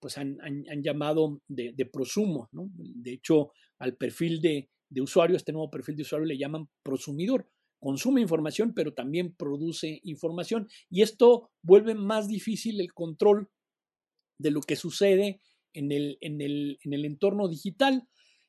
pues 0.00 0.18
han, 0.18 0.38
llamado 0.82 1.40
de, 1.46 1.86
prosumo. 1.86 2.48
De 2.52 3.12
hecho, 3.12 3.52
al 3.78 3.96
perfil 3.96 4.40
de, 4.40 4.68
de 4.90 5.00
usuario, 5.00 5.36
este 5.36 5.52
nuevo 5.52 5.70
perfil 5.70 5.96
de 5.96 6.02
usuario 6.02 6.26
le 6.26 6.38
llaman 6.38 6.68
prosumidor, 6.82 7.50
consume 7.78 8.20
información, 8.20 8.74
pero 8.74 8.94
también 8.94 9.34
produce 9.34 10.00
información. 10.04 10.68
Y 10.90 11.02
esto 11.02 11.50
vuelve 11.62 11.94
más 11.94 12.28
difícil 12.28 12.80
el 12.80 12.92
control 12.92 13.50
de 14.38 14.50
lo 14.50 14.60
que 14.60 14.76
sucede 14.76 15.40
en 15.72 15.92
el, 15.92 16.18
en 16.20 16.40
el, 16.40 16.78
en 16.82 16.92
el 16.92 17.04
entorno 17.04 17.48
digital. 17.48 18.08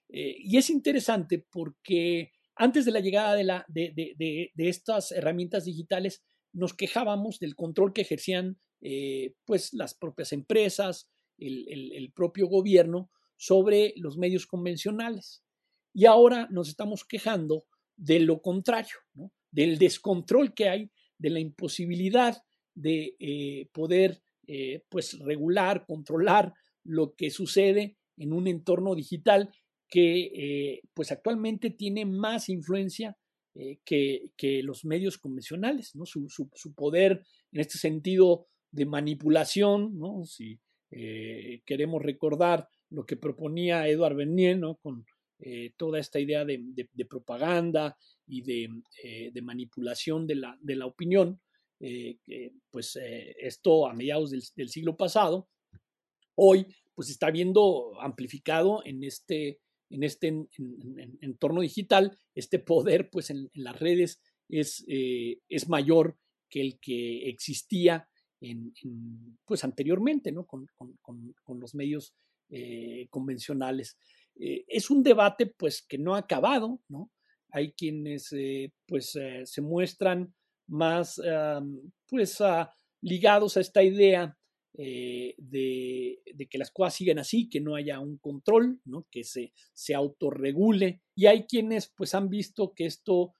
Eh, 0.10 0.36
y 0.40 0.58
es 0.58 0.70
interesante 0.70 1.46
porque 1.52 2.32
antes 2.56 2.86
de 2.86 2.92
la 2.92 3.00
llegada 3.00 3.36
de, 3.36 3.44
la, 3.44 3.66
de, 3.68 3.94
de, 3.96 4.52
de, 4.54 4.70
estas 4.70 5.12
herramientas 5.12 5.66
digitales, 5.66 6.24
nos 6.52 6.74
quejábamos 6.74 7.40
del 7.40 7.56
control 7.56 7.94
que 7.94 8.02
ejercían 8.02 8.60
eh, 8.82 9.36
pues 9.46 9.74
las 9.74 9.94
propias 9.94 10.34
empresas, 10.34 11.10
el, 11.38 11.68
el, 11.70 11.94
el 11.94 12.12
propio 12.12 12.48
gobierno 12.48 13.12
sobre 13.38 13.94
los 13.98 14.18
medios 14.18 14.46
convencionales. 14.46 15.44
Y 15.94 16.06
ahora 16.06 16.48
nos 16.52 16.70
estamos 16.70 17.06
quejando 17.06 17.66
de 18.00 18.20
lo 18.20 18.42
contrario, 18.42 18.96
del 19.52 19.78
descontrol 19.78 20.54
que 20.54 20.70
hay, 20.70 20.92
de 21.18 21.30
la 21.30 21.40
imposibilidad 21.40 22.42
de 22.74 23.16
eh, 23.20 23.68
poder 23.74 24.22
eh, 24.48 24.84
pues 24.90 25.20
regular, 25.20 25.86
controlar 25.86 26.54
lo 26.84 27.14
que 27.16 27.30
sucede 27.30 27.98
en 28.18 28.34
un 28.34 28.48
entorno 28.48 28.96
digital 28.96 29.50
que 29.90 30.32
eh, 30.34 30.82
pues 30.94 31.12
actualmente 31.12 31.72
tiene 31.72 32.06
más 32.06 32.50
influencia 32.50 33.18
que, 33.84 34.32
que, 34.38 34.64
los 34.64 34.86
medios 34.86 35.18
convencionales, 35.18 35.94
¿no? 35.94 36.06
Su, 36.06 36.30
su, 36.30 36.74
poder 36.74 37.24
en 37.52 37.60
este 37.60 37.78
sentido 37.78 38.48
de 38.72 38.86
manipulación, 38.86 39.98
¿no? 39.98 40.24
si 40.24 40.62
queremos 40.90 42.02
recordar 42.02 42.70
lo 42.90 43.06
que 43.06 43.18
proponía 43.18 43.88
Eduard 43.88 44.16
Bernier 44.16 44.58
¿no? 44.58 44.76
con 44.76 45.06
eh, 45.42 45.72
toda 45.78 46.00
esta 46.00 46.20
idea 46.20 46.44
de, 46.44 46.60
propaganda 47.10 47.98
y 48.28 48.44
eh, 49.04 49.32
de, 49.32 49.42
manipulación 49.42 50.28
de 50.28 50.36
la, 50.36 50.58
de 50.60 50.76
la 50.76 50.86
opinión, 50.86 51.40
eh, 51.80 52.18
pues 52.70 53.00
esto 53.38 53.88
a 53.88 53.94
mediados 53.94 54.32
del, 54.32 54.70
siglo 54.70 54.98
pasado, 54.98 55.48
hoy 56.36 56.68
pues 56.94 57.10
está 57.10 57.32
viendo 57.32 57.94
amplificado 58.02 58.82
en 58.84 59.02
este, 59.06 59.62
en 59.90 60.04
este 60.04 60.28
entorno 61.22 61.62
digital, 61.62 62.20
este 62.36 62.60
poder 62.60 63.10
pues 63.10 63.30
en, 63.30 63.50
las 63.54 63.80
redes 63.80 64.22
es, 64.50 64.84
es 64.88 65.70
mayor 65.70 66.18
que 66.50 66.60
el 66.60 66.80
que 66.82 67.30
existía 67.30 68.10
en, 68.42 68.74
pues 69.46 69.64
anteriormente, 69.64 70.34
¿no? 70.34 70.46
Con, 70.46 70.68
con 71.00 71.60
los 71.62 71.76
medios 71.76 72.14
convencionales. 73.10 73.98
Eh, 74.40 74.64
es 74.68 74.90
un 74.90 75.04
debate 75.04 75.46
pues 75.46 75.82
que 75.82 75.98
no 75.98 76.16
ha 76.16 76.20
acabado, 76.20 76.80
¿no? 76.88 77.12
Hay 77.52 77.74
quienes 77.74 78.32
eh, 78.32 78.72
pues 78.88 79.16
eh, 79.16 79.42
se 79.46 79.62
muestran 79.62 80.34
más 80.68 81.20
pues 82.08 82.38
ligados 83.02 83.58
a 83.58 83.62
esta 83.62 83.82
idea 83.82 84.38
de, 84.72 86.22
que 86.48 86.58
las 86.60 86.70
cosas 86.70 86.94
siguen 86.94 87.18
así, 87.18 87.50
que 87.50 87.60
no 87.60 87.74
haya 87.74 88.00
un 88.00 88.20
control, 88.20 88.80
¿no? 88.86 89.08
que 89.10 89.24
se, 89.24 89.52
se 89.74 89.96
autorregule. 89.96 91.02
Y 91.16 91.26
hay 91.26 91.48
quienes 91.48 91.92
pues 91.98 92.14
han 92.14 92.30
visto 92.30 92.76
que 92.76 92.86
esto 92.86 93.34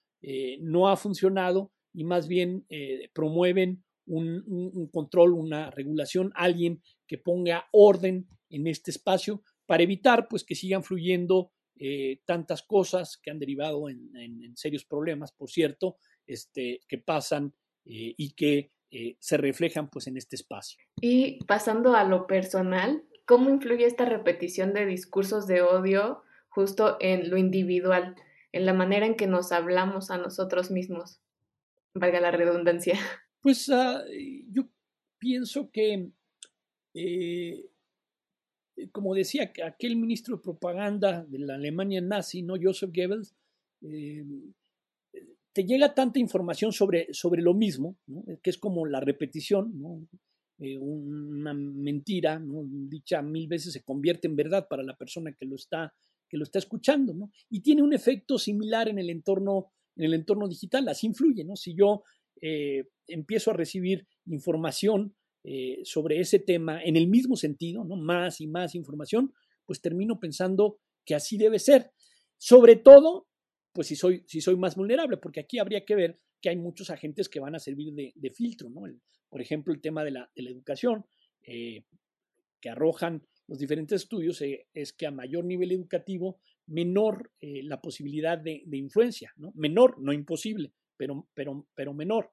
no 0.58 0.88
ha 0.88 0.96
funcionado 0.96 1.70
y 1.94 2.02
más 2.02 2.26
bien 2.26 2.66
promueven 3.12 3.84
un, 4.06 4.42
un, 4.48 4.88
control, 4.88 5.34
una 5.34 5.70
regulación, 5.70 6.32
alguien 6.34 6.82
que 7.06 7.16
ponga 7.16 7.68
orden 7.70 8.26
en 8.50 8.66
este 8.66 8.90
espacio 8.90 9.44
para 9.70 9.84
evitar 9.84 10.26
pues 10.26 10.42
que 10.42 10.56
sigan 10.56 10.82
fluyendo 10.82 11.52
eh, 11.78 12.22
tantas 12.26 12.60
cosas 12.60 13.16
que 13.16 13.30
han 13.30 13.38
derivado 13.38 13.88
en, 13.88 14.56
serios 14.56 14.84
problemas, 14.84 15.30
por 15.30 15.48
cierto, 15.48 15.96
este, 16.26 16.80
que 16.88 16.98
pasan 16.98 17.54
eh, 17.84 18.12
y 18.16 18.32
que 18.32 18.72
eh, 18.90 19.14
se 19.20 19.36
reflejan 19.36 19.88
pues 19.88 20.08
en 20.08 20.16
este 20.16 20.34
espacio. 20.34 20.82
Y 21.00 21.38
pasando 21.44 21.94
a 21.94 22.02
lo 22.02 22.26
personal, 22.26 23.04
¿cómo 23.26 23.48
influye 23.48 23.86
esta 23.86 24.06
repetición 24.06 24.74
de 24.74 24.86
discursos 24.86 25.46
de 25.46 25.62
odio 25.62 26.24
justo 26.48 26.96
en 26.98 27.30
lo 27.30 27.36
individual, 27.36 28.16
en 28.50 28.66
la 28.66 28.74
manera 28.74 29.06
en 29.06 29.14
que 29.14 29.28
nos 29.28 29.52
hablamos 29.52 30.10
a 30.10 30.18
nosotros 30.18 30.72
mismos? 30.72 31.20
Valga 31.94 32.20
la 32.20 32.32
redundancia. 32.32 32.98
Pues 33.40 33.70
ah, 33.70 34.02
yo 34.50 34.64
pienso 35.18 35.70
que 35.70 36.10
eh, 36.92 37.69
como 38.92 39.14
decía 39.14 39.52
aquel 39.64 39.96
ministro 39.96 40.36
de 40.36 40.42
propaganda 40.42 41.24
de 41.24 41.38
la 41.40 41.54
Alemania 41.54 42.00
nazi, 42.00 42.42
¿no? 42.42 42.54
Joseph 42.60 42.90
Goebbels, 42.94 43.34
eh, 43.82 44.24
te 45.52 45.64
llega 45.64 45.94
tanta 45.94 46.18
información 46.18 46.72
sobre, 46.72 47.12
sobre 47.12 47.42
lo 47.42 47.54
mismo, 47.54 47.96
que 48.42 48.50
es 48.50 48.58
como 48.58 48.86
la 48.86 49.00
repetición, 49.00 50.08
eh, 50.58 50.78
una 50.78 51.52
mentira, 51.54 52.40
dicha 52.88 53.20
mil 53.20 53.48
veces 53.48 53.72
se 53.72 53.82
convierte 53.82 54.28
en 54.28 54.36
verdad 54.36 54.68
para 54.68 54.82
la 54.82 54.96
persona 54.96 55.32
que 55.32 55.46
lo 55.46 55.56
está, 55.56 55.92
que 56.28 56.36
lo 56.36 56.44
está 56.44 56.60
escuchando, 56.60 57.14
y 57.48 57.60
tiene 57.60 57.82
un 57.82 57.92
efecto 57.92 58.38
similar 58.38 58.88
en 58.88 58.98
el 58.98 59.10
entorno, 59.10 59.72
en 59.96 60.04
el 60.04 60.14
entorno 60.14 60.46
digital, 60.46 60.88
así 60.88 61.08
influye, 61.08 61.44
¿no? 61.44 61.56
si 61.56 61.74
yo 61.74 62.04
empiezo 63.06 63.50
a 63.50 63.54
recibir 63.54 64.06
información 64.24 65.14
eh, 65.42 65.80
sobre 65.84 66.20
ese 66.20 66.38
tema 66.38 66.82
en 66.82 66.96
el 66.96 67.08
mismo 67.08 67.34
sentido, 67.34 67.82
¿no? 67.82 67.96
Más 67.96 68.42
y 68.42 68.46
más 68.46 68.74
información, 68.74 69.32
pues 69.64 69.80
termino 69.80 70.20
pensando 70.20 70.78
que 71.04 71.14
así 71.14 71.38
debe 71.38 71.58
ser. 71.58 71.92
Sobre 72.36 72.76
todo, 72.76 73.26
pues 73.72 73.86
si 73.86 73.96
soy, 73.96 74.22
si 74.26 74.42
soy 74.42 74.56
más 74.56 74.76
vulnerable, 74.76 75.16
porque 75.16 75.40
aquí 75.40 75.58
habría 75.58 75.84
que 75.86 75.94
ver 75.94 76.20
que 76.42 76.50
hay 76.50 76.56
muchos 76.56 76.90
agentes 76.90 77.30
que 77.30 77.40
van 77.40 77.54
a 77.54 77.58
servir 77.58 77.92
de, 77.94 78.30
filtro, 78.30 78.68
¿no? 78.68 78.82
por 79.30 79.40
ejemplo, 79.40 79.72
el 79.72 79.80
tema 79.80 80.04
de 80.04 80.10
la, 80.10 80.30
educación, 80.34 81.06
eh, 81.42 81.84
que 82.60 82.68
arrojan 82.68 83.26
los 83.46 83.58
diferentes 83.58 84.02
estudios, 84.02 84.42
eh, 84.42 84.66
es 84.74 84.92
que 84.92 85.06
a 85.06 85.10
mayor 85.10 85.44
nivel 85.44 85.72
educativo, 85.72 86.40
menor 86.66 87.32
la 87.40 87.80
posibilidad 87.80 88.38
de, 88.38 88.62
influencia, 88.72 89.32
¿no? 89.36 89.52
Menor, 89.54 90.00
no 90.00 90.12
imposible, 90.12 90.72
pero, 90.96 91.28
pero, 91.34 91.66
pero 91.74 91.94
menor. 91.94 92.30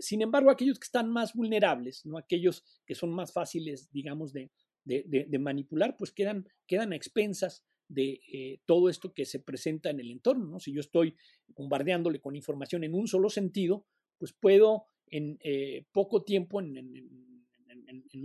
Sin 0.00 0.22
embargo, 0.22 0.50
aquellos 0.50 0.78
que 0.78 0.84
están 0.84 1.10
más 1.10 1.34
vulnerables, 1.34 2.04
¿no? 2.04 2.18
aquellos 2.18 2.64
que 2.84 2.94
son 2.94 3.10
más 3.10 3.32
fáciles, 3.32 3.90
digamos, 3.92 4.32
de, 4.32 4.50
manipular, 5.38 5.96
pues 5.96 6.12
quedan, 6.12 6.46
quedan 6.66 6.92
a 6.92 6.96
expensas 6.96 7.64
de 7.88 8.20
eh, 8.32 8.60
todo 8.66 8.88
esto 8.88 9.12
que 9.12 9.24
se 9.24 9.40
presenta 9.40 9.90
en 9.90 10.00
el 10.00 10.10
entorno. 10.10 10.46
¿no? 10.46 10.60
Si 10.60 10.72
yo 10.72 10.80
estoy 10.80 11.16
bombardeándole 11.48 12.20
con 12.20 12.36
información 12.36 12.84
en 12.84 12.94
un 12.94 13.08
solo 13.08 13.30
sentido, 13.30 13.86
pues 14.18 14.32
puedo 14.32 14.86
en 15.06 15.38
eh, 15.42 15.86
poco 15.92 16.22
tiempo, 16.22 16.60
en, 16.60 16.76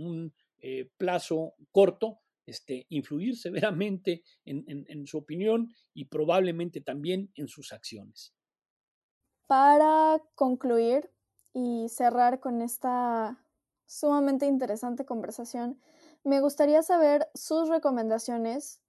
un 0.00 0.34
eh, 0.58 0.90
plazo 0.96 1.54
corto, 1.70 2.20
este, 2.46 2.86
influir 2.90 3.36
severamente 3.36 4.22
en 4.44 5.06
su 5.06 5.18
opinión 5.18 5.72
y 5.94 6.06
probablemente 6.06 6.80
también 6.80 7.30
en 7.36 7.48
sus 7.48 7.72
acciones. 7.72 8.34
Para 9.46 10.22
concluir 10.34 11.10
y 11.54 11.88
cerrar 11.88 12.40
con 12.40 12.60
esta 12.60 13.38
sumamente 13.86 14.46
interesante 14.46 15.06
conversación, 15.06 15.80
me 16.24 16.40
gustaría 16.40 16.82
saber 16.82 17.30
sus 17.34 17.68
recomendaciones 17.68 18.80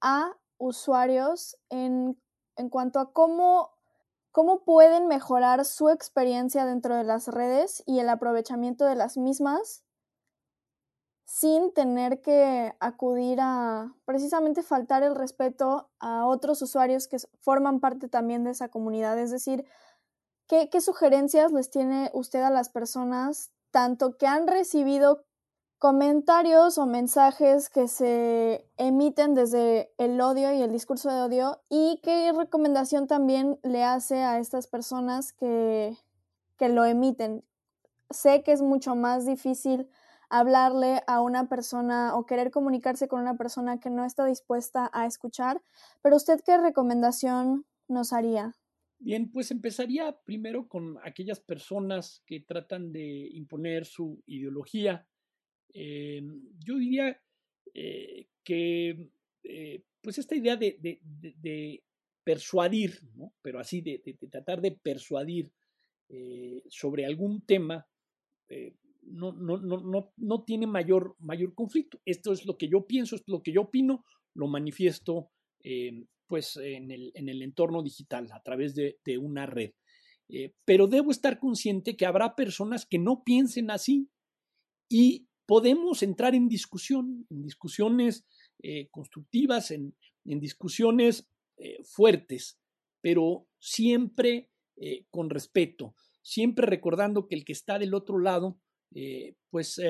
a 0.00 0.36
usuarios 0.58 1.56
en, 1.70 2.18
cuanto 2.70 2.98
a 2.98 3.12
cómo, 3.12 3.70
cómo 4.32 4.64
pueden 4.64 5.06
mejorar 5.06 5.64
su 5.64 5.88
experiencia 5.88 6.66
dentro 6.66 6.96
de 6.96 7.04
las 7.04 7.28
redes 7.28 7.82
y 7.86 8.00
el 8.00 8.08
aprovechamiento 8.08 8.84
de 8.84 8.96
las 8.96 9.16
mismas 9.16 9.84
sin 11.26 11.72
tener 11.72 12.20
que 12.20 12.74
acudir 12.80 13.38
a 13.40 13.94
precisamente 14.04 14.62
faltar 14.62 15.02
el 15.02 15.14
respeto 15.14 15.90
a 15.98 16.26
otros 16.26 16.60
usuarios 16.60 17.08
que 17.08 17.16
forman 17.40 17.80
parte 17.80 18.08
también 18.08 18.44
de 18.44 18.50
esa 18.50 18.68
comunidad. 18.68 19.18
Es 19.18 19.30
decir, 19.30 19.64
¿qué, 20.46 20.68
sugerencias 20.80 21.52
les 21.52 21.70
tiene 21.70 22.10
usted 22.14 22.42
a 22.42 22.50
las 22.50 22.68
personas, 22.68 23.50
tanto 23.70 24.16
que 24.16 24.26
han 24.26 24.46
recibido 24.46 25.24
comentarios 25.78 26.78
o 26.78 26.86
mensajes 26.86 27.68
que 27.68 27.88
se 27.88 28.70
emiten 28.76 29.34
desde 29.34 29.92
el 29.98 30.20
odio 30.20 30.52
y 30.52 30.62
el 30.62 30.72
discurso 30.72 31.10
de 31.10 31.20
odio 31.20 31.60
y 31.68 32.00
qué 32.02 32.32
recomendación 32.32 33.06
también 33.06 33.58
le 33.62 33.84
hace 33.84 34.22
a 34.22 34.38
estas 34.38 34.66
personas 34.66 35.32
que, 35.32 35.96
que 36.56 36.68
lo 36.68 36.84
emiten. 36.84 37.44
Sé 38.10 38.42
que 38.42 38.52
es 38.52 38.62
mucho 38.62 38.94
más 38.94 39.26
difícil 39.26 39.88
hablarle 40.30 41.02
a 41.06 41.20
una 41.20 41.48
persona 41.48 42.16
o 42.16 42.26
querer 42.26 42.50
comunicarse 42.50 43.08
con 43.08 43.20
una 43.20 43.36
persona 43.36 43.78
que 43.78 43.90
no 43.90 44.04
está 44.04 44.24
dispuesta 44.24 44.90
a 44.92 45.06
escuchar, 45.06 45.62
pero 46.02 46.16
usted 46.16 46.40
qué 46.44 46.56
recomendación 46.56 47.66
nos 47.88 48.12
haría? 48.12 48.54
Bien, 49.04 49.30
pues 49.30 49.50
empezaría 49.50 50.16
primero 50.24 50.66
con 50.66 50.98
aquellas 51.04 51.38
personas 51.38 52.22
que 52.26 52.40
tratan 52.40 52.90
de 52.90 53.28
imponer 53.32 53.84
su 53.84 54.22
ideología 54.26 55.06
eh, 55.74 56.22
yo 56.64 56.78
diría 56.78 57.20
eh, 57.74 58.28
que 58.44 59.10
eh, 59.42 59.82
pues 60.00 60.18
esta 60.18 60.36
idea 60.36 60.56
de, 60.56 61.82
persuadir, 62.22 63.00
pero 63.42 63.58
así 63.58 63.82
de, 63.82 63.98
tratar 64.30 64.62
de 64.62 64.72
persuadir 64.72 65.50
sobre 66.68 67.04
algún 67.04 67.44
tema, 67.44 67.86
no, 69.02 69.32
no, 69.32 69.58
no, 69.58 70.12
no, 70.16 70.44
tiene 70.44 70.66
mayor, 70.66 71.16
mayor 71.18 71.54
conflicto. 71.54 72.00
Esto 72.04 72.32
es 72.32 72.46
lo 72.46 72.56
que 72.56 72.68
yo 72.68 72.86
pienso, 72.86 73.16
es 73.16 73.24
lo 73.26 73.42
que 73.42 73.52
yo 73.52 73.62
opino, 73.62 74.04
lo 74.34 74.46
manifiesto 74.46 75.30
pues 76.26 76.56
en 76.56 76.90
el, 76.90 77.12
en 77.14 77.28
el, 77.28 77.42
entorno 77.42 77.82
digital 77.82 78.30
a 78.32 78.42
través 78.42 78.74
de, 78.74 78.96
una 79.18 79.46
red. 79.46 79.72
pero 80.64 80.86
debo 80.86 81.10
estar 81.10 81.38
consciente 81.38 81.96
que 81.96 82.06
habrá 82.06 82.34
personas 82.34 82.86
que 82.86 82.98
no 82.98 83.22
piensen 83.24 83.70
así 83.70 84.08
y 84.88 85.28
podemos 85.46 86.02
entrar 86.02 86.34
en 86.34 86.48
discusión, 86.48 87.26
en 87.30 87.42
discusiones 87.42 88.24
eh, 88.62 88.88
constructivas, 88.90 89.70
en, 89.70 89.94
discusiones 90.24 91.28
eh, 91.58 91.82
fuertes, 91.84 92.58
pero 93.00 93.46
siempre 93.58 94.50
eh, 94.76 95.04
con 95.10 95.30
respeto, 95.30 95.94
siempre 96.22 96.66
recordando 96.66 97.26
que 97.26 97.34
el 97.34 97.44
que 97.44 97.52
está 97.52 97.78
del 97.78 97.94
otro 97.94 98.18
lado, 98.18 98.58
pues 99.50 99.80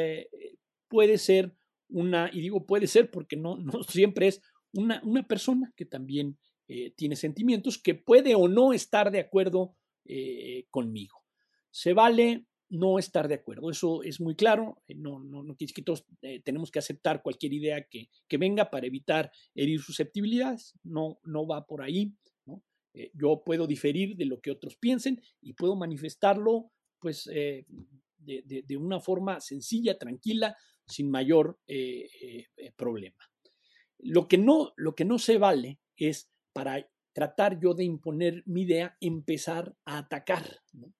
puede 0.88 1.18
ser 1.18 1.54
una, 1.90 2.30
y 2.32 2.40
digo 2.40 2.64
puede 2.64 2.86
ser 2.86 3.10
porque 3.10 3.36
no, 3.36 3.56
no 3.58 3.82
siempre 3.82 4.28
es 4.28 4.42
una, 4.74 5.00
una 5.04 5.22
persona 5.26 5.72
que 5.76 5.84
también 5.86 6.38
tiene 6.96 7.14
sentimientos, 7.14 7.76
que 7.76 7.94
puede 7.94 8.34
o 8.34 8.48
no 8.48 8.72
estar 8.72 9.10
de 9.10 9.20
acuerdo 9.20 9.76
conmigo. 10.70 11.22
Se 11.70 11.92
vale 11.92 12.46
no 12.74 12.98
estar 12.98 13.28
de 13.28 13.34
acuerdo. 13.34 13.70
Eso 13.70 14.02
es 14.02 14.20
muy 14.20 14.34
claro. 14.34 14.82
Eh, 14.86 14.94
no, 14.94 15.22
no, 15.22 15.42
no 15.42 15.56
que 15.56 15.82
todos 15.82 16.04
eh, 16.22 16.40
tenemos 16.40 16.70
que 16.70 16.78
aceptar 16.78 17.22
cualquier 17.22 17.52
idea 17.52 17.86
que, 17.88 18.08
que, 18.28 18.36
venga 18.38 18.70
para 18.70 18.86
evitar 18.86 19.30
herir 19.54 19.80
susceptibilidades. 19.80 20.74
No, 20.82 21.20
no 21.24 21.46
va 21.46 21.66
por 21.66 21.82
ahí. 21.82 22.14
¿no? 22.46 22.62
Eh, 22.94 23.10
yo 23.14 23.42
puedo 23.44 23.66
diferir 23.66 24.16
de 24.16 24.26
lo 24.26 24.40
que 24.40 24.50
otros 24.50 24.76
piensen 24.76 25.20
y 25.40 25.52
puedo 25.54 25.76
manifestarlo 25.76 26.70
pues, 26.98 27.24
de, 27.24 27.66
de, 28.26 28.76
una 28.78 28.98
forma 28.98 29.38
sencilla, 29.38 29.98
tranquila, 29.98 30.56
sin 30.86 31.10
mayor 31.10 31.58
problema. 32.76 33.18
Lo 33.98 34.28
que, 34.28 34.38
no, 34.38 34.72
lo 34.76 34.94
que 34.94 35.04
no 35.04 35.18
se 35.18 35.38
vale 35.38 35.80
es 35.96 36.30
para 36.52 36.88
tratar 37.12 37.58
yo 37.60 37.74
de 37.74 37.84
imponer 37.84 38.42
mi 38.46 38.62
idea, 38.62 38.96
empezar 39.00 39.76
a 39.84 39.98
atacar. 39.98 40.60
¿no? 40.72 40.92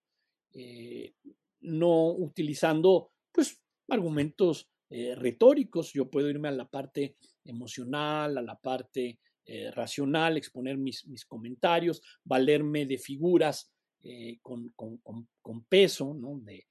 no 1.64 2.12
utilizando 2.12 3.10
pues 3.32 3.60
argumentos 3.88 4.70
eh, 4.90 5.14
retóricos. 5.14 5.92
Yo 5.92 6.10
puedo 6.10 6.30
irme 6.30 6.48
a 6.48 6.52
la 6.52 6.68
parte 6.68 7.16
emocional, 7.44 8.38
a 8.38 8.42
la 8.42 8.56
parte 8.56 9.18
eh, 9.44 9.70
racional, 9.70 10.36
exponer 10.36 10.76
mis, 10.76 11.06
mis, 11.06 11.24
comentarios, 11.24 12.02
valerme 12.22 12.86
de 12.86 12.98
figuras 12.98 13.72
eh, 14.02 14.38
con, 14.40 14.70
con, 14.70 15.64
peso, 15.68 16.14
¿no? 16.14 16.38
de 16.40 16.66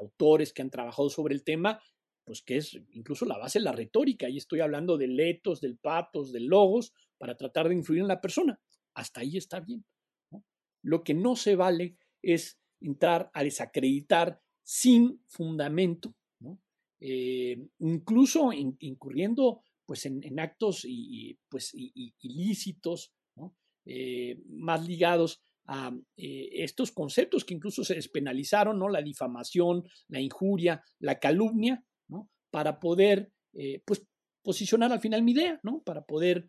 autores 0.00 0.52
que 0.52 0.62
han 0.62 0.70
trabajado 0.70 1.10
sobre 1.10 1.34
el 1.34 1.44
tema, 1.44 1.80
pues 2.28 2.42
que 2.42 2.58
es 2.58 2.78
incluso 2.90 3.24
la 3.24 3.38
base 3.38 3.58
de 3.58 3.64
la 3.64 3.72
retórica. 3.72 4.28
Y 4.28 4.36
estoy 4.36 4.60
hablando 4.60 4.98
del 4.98 5.16
letos, 5.16 5.62
del 5.62 5.78
patos, 5.78 6.30
del 6.30 6.44
logos, 6.44 6.92
para 7.16 7.38
tratar 7.38 7.68
de 7.68 7.74
influir 7.74 8.02
en 8.02 8.08
la 8.08 8.20
persona. 8.20 8.60
Hasta 8.92 9.22
ahí 9.22 9.38
está 9.38 9.60
bien. 9.60 9.82
Lo 10.82 11.02
que 11.02 11.14
no 11.14 11.36
se 11.36 11.56
vale 11.56 11.96
es 12.22 12.60
entrar 12.82 13.30
a 13.32 13.42
desacreditar 13.42 14.42
sin 14.62 15.22
fundamento, 15.26 16.14
eh, 17.00 17.66
incluso 17.78 18.52
incurriendo 18.52 19.62
pues, 19.86 20.04
en, 20.04 20.38
actos 20.38 20.84
y, 20.84 21.38
pues, 21.48 21.72
ilícitos, 21.72 23.14
eh, 23.86 24.38
más 24.48 24.86
ligados 24.86 25.40
a 25.64 25.90
eh, 26.16 26.48
estos 26.52 26.92
conceptos 26.92 27.44
que 27.44 27.54
incluso 27.54 27.84
se 27.84 27.94
despenalizaron, 27.94 28.78
¿no? 28.78 28.88
la 28.88 29.00
difamación, 29.00 29.84
la 30.08 30.20
injuria, 30.20 30.82
la 30.98 31.18
calumnia, 31.18 31.82
para 32.50 32.80
poder 32.80 33.30
pues, 33.84 34.06
posicionar 34.42 34.92
al 34.92 35.00
final 35.00 35.22
mi 35.22 35.32
idea, 35.32 35.60
¿no? 35.62 35.82
para 35.82 36.04
poder 36.04 36.48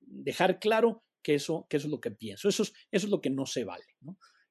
dejar 0.00 0.58
claro 0.58 1.02
que 1.22 1.34
eso, 1.34 1.66
que 1.68 1.76
eso 1.76 1.86
es 1.86 1.90
lo 1.90 2.00
que 2.00 2.10
pienso, 2.10 2.48
eso 2.48 2.62
es, 2.62 2.72
eso 2.90 3.06
es 3.06 3.10
lo 3.10 3.20
que 3.20 3.30
no 3.30 3.46
se 3.46 3.64
vale. 3.64 3.84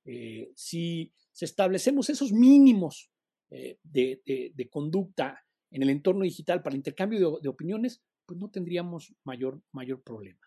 Eh, 0.05 0.51
si, 0.55 1.11
establecemos 1.39 2.09
esos 2.09 2.33
mínimos 2.33 3.09
eh, 3.49 3.77
de, 3.83 4.69
conducta 4.69 5.45
en 5.71 5.83
el 5.83 5.89
entorno 5.89 6.23
digital 6.23 6.61
para 6.61 6.73
el 6.73 6.79
intercambio 6.79 7.39
de, 7.41 7.47
opiniones, 7.47 8.01
pues 8.25 8.37
no 8.37 8.49
tendríamos 8.49 9.13
mayor, 9.23 9.61
mayor 9.71 10.01
problema. 10.03 10.41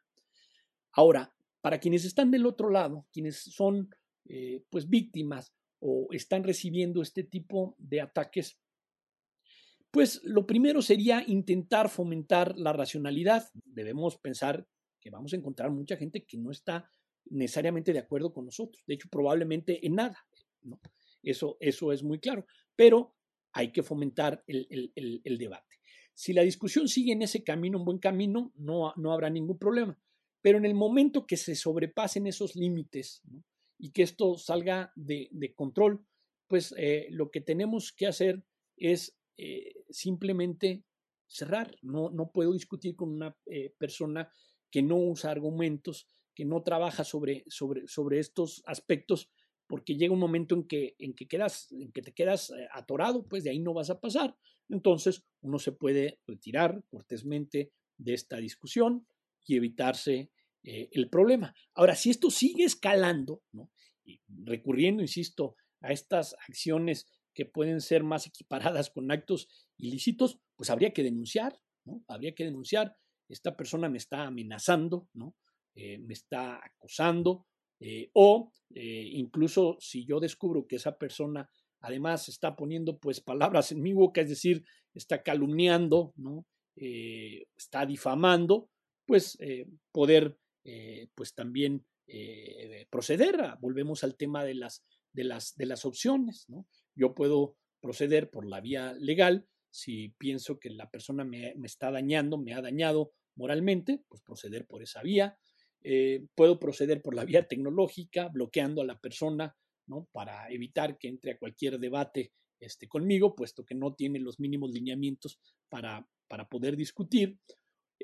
Ahora, 0.93 1.35
para 1.61 1.79
quienes 1.79 2.05
están 2.05 2.31
del 2.31 2.45
otro 2.45 2.69
lado, 2.69 3.07
quienes 3.11 3.37
son 3.37 3.89
eh, 4.27 4.63
pues 4.69 4.89
víctimas 4.89 5.55
o 5.79 6.09
están 6.11 6.45
recibiendo 6.45 7.01
este 7.01 7.25
tipo 7.25 7.75
de 7.79 8.01
ataques, 8.01 8.59
pues 9.93 10.23
lo 10.25 10.47
primero 10.47 10.81
sería 10.81 11.23
intentar 11.27 11.91
fomentar 11.91 12.59
la 12.59 12.73
racionalidad. 12.73 13.51
Debemos 13.65 14.17
pensar 14.17 14.67
que 14.99 15.11
vamos 15.11 15.35
a 15.35 15.37
encontrar 15.37 15.71
mucha 15.71 15.97
gente 15.99 16.25
que 16.25 16.39
no 16.39 16.51
está 16.51 16.91
necesariamente 17.27 17.93
de 17.93 17.99
acuerdo 17.99 18.33
con 18.33 18.47
nosotros. 18.47 18.83
De 18.87 18.95
hecho, 18.95 19.09
probablemente 19.11 19.87
en 19.87 19.97
nada. 19.97 20.27
¿no? 20.63 20.81
Eso, 21.23 21.59
eso 21.61 21.93
es 21.93 22.03
muy 22.03 22.19
claro. 22.21 22.47
Pero 22.75 23.15
hay 23.53 23.71
que 23.71 23.83
fomentar 23.83 24.43
el, 24.47 25.39
debate. 25.39 25.77
Si 26.15 26.33
la 26.33 26.43
discusión 26.43 26.89
sigue 26.89 27.13
en 27.13 27.21
ese 27.21 27.45
camino, 27.45 27.79
un 27.79 27.85
buen 27.85 27.99
camino, 27.99 28.51
no, 28.57 28.95
no 28.97 29.13
habrá 29.13 29.29
ningún 29.29 29.59
problema. 29.59 29.99
Pero 30.41 30.57
en 30.57 30.65
el 30.65 30.75
momento 30.75 31.27
que 31.27 31.37
se 31.37 31.55
sobrepasen 31.55 32.27
esos 32.27 32.57
límites 32.57 33.23
y 33.79 33.91
que 33.93 34.03
esto 34.03 34.39
salga 34.39 34.91
de, 34.97 35.53
control, 35.55 36.07
pues 36.49 36.75
eh, 36.79 37.09
lo 37.11 37.31
que 37.31 37.43
tenemos 37.43 37.93
que 37.93 38.07
hacer 38.07 38.43
es 38.77 39.19
eh, 39.37 39.82
simplemente 39.93 40.85
cerrar. 41.27 41.77
No, 41.83 42.11
no 42.11 42.31
puedo 42.31 42.53
discutir 42.53 42.97
con 42.97 43.11
una 43.11 43.37
eh, 43.47 43.75
persona 43.79 44.31
que 44.71 44.83
no 44.83 44.97
usa 44.97 45.31
argumentos, 45.31 46.09
que 46.35 46.45
no 46.45 46.63
trabaja 46.63 47.05
sobre, 47.05 47.45
sobre, 47.49 47.87
sobre 47.87 48.19
estos 48.19 48.63
aspectos, 48.67 49.31
porque 49.67 49.97
llega 49.97 50.13
un 50.13 50.19
momento 50.19 50.55
en 50.55 50.67
que, 50.67 50.97
en 50.99 51.15
que, 51.15 51.29
quedas, 51.29 51.71
en 51.73 51.93
que 51.93 52.03
te 52.03 52.13
quedas 52.13 52.53
atorado, 52.73 53.27
pues 53.27 53.45
de 53.45 53.51
ahí 53.51 53.61
no 53.61 53.75
vas 53.75 53.91
a 53.91 54.01
pasar. 54.01 54.37
Entonces 54.69 55.25
uno 55.41 55.59
se 55.59 55.73
puede 55.73 56.21
retirar 56.27 56.83
cortésmente 56.89 57.73
de 57.97 58.15
esta 58.15 58.39
discusión 58.39 59.07
y 59.47 59.57
evitarse 59.57 60.31
eh, 60.63 60.89
el 60.93 61.09
problema. 61.09 61.55
Ahora, 61.75 61.95
si 61.95 62.11
esto 62.11 62.31
sigue 62.31 62.65
escalando, 62.65 63.43
¿no? 63.53 63.71
recurriendo, 64.45 65.03
insisto, 65.03 65.57
a 65.81 65.93
estas 65.93 66.35
acciones 66.49 67.07
que 67.35 67.47
pueden 67.47 67.81
ser 67.81 68.03
más 68.03 68.27
equiparadas 68.27 68.91
con 68.91 69.11
actos 69.11 69.49
ilícitos, 69.79 70.39
pues 70.57 70.71
habría 70.71 70.93
que 70.93 71.03
denunciar, 71.03 71.59
¿no? 71.85 72.05
Habría 72.09 72.35
que 72.35 72.45
denunciar, 72.45 72.97
esta 73.29 73.57
persona 73.57 73.89
me 73.89 73.99
está 73.99 74.27
amenazando, 74.27 75.09
¿no? 75.15 75.37
Eh, 75.75 75.99
me 75.99 76.13
está 76.13 76.61
acosando, 76.65 77.47
eh, 77.81 78.11
o 78.15 78.53
incluso 78.75 79.77
si 79.81 80.07
yo 80.07 80.19
descubro 80.19 80.67
que 80.67 80.77
esa 80.77 80.97
persona 80.97 81.51
además 81.81 82.29
está 82.29 82.57
poniendo 82.57 82.99
pues 82.99 83.21
palabras 83.21 83.73
en 83.73 83.83
mi 83.83 83.93
boca, 83.93 84.21
es 84.21 84.31
decir, 84.31 84.65
está 84.95 85.23
calumniando, 85.23 86.15
¿no? 86.17 86.47
está 86.75 87.85
difamando, 87.85 88.71
pues 89.05 89.37
poder 89.91 90.39
eh, 90.65 91.09
pues 91.17 91.35
también 91.35 91.85
eh, 92.07 92.87
proceder. 92.91 93.37
volvemos 93.61 94.05
al 94.05 94.17
tema 94.17 94.45
de 94.45 94.55
las, 94.55 94.85
de 95.13 95.25
las, 95.25 95.57
de 95.57 95.67
las 95.67 95.85
opciones. 95.85 96.49
¿no? 96.49 96.67
Yo 96.95 97.15
puedo 97.15 97.57
proceder 97.81 98.31
por 98.31 98.47
la 98.47 98.61
vía 98.61 98.95
legal 98.95 99.47
si 99.73 100.11
pienso 100.19 100.61
que 100.61 100.71
la 100.71 100.91
persona 100.91 101.25
me, 101.25 101.55
está 101.65 101.91
dañando, 101.91 102.39
me 102.39 102.53
ha 102.53 102.61
dañado 102.61 103.13
moralmente, 103.35 104.05
pues 104.09 104.21
proceder 104.21 104.67
por 104.67 104.83
esa 104.83 105.03
vía. 105.03 105.39
Eh, 105.83 106.27
puedo 106.35 106.61
proceder 106.61 107.03
por 107.03 107.15
la 107.15 107.25
vía 107.25 107.49
tecnológica, 107.49 108.29
bloqueando 108.29 108.83
a 108.83 108.85
la 108.87 109.01
persona 109.01 109.57
¿no? 109.87 110.09
para 110.13 110.49
evitar 110.51 110.99
que 110.99 111.09
entre 111.09 111.33
a 111.33 111.39
cualquier 111.39 111.79
debate 111.79 112.33
este, 112.61 112.87
conmigo, 112.87 113.35
puesto 113.35 113.65
que 113.65 113.75
no 113.75 113.95
tiene 113.95 114.21
los 114.21 114.39
mínimos 114.39 114.71
lineamientos 114.71 115.41
para, 115.69 116.07
para 116.29 116.49
poder 116.49 116.77
discutir. 116.77 117.39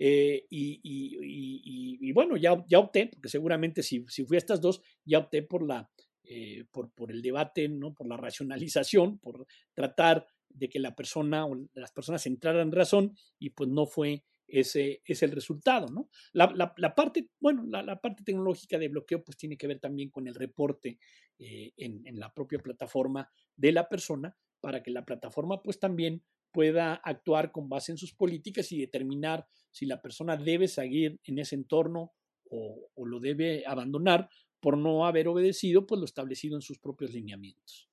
Eh, 0.01 0.47
y, 0.51 2.13
bueno, 2.13 2.37
ya, 2.37 2.65
ya 2.69 2.79
opté, 2.79 3.09
porque 3.09 3.29
seguramente 3.29 3.83
si, 3.83 4.05
si 4.09 4.25
fui 4.25 4.37
a 4.37 4.39
estas 4.39 4.61
dos, 4.61 4.81
ya 5.05 5.19
opté 5.19 5.43
por, 5.43 5.67
la, 5.67 5.91
eh, 6.31 6.67
por, 6.71 6.91
por 6.93 7.11
el 7.11 7.23
debate, 7.23 7.69
¿no? 7.69 7.95
por 7.95 8.07
la 8.07 8.19
racionalización, 8.19 9.19
por 9.19 9.47
tratar 9.73 10.27
de 10.49 10.69
que 10.69 10.79
la 10.79 10.95
persona 10.95 11.47
o 11.47 11.57
las 11.73 11.91
personas 11.91 12.27
entraran 12.27 12.69
en 12.69 12.73
razón 12.73 13.17
y 13.39 13.51
pues 13.51 13.71
no 13.71 13.87
fue 13.87 14.25
ese 14.47 15.03
es 15.05 15.23
el 15.23 15.33
resultado, 15.33 15.89
¿no? 15.89 16.09
La, 16.33 16.75
la, 16.77 16.95
parte, 16.95 17.29
bueno, 17.39 17.65
la, 17.67 18.01
parte 18.01 18.25
tecnológica 18.25 18.79
de 18.79 18.89
bloqueo 18.89 19.23
pues 19.23 19.37
tiene 19.37 19.59
que 19.59 19.67
ver 19.67 19.79
también 19.79 20.11
con 20.11 20.27
el 20.27 20.35
reporte 20.35 20.99
eh, 21.39 21.73
en, 21.77 22.07
en, 22.07 22.19
la 22.19 22.33
propia 22.33 22.59
plataforma 22.59 23.31
de 23.57 23.73
la 23.73 23.89
persona 23.89 24.35
para 24.61 24.83
que 24.83 24.91
la 24.91 25.05
plataforma 25.05 25.63
pues 25.63 25.79
también 25.79 26.23
pueda 26.51 26.95
actuar 26.95 27.53
con 27.53 27.69
base 27.69 27.93
en 27.93 27.99
sus 27.99 28.15
políticas 28.15 28.73
y 28.73 28.79
determinar 28.79 29.47
si 29.71 29.87
la 29.87 30.01
persona 30.01 30.37
debe 30.37 30.69
seguir 30.69 31.21
en 31.25 31.39
ese 31.39 31.55
entorno 31.55 32.13
o, 32.51 32.91
lo 33.05 33.21
debe 33.21 33.65
abandonar 33.67 34.29
por 34.61 34.77
no 34.77 35.07
haber 35.07 35.29
obedecido 35.29 35.87
pues 35.87 35.99
lo 35.99 36.05
establecido 36.05 36.57
en 36.57 36.63
sus 36.63 36.79
propios 36.79 37.13
lineamientos. 37.13 37.89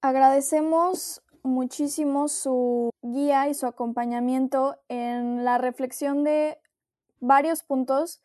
Agradecemos 0.00 1.22
muchísimo 1.42 2.28
su 2.28 2.90
guía 3.02 3.48
y 3.48 3.54
su 3.54 3.66
acompañamiento 3.66 4.76
en 4.88 5.44
la 5.44 5.58
reflexión 5.58 6.24
de 6.24 6.58
varios 7.20 7.62
puntos. 7.62 8.20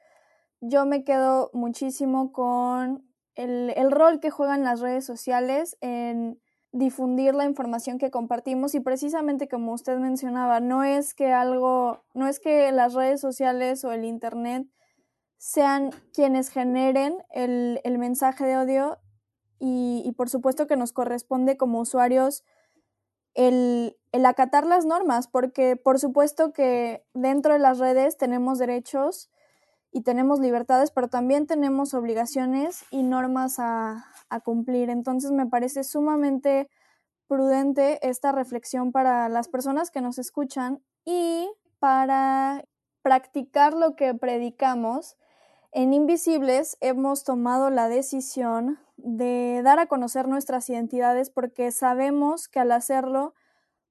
Yo 0.61 0.86
me 0.86 1.03
quedo 1.03 1.51
muchísimo 1.53 2.32
con 2.32 3.07
el, 3.36 3.91
rol 3.91 4.20
que 4.20 4.32
juegan 4.32 4.63
las 4.63 4.80
redes 4.80 5.05
sociales 5.05 5.78
en 5.82 6.41
difundir 6.72 7.34
la 7.34 7.45
información 7.45 7.97
que 7.97 8.11
compartimos 8.11 8.76
y 8.76 8.80
precisamente 8.80 9.47
como 9.47 9.74
usted 9.74 9.97
mencionaba, 9.99 10.59
no 10.59 10.84
es 10.84 11.13
que 11.13 11.32
algo, 11.32 12.03
no 12.13 12.28
es 12.28 12.39
que 12.39 12.72
las 12.72 12.93
redes 12.93 13.22
sociales 13.22 13.84
o 13.86 13.91
el 13.91 14.05
Internet 14.05 14.68
sean 15.38 15.92
quienes 16.14 16.50
generen 16.50 17.24
el, 17.32 17.80
mensaje 17.98 18.46
de 18.46 18.58
odio 18.58 19.00
y, 19.60 20.12
por 20.18 20.30
supuesto 20.30 20.68
que 20.68 20.76
nos 20.76 20.94
corresponde 20.94 21.58
como 21.58 21.80
usuarios 21.80 22.44
el, 23.34 23.96
acatar 24.26 24.66
las 24.66 24.86
normas, 24.86 25.28
porque 25.28 25.76
por 25.76 26.00
supuesto 26.00 26.54
que 26.54 27.06
dentro 27.14 27.54
de 27.54 27.60
las 27.60 27.80
redes 27.80 28.18
tenemos 28.18 28.58
derechos 28.58 29.30
y 29.92 30.02
tenemos 30.02 30.40
libertades, 30.40 30.92
pero 30.92 31.08
también 31.08 31.48
tenemos 31.48 31.94
obligaciones 31.94 32.84
y 32.92 33.04
normas 33.04 33.60
a, 33.60 34.06
a 34.30 34.40
cumplir. 34.42 34.90
Entonces 34.90 35.32
me 35.32 35.46
parece 35.46 35.84
sumamente 35.84 36.70
prudente 37.28 38.00
esta 38.08 38.32
reflexión 38.32 38.92
para 38.92 39.30
las 39.30 39.50
personas 39.50 39.92
que 39.92 40.02
nos 40.02 40.18
escuchan 40.18 40.82
y 41.06 41.50
para 41.80 42.66
practicar 43.02 43.74
lo 43.74 43.96
que 43.96 44.14
predicamos. 44.14 45.16
En 45.72 45.93
Invisibles 45.93 46.78
hemos 46.82 47.24
tomado 47.24 47.70
la 47.70 47.89
decisión 47.89 48.80
de 48.95 49.61
dar 49.63 49.80
a 49.80 49.88
conocer 49.88 50.28
nuestras 50.28 50.70
identidades 50.70 51.30
porque 51.30 51.72
sabemos 51.72 52.47
que 52.47 52.59
al 52.59 52.72
hacerlo 52.72 53.34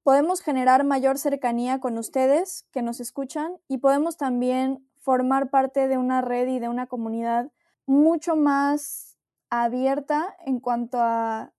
podemos 0.03 0.41
generar 0.41 0.85
mayor 0.85 1.19
cercanía 1.19 1.79
con 1.81 1.99
ustedes 1.99 2.67
que 2.73 2.83
nos 2.83 3.01
escuchan 3.01 3.59
y 3.69 3.79
podemos 3.79 4.17
también 4.17 4.89
formar 5.01 5.51
parte 5.51 5.87
de 5.87 5.99
una 5.99 6.23
red 6.23 6.49
y 6.49 6.59
de 6.59 6.69
una 6.69 6.87
comunidad 6.87 7.51
mucho 7.87 8.37
más 8.37 9.17
abierta 9.51 10.37
en 10.45 10.61
cuanto 10.61 10.99
a, 11.01 11.53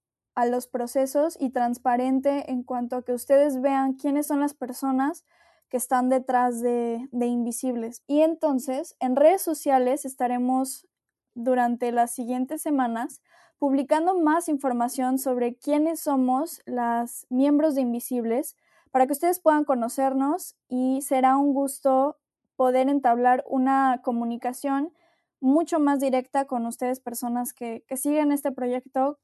los 0.51 0.67
procesos 0.67 1.35
y 1.39 1.49
transparente 1.49 2.51
en 2.51 2.61
cuanto 2.61 2.97
a 2.97 3.03
que 3.03 3.11
ustedes 3.11 3.59
vean 3.59 3.93
quiénes 3.93 4.27
son 4.27 4.39
las 4.39 4.53
personas 4.53 5.25
que 5.69 5.77
están 5.77 6.09
detrás 6.09 6.61
de, 6.61 7.07
de 7.11 7.25
Invisibles. 7.25 8.03
Y 8.07 8.21
entonces 8.21 8.95
en 8.99 9.15
redes 9.15 9.41
sociales 9.41 10.05
estaremos 10.05 10.87
durante 11.33 11.91
las 11.91 12.11
siguientes 12.11 12.61
semanas 12.61 13.21
publicando 13.59 14.19
más 14.19 14.49
información 14.49 15.17
sobre 15.17 15.55
quiénes 15.55 16.01
somos 16.01 16.61
las 16.65 17.25
miembros 17.29 17.75
de 17.75 17.81
Invisibles 17.81 18.55
para 18.91 19.05
que 19.07 19.13
ustedes 19.13 19.39
puedan 19.39 19.63
conocernos 19.63 20.55
y 20.69 21.01
será 21.01 21.37
un 21.37 21.53
gusto 21.53 22.17
poder 22.55 22.89
entablar 22.89 23.43
una 23.47 24.01
comunicación 24.03 24.91
mucho 25.39 25.79
más 25.79 25.99
directa 25.99 26.45
con 26.45 26.65
ustedes, 26.65 26.99
personas 26.99 27.53
que, 27.53 27.85
siguen 27.95 28.31
este 28.31 28.51
proyecto 28.51 29.19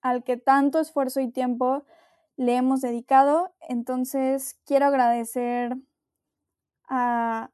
al 0.00 0.24
que 0.24 0.36
tanto 0.36 0.80
esfuerzo 0.80 1.20
y 1.20 1.30
tiempo 1.30 1.84
le 2.36 2.56
hemos 2.56 2.80
dedicado. 2.80 3.54
Entonces, 3.60 4.58
quiero 4.64 4.86
agradecer 4.86 5.76
a, 6.88 7.50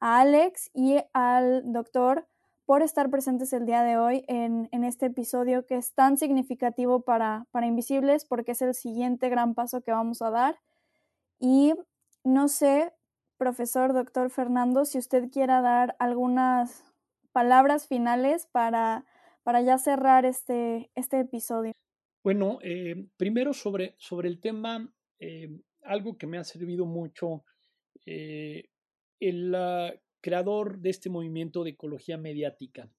Alex 0.00 0.70
y 0.74 0.98
al 1.14 1.72
doctor 1.72 2.28
por 2.66 2.82
estar 2.82 3.08
presentes 3.08 3.54
el 3.54 3.64
día 3.64 3.82
de 3.82 3.96
hoy 3.96 4.24
en, 4.28 4.68
este 4.84 5.06
episodio 5.06 5.64
que 5.64 5.76
es 5.76 5.94
tan 5.94 6.18
significativo 6.18 7.00
para, 7.00 7.46
para 7.52 7.66
Invisibles 7.66 8.26
porque 8.26 8.52
es 8.52 8.60
el 8.60 8.74
siguiente 8.74 9.30
gran 9.30 9.54
paso 9.54 9.80
que 9.80 9.92
vamos 9.92 10.20
a 10.20 10.30
dar. 10.30 10.58
Y 11.38 11.74
no 12.22 12.48
sé, 12.48 12.92
profesor, 13.38 13.94
doctor 13.94 14.30
Fernando, 14.30 14.84
si 14.84 14.98
usted 14.98 15.30
quiera 15.30 15.62
dar 15.62 15.96
algunas 15.98 16.84
palabras 17.32 17.86
finales 17.86 18.46
para, 18.52 19.06
para 19.42 19.62
ya 19.62 19.78
cerrar 19.78 20.24
este, 20.24 20.90
este 20.94 21.20
episodio. 21.20 21.72
Bueno, 22.24 22.58
eh, 22.62 23.06
primero 23.18 23.52
sobre, 23.52 23.96
sobre 23.98 24.30
el 24.30 24.40
tema, 24.40 24.90
eh, 25.20 25.60
algo 25.82 26.16
que 26.16 26.26
me 26.26 26.38
ha 26.38 26.44
servido 26.44 26.86
mucho, 26.86 27.44
eh, 28.06 28.70
el 29.20 29.54
creador 30.22 30.80
de 30.80 30.88
este 30.88 31.10
movimiento 31.10 31.62
de 31.62 31.70
ecología 31.70 32.16
mediática, 32.16 32.90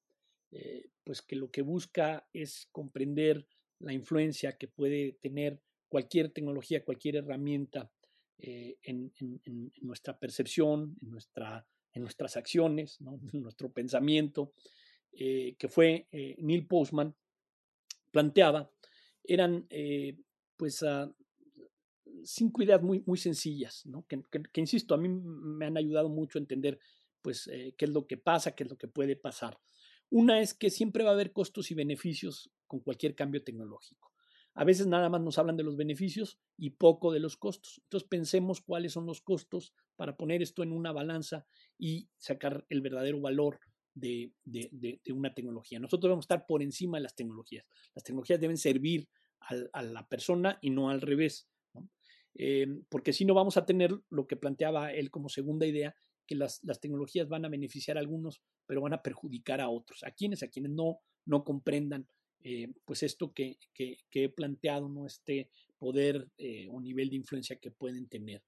pues 1.04 1.22
que 1.22 1.36
lo 1.36 1.52
que 1.52 1.64
busca 1.64 2.30
es 2.32 2.70
comprender 2.72 3.48
la 3.80 3.94
influencia 3.94 4.58
que 4.58 4.68
puede 4.68 5.18
tener 5.22 5.60
cualquier 5.90 6.30
tecnología, 6.30 6.86
cualquier 6.86 7.18
herramienta 7.18 7.92
en, 8.38 9.12
nuestra 9.82 10.18
percepción, 10.18 10.96
en 11.02 11.10
nuestra 11.10 11.68
en 11.94 12.04
nuestras 12.04 12.38
acciones, 12.38 13.00
en 13.02 13.20
nuestro 13.42 13.74
pensamiento, 13.74 14.54
que 15.12 15.68
fue 15.70 16.08
Neil 16.12 16.68
Postman, 16.68 17.16
planteaba, 18.12 18.72
eran 19.28 19.68
eh, 19.70 20.18
pues 20.58 20.84
ah, 20.84 21.14
cinco 22.24 22.64
ideas 22.64 22.82
muy, 22.82 23.04
muy 23.06 23.18
sencillas, 23.18 23.84
que, 24.08 24.22
que, 24.52 24.62
insisto, 24.62 24.94
a 24.94 24.98
mí 24.98 25.10
me 25.10 25.66
han 25.66 25.78
ayudado 25.78 26.10
mucho 26.10 26.38
a 26.38 26.42
entender 26.42 26.80
pues 27.22 27.50
qué 27.78 27.86
es 27.86 27.90
lo 27.90 28.06
que 28.06 28.18
pasa, 28.18 28.54
qué 28.54 28.64
es 28.64 28.70
lo 28.70 28.78
que 28.78 28.88
puede 28.88 29.16
pasar. 29.16 29.60
Una 30.10 30.40
es 30.42 30.54
que 30.54 30.70
siempre 30.70 31.04
va 31.04 31.10
a 31.10 31.14
haber 31.14 31.34
costos 31.34 31.72
y 31.72 31.74
beneficios 31.74 32.52
con 32.68 32.80
cualquier 32.82 33.16
cambio 33.16 33.44
tecnológico. 33.44 34.12
A 34.54 34.64
veces 34.64 34.88
nada 34.88 35.10
más 35.10 35.22
nos 35.22 35.38
hablan 35.38 35.58
de 35.58 35.64
los 35.64 35.76
beneficios 35.76 36.40
y 36.58 36.72
poco 36.72 37.12
de 37.12 37.20
los 37.20 37.36
costos. 37.36 37.82
Entonces 37.84 38.08
pensemos 38.08 38.62
cuáles 38.62 38.94
son 38.94 39.06
los 39.06 39.22
costos 39.22 39.74
para 39.98 40.16
poner 40.16 40.42
esto 40.42 40.64
en 40.64 40.72
una 40.72 40.94
balanza 40.94 41.46
y 41.78 42.10
sacar 42.18 42.66
el 42.70 42.82
verdadero 42.82 43.20
valor 43.20 43.60
de, 43.96 44.32
una 45.10 45.34
tecnología. 45.34 45.80
Nosotros 45.80 46.10
vamos 46.10 46.24
a 46.24 46.28
estar 46.28 46.46
por 46.46 46.62
encima 46.62 46.98
de 46.98 47.04
las 47.04 47.16
tecnologías. 47.16 47.66
Las 47.96 48.04
tecnologías 48.04 48.40
deben 48.40 48.58
servir 48.58 49.08
a, 49.74 49.82
la 49.82 50.08
persona 50.08 50.60
y 50.62 50.70
no 50.70 50.90
al 50.90 51.02
revés. 51.02 51.48
Em, 52.34 52.84
porque 52.90 53.14
si 53.14 53.24
no 53.26 53.34
vamos 53.34 53.58
a 53.58 53.66
tener 53.66 53.98
lo 54.10 54.28
que 54.28 54.36
planteaba 54.36 54.92
él 54.92 55.10
como 55.10 55.30
segunda 55.30 55.66
idea, 55.66 55.96
que 56.28 56.36
las, 56.36 56.62
tecnologías 56.82 57.30
van 57.30 57.46
a 57.46 57.50
beneficiar 57.50 57.98
a 57.98 58.02
algunos, 58.02 58.42
pero 58.66 58.82
van 58.82 58.94
a 58.94 59.02
perjudicar 59.02 59.62
a 59.62 59.70
otros. 59.70 60.04
A 60.04 60.12
quienes, 60.12 60.44
a 60.44 60.50
quienes 60.50 60.72
no, 60.72 61.00
no 61.26 61.44
comprendan 61.44 62.08
eh, 62.44 62.68
pues 62.84 63.02
esto 63.04 63.34
que, 63.34 63.58
he 63.78 64.30
planteado, 64.30 64.90
¿no? 64.90 65.08
este 65.08 65.50
poder 65.78 66.30
eh, 66.38 66.68
o 66.70 66.82
nivel 66.82 67.10
de 67.10 67.16
influencia 67.16 67.58
que 67.58 67.72
pueden 67.72 68.08
tener. 68.08 68.44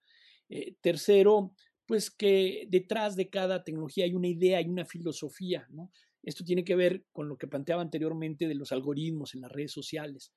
Eh, 0.50 0.76
tercero, 0.82 1.54
pues 1.88 2.12
que 2.12 2.68
detrás 2.70 3.16
de 3.16 3.30
cada 3.30 3.64
tecnología 3.64 4.06
hay 4.06 4.14
una 4.14 4.28
idea, 4.28 4.60
hay 4.60 4.68
una 4.68 4.86
filosofía. 4.86 5.68
¿no? 5.72 5.92
Esto 6.24 6.44
tiene 6.44 6.64
que 6.64 6.76
ver 6.76 7.06
con 7.12 7.28
lo 7.28 7.38
que 7.38 7.48
planteaba 7.48 7.82
anteriormente 7.82 8.48
de 8.48 8.56
los 8.56 8.72
algoritmos 8.72 9.34
en 9.34 9.42
las 9.42 9.52
redes 9.52 9.72
sociales. 9.72 10.32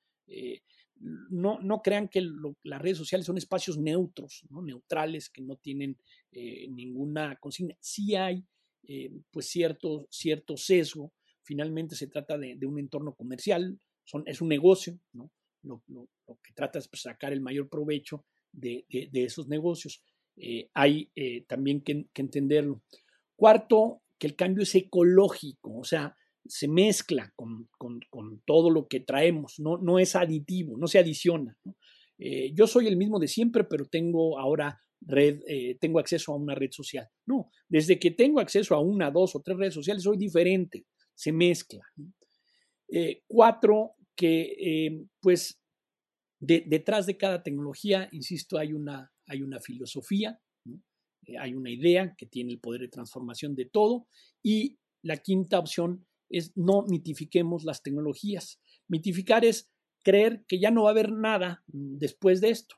no, 1.29 1.59
no, 1.59 1.81
crean 1.81 2.07
que 2.07 2.21
las 2.63 2.81
redes 2.81 2.97
sociales 2.97 3.25
son 3.25 3.37
espacios 3.37 3.77
neutros, 3.77 4.45
¿no? 4.49 4.61
neutrales, 4.61 5.29
que 5.29 5.41
no 5.41 5.57
tienen 5.57 5.97
ninguna 6.31 7.35
consigna. 7.35 7.75
Sí 7.79 8.15
hay 8.15 8.45
pues 9.31 9.47
cierto, 9.47 10.07
cierto 10.09 10.57
sesgo 10.57 11.13
finalmente 11.43 11.95
se 11.95 12.07
trata 12.07 12.37
de, 12.37 12.65
un 12.65 12.79
entorno 12.79 13.13
comercial, 13.13 13.79
son, 14.03 14.23
es 14.25 14.41
un 14.41 14.47
negocio, 14.47 14.99
¿no? 15.13 15.31
Lo, 15.63 15.83
que 16.41 16.53
trata 16.53 16.79
es 16.79 16.87
pues, 16.87 17.01
sacar 17.01 17.33
el 17.33 17.41
mayor 17.41 17.69
provecho 17.69 18.25
de, 18.51 18.85
esos 19.13 19.47
negocios. 19.47 20.01
Eh, 20.37 20.69
hay 20.73 21.11
eh, 21.15 21.45
también 21.47 21.81
que, 21.81 22.07
entenderlo. 22.15 22.81
Cuarto, 23.35 24.01
que 24.17 24.27
el 24.27 24.35
cambio 24.35 24.63
es 24.63 24.73
ecológico, 24.75 25.77
o 25.77 25.83
sea, 25.83 26.15
se 26.45 26.67
mezcla 26.67 27.33
con, 27.35 27.69
todo 28.45 28.69
lo 28.69 28.87
que 28.87 28.99
traemos, 28.99 29.59
no, 29.59 29.77
no, 29.77 29.99
es 29.99 30.15
aditivo, 30.15 30.77
no 30.77 30.87
se 30.87 30.99
adiciona. 30.99 31.57
Eh, 32.17 32.51
yo 32.53 32.67
soy 32.67 32.87
el 32.87 32.97
mismo 32.97 33.19
de 33.19 33.27
siempre, 33.27 33.63
pero 33.63 33.85
tengo 33.85 34.39
ahora 34.39 34.79
red, 35.01 35.41
tengo 35.79 35.99
acceso 35.99 36.31
a 36.31 36.37
una 36.37 36.53
red 36.53 36.71
social. 36.71 37.07
No, 37.25 37.49
desde 37.67 37.99
que 37.99 38.11
tengo 38.11 38.39
acceso 38.39 38.75
a 38.75 38.79
una, 38.79 39.09
dos 39.09 39.35
o 39.35 39.41
tres 39.41 39.57
redes 39.57 39.73
sociales, 39.73 40.03
soy 40.03 40.17
diferente 40.17 40.85
se 41.13 41.31
mezcla. 41.31 41.83
Cuatro, 43.27 43.95
que 44.15 45.05
pues 45.19 45.61
detrás 46.41 47.05
de 47.05 47.17
cada 47.17 47.43
tecnología, 47.43 48.09
insisto, 48.11 48.57
hay 48.57 48.73
una, 48.73 49.11
hay 49.31 49.41
una 49.41 49.59
filosofía, 49.59 50.39
eh, 51.25 51.37
hay 51.39 51.53
una 51.53 51.69
idea 51.69 52.15
que 52.17 52.25
tiene 52.25 52.53
el 52.53 52.59
poder 52.59 52.81
de 52.81 52.87
transformación 52.89 53.55
de 53.55 53.65
todo. 53.65 54.07
Y 54.43 54.77
la 55.01 55.17
quinta 55.17 55.59
opción 55.59 56.05
es 56.29 56.55
no 56.55 56.83
mitifiquemos 56.83 57.63
las 57.63 57.81
tecnologías. 57.81 58.59
Mitificar 58.87 59.45
es 59.45 59.71
creer 60.03 60.43
que 60.47 60.59
ya 60.59 60.71
no 60.71 60.83
va 60.83 60.89
a 60.89 60.91
haber 60.91 61.11
nada 61.11 61.63
mm, 61.67 61.97
después 61.97 62.41
de 62.41 62.49
esto, 62.49 62.75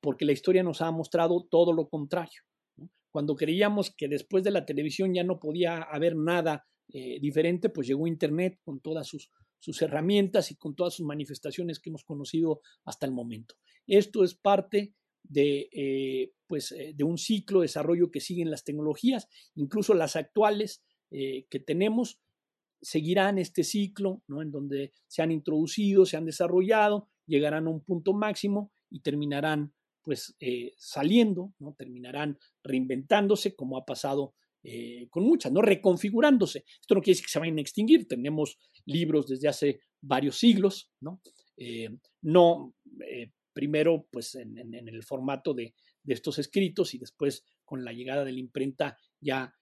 porque 0.00 0.24
la 0.24 0.32
historia 0.32 0.62
nos 0.62 0.80
ha 0.80 0.90
mostrado 0.92 1.44
todo 1.50 1.72
lo 1.72 1.88
contrario. 1.88 2.42
Cuando 3.10 3.34
creíamos 3.34 3.90
que 3.90 4.06
después 4.06 4.44
de 4.44 4.52
la 4.52 4.64
televisión 4.64 5.12
ya 5.12 5.24
no 5.24 5.40
podía 5.40 5.82
haber 5.82 6.14
nada 6.14 6.66
eh, 6.92 7.18
diferente, 7.20 7.68
pues 7.68 7.88
llegó 7.88 8.06
Internet 8.06 8.60
con 8.62 8.80
todas 8.80 9.08
sus, 9.08 9.30
sus 9.58 9.82
herramientas 9.82 10.50
y 10.50 10.56
con 10.56 10.76
todas 10.76 10.94
sus 10.94 11.06
manifestaciones 11.06 11.80
que 11.80 11.90
hemos 11.90 12.04
conocido 12.04 12.60
hasta 12.84 13.06
el 13.06 13.12
momento. 13.12 13.56
Esto 13.86 14.22
es 14.22 14.34
parte 14.34 14.94
de, 15.28 15.68
eh, 15.72 16.32
pues, 16.46 16.72
eh, 16.72 16.92
de 16.94 17.04
un 17.04 17.18
ciclo 17.18 17.60
de 17.60 17.64
desarrollo 17.64 18.10
que 18.10 18.20
siguen 18.20 18.50
las 18.50 18.64
tecnologías, 18.64 19.28
incluso 19.54 19.94
las 19.94 20.16
actuales 20.16 20.82
que 21.08 21.60
tenemos 21.64 22.20
seguirán 22.82 23.38
este 23.38 23.62
ciclo, 23.62 24.22
¿no? 24.26 24.42
en 24.42 24.50
donde 24.50 24.92
se 25.06 25.22
han 25.22 25.30
introducido, 25.30 26.04
se 26.04 26.16
han 26.16 26.26
desarrollado, 26.26 27.08
llegarán 27.26 27.68
a 27.68 27.70
un 27.70 27.80
punto 27.80 28.12
máximo 28.12 28.72
y 28.90 29.00
terminarán 29.00 29.72
pues 30.02 30.36
saliendo, 30.76 31.54
¿no? 31.60 31.74
terminarán 31.78 32.38
reinventándose 32.64 33.54
como 33.54 33.78
ha 33.78 33.86
pasado 33.86 34.34
eh, 34.68 35.06
con 35.10 35.22
muchas, 35.22 35.52
¿no? 35.52 35.62
Reconfigurándose. 35.62 36.64
Esto 36.80 36.96
no 36.96 37.00
quiere 37.00 37.12
decir 37.12 37.26
que 37.26 37.30
se 37.30 37.38
vayan 37.38 37.58
a 37.58 37.60
extinguir, 37.60 38.08
tenemos 38.08 38.58
libros 38.84 39.28
desde 39.28 39.46
hace 39.46 39.80
varios 40.00 40.38
siglos, 40.38 40.90
¿no? 41.00 41.20
Eh, 41.56 41.88
no, 42.22 42.74
eh, 43.08 43.30
primero, 43.56 44.06
pues 44.10 44.34
en, 44.34 44.74
el 44.74 45.02
formato 45.02 45.54
de, 45.54 45.74
estos 46.06 46.38
escritos 46.38 46.92
y 46.92 46.98
después 46.98 47.42
con 47.64 47.86
la 47.86 47.94
llegada 47.94 48.22
de 48.22 48.32
la 48.32 48.38
imprenta 48.38 48.98
ya, 49.18 49.56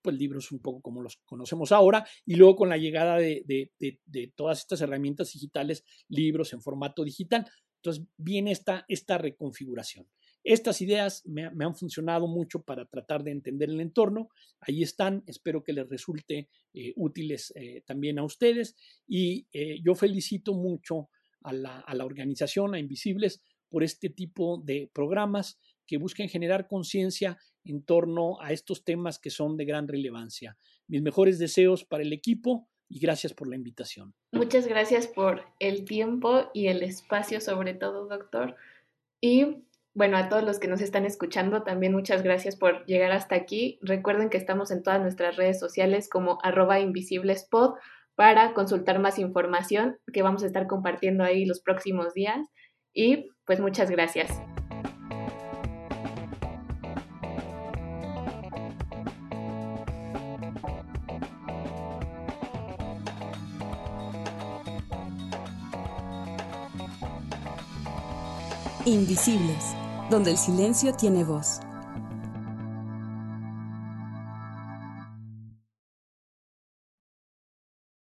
pues 0.00 0.16
libros 0.16 0.50
un 0.50 0.60
poco 0.60 0.80
como 0.80 1.02
los 1.02 1.18
conocemos 1.24 1.70
ahora, 1.70 2.06
y 2.24 2.36
luego 2.36 2.56
con 2.56 2.70
la 2.70 2.78
llegada 2.78 3.18
de, 3.18 3.70
todas 4.34 4.60
estas 4.60 4.80
herramientas 4.80 5.30
digitales, 5.34 5.84
libros 6.08 6.54
en 6.54 6.62
formato 6.62 7.04
digital. 7.04 7.46
Entonces 7.76 8.06
viene 8.16 8.50
esta, 8.50 8.86
esta 8.88 9.18
reconfiguración. 9.18 10.08
Estas 10.44 10.82
ideas 10.82 11.22
me, 11.24 11.44
han 11.44 11.74
funcionado 11.74 12.26
mucho 12.26 12.62
para 12.62 12.84
tratar 12.84 13.24
de 13.24 13.30
entender 13.30 13.70
el 13.70 13.80
entorno. 13.80 14.28
Ahí 14.60 14.82
están, 14.82 15.24
espero 15.26 15.64
que 15.64 15.72
les 15.72 15.88
resulte 15.88 16.50
eh, 16.74 16.92
útiles 16.96 17.50
eh, 17.56 17.82
también 17.86 18.18
a 18.18 18.24
ustedes. 18.24 18.76
Y 19.06 19.46
eh, 19.54 19.80
yo 19.82 19.94
felicito 19.94 20.52
mucho 20.52 21.08
a 21.44 21.52
la, 21.52 22.04
organización, 22.04 22.74
a 22.74 22.78
Invisibles, 22.78 23.40
por 23.68 23.82
este 23.84 24.08
tipo 24.08 24.60
de 24.64 24.90
programas 24.92 25.58
que 25.86 25.98
busquen 25.98 26.28
generar 26.28 26.66
conciencia 26.66 27.38
en 27.64 27.82
torno 27.82 28.40
a 28.40 28.52
estos 28.52 28.84
temas 28.84 29.18
que 29.18 29.30
son 29.30 29.56
de 29.56 29.64
gran 29.64 29.88
relevancia. 29.88 30.56
Mis 30.88 31.02
mejores 31.02 31.38
deseos 31.38 31.84
para 31.84 32.02
el 32.02 32.12
equipo 32.12 32.68
y 32.88 32.98
gracias 32.98 33.32
por 33.32 33.48
la 33.48 33.56
invitación. 33.56 34.14
Muchas 34.32 34.66
gracias 34.66 35.06
por 35.06 35.42
el 35.58 35.84
tiempo 35.84 36.50
y 36.54 36.68
el 36.68 36.82
espacio, 36.82 37.40
sobre 37.40 37.74
todo, 37.74 38.06
doctor. 38.06 38.56
Y 39.20 39.64
bueno, 39.94 40.16
a 40.16 40.28
todos 40.28 40.42
los 40.42 40.58
que 40.58 40.68
nos 40.68 40.80
están 40.80 41.04
escuchando, 41.04 41.62
también 41.62 41.92
muchas 41.92 42.22
gracias 42.22 42.56
por 42.56 42.84
llegar 42.86 43.12
hasta 43.12 43.36
aquí. 43.36 43.78
Recuerden 43.80 44.28
que 44.28 44.36
estamos 44.36 44.70
en 44.70 44.82
todas 44.82 45.00
nuestras 45.00 45.36
redes 45.36 45.58
sociales 45.58 46.08
como 46.08 46.38
arroba 46.42 46.80
invisiblespod 46.80 47.74
para 48.16 48.54
consultar 48.54 48.98
más 48.98 49.18
información 49.18 49.96
que 50.12 50.22
vamos 50.22 50.42
a 50.42 50.46
estar 50.46 50.66
compartiendo 50.66 51.24
ahí 51.24 51.44
los 51.44 51.60
próximos 51.60 52.14
días. 52.14 52.48
Y 52.92 53.30
pues 53.44 53.60
muchas 53.60 53.90
gracias. 53.90 54.30
Invisibles 68.86 69.74
donde 70.10 70.32
el 70.32 70.36
silencio 70.36 70.92
tiene 70.94 71.24
voz. 71.24 71.63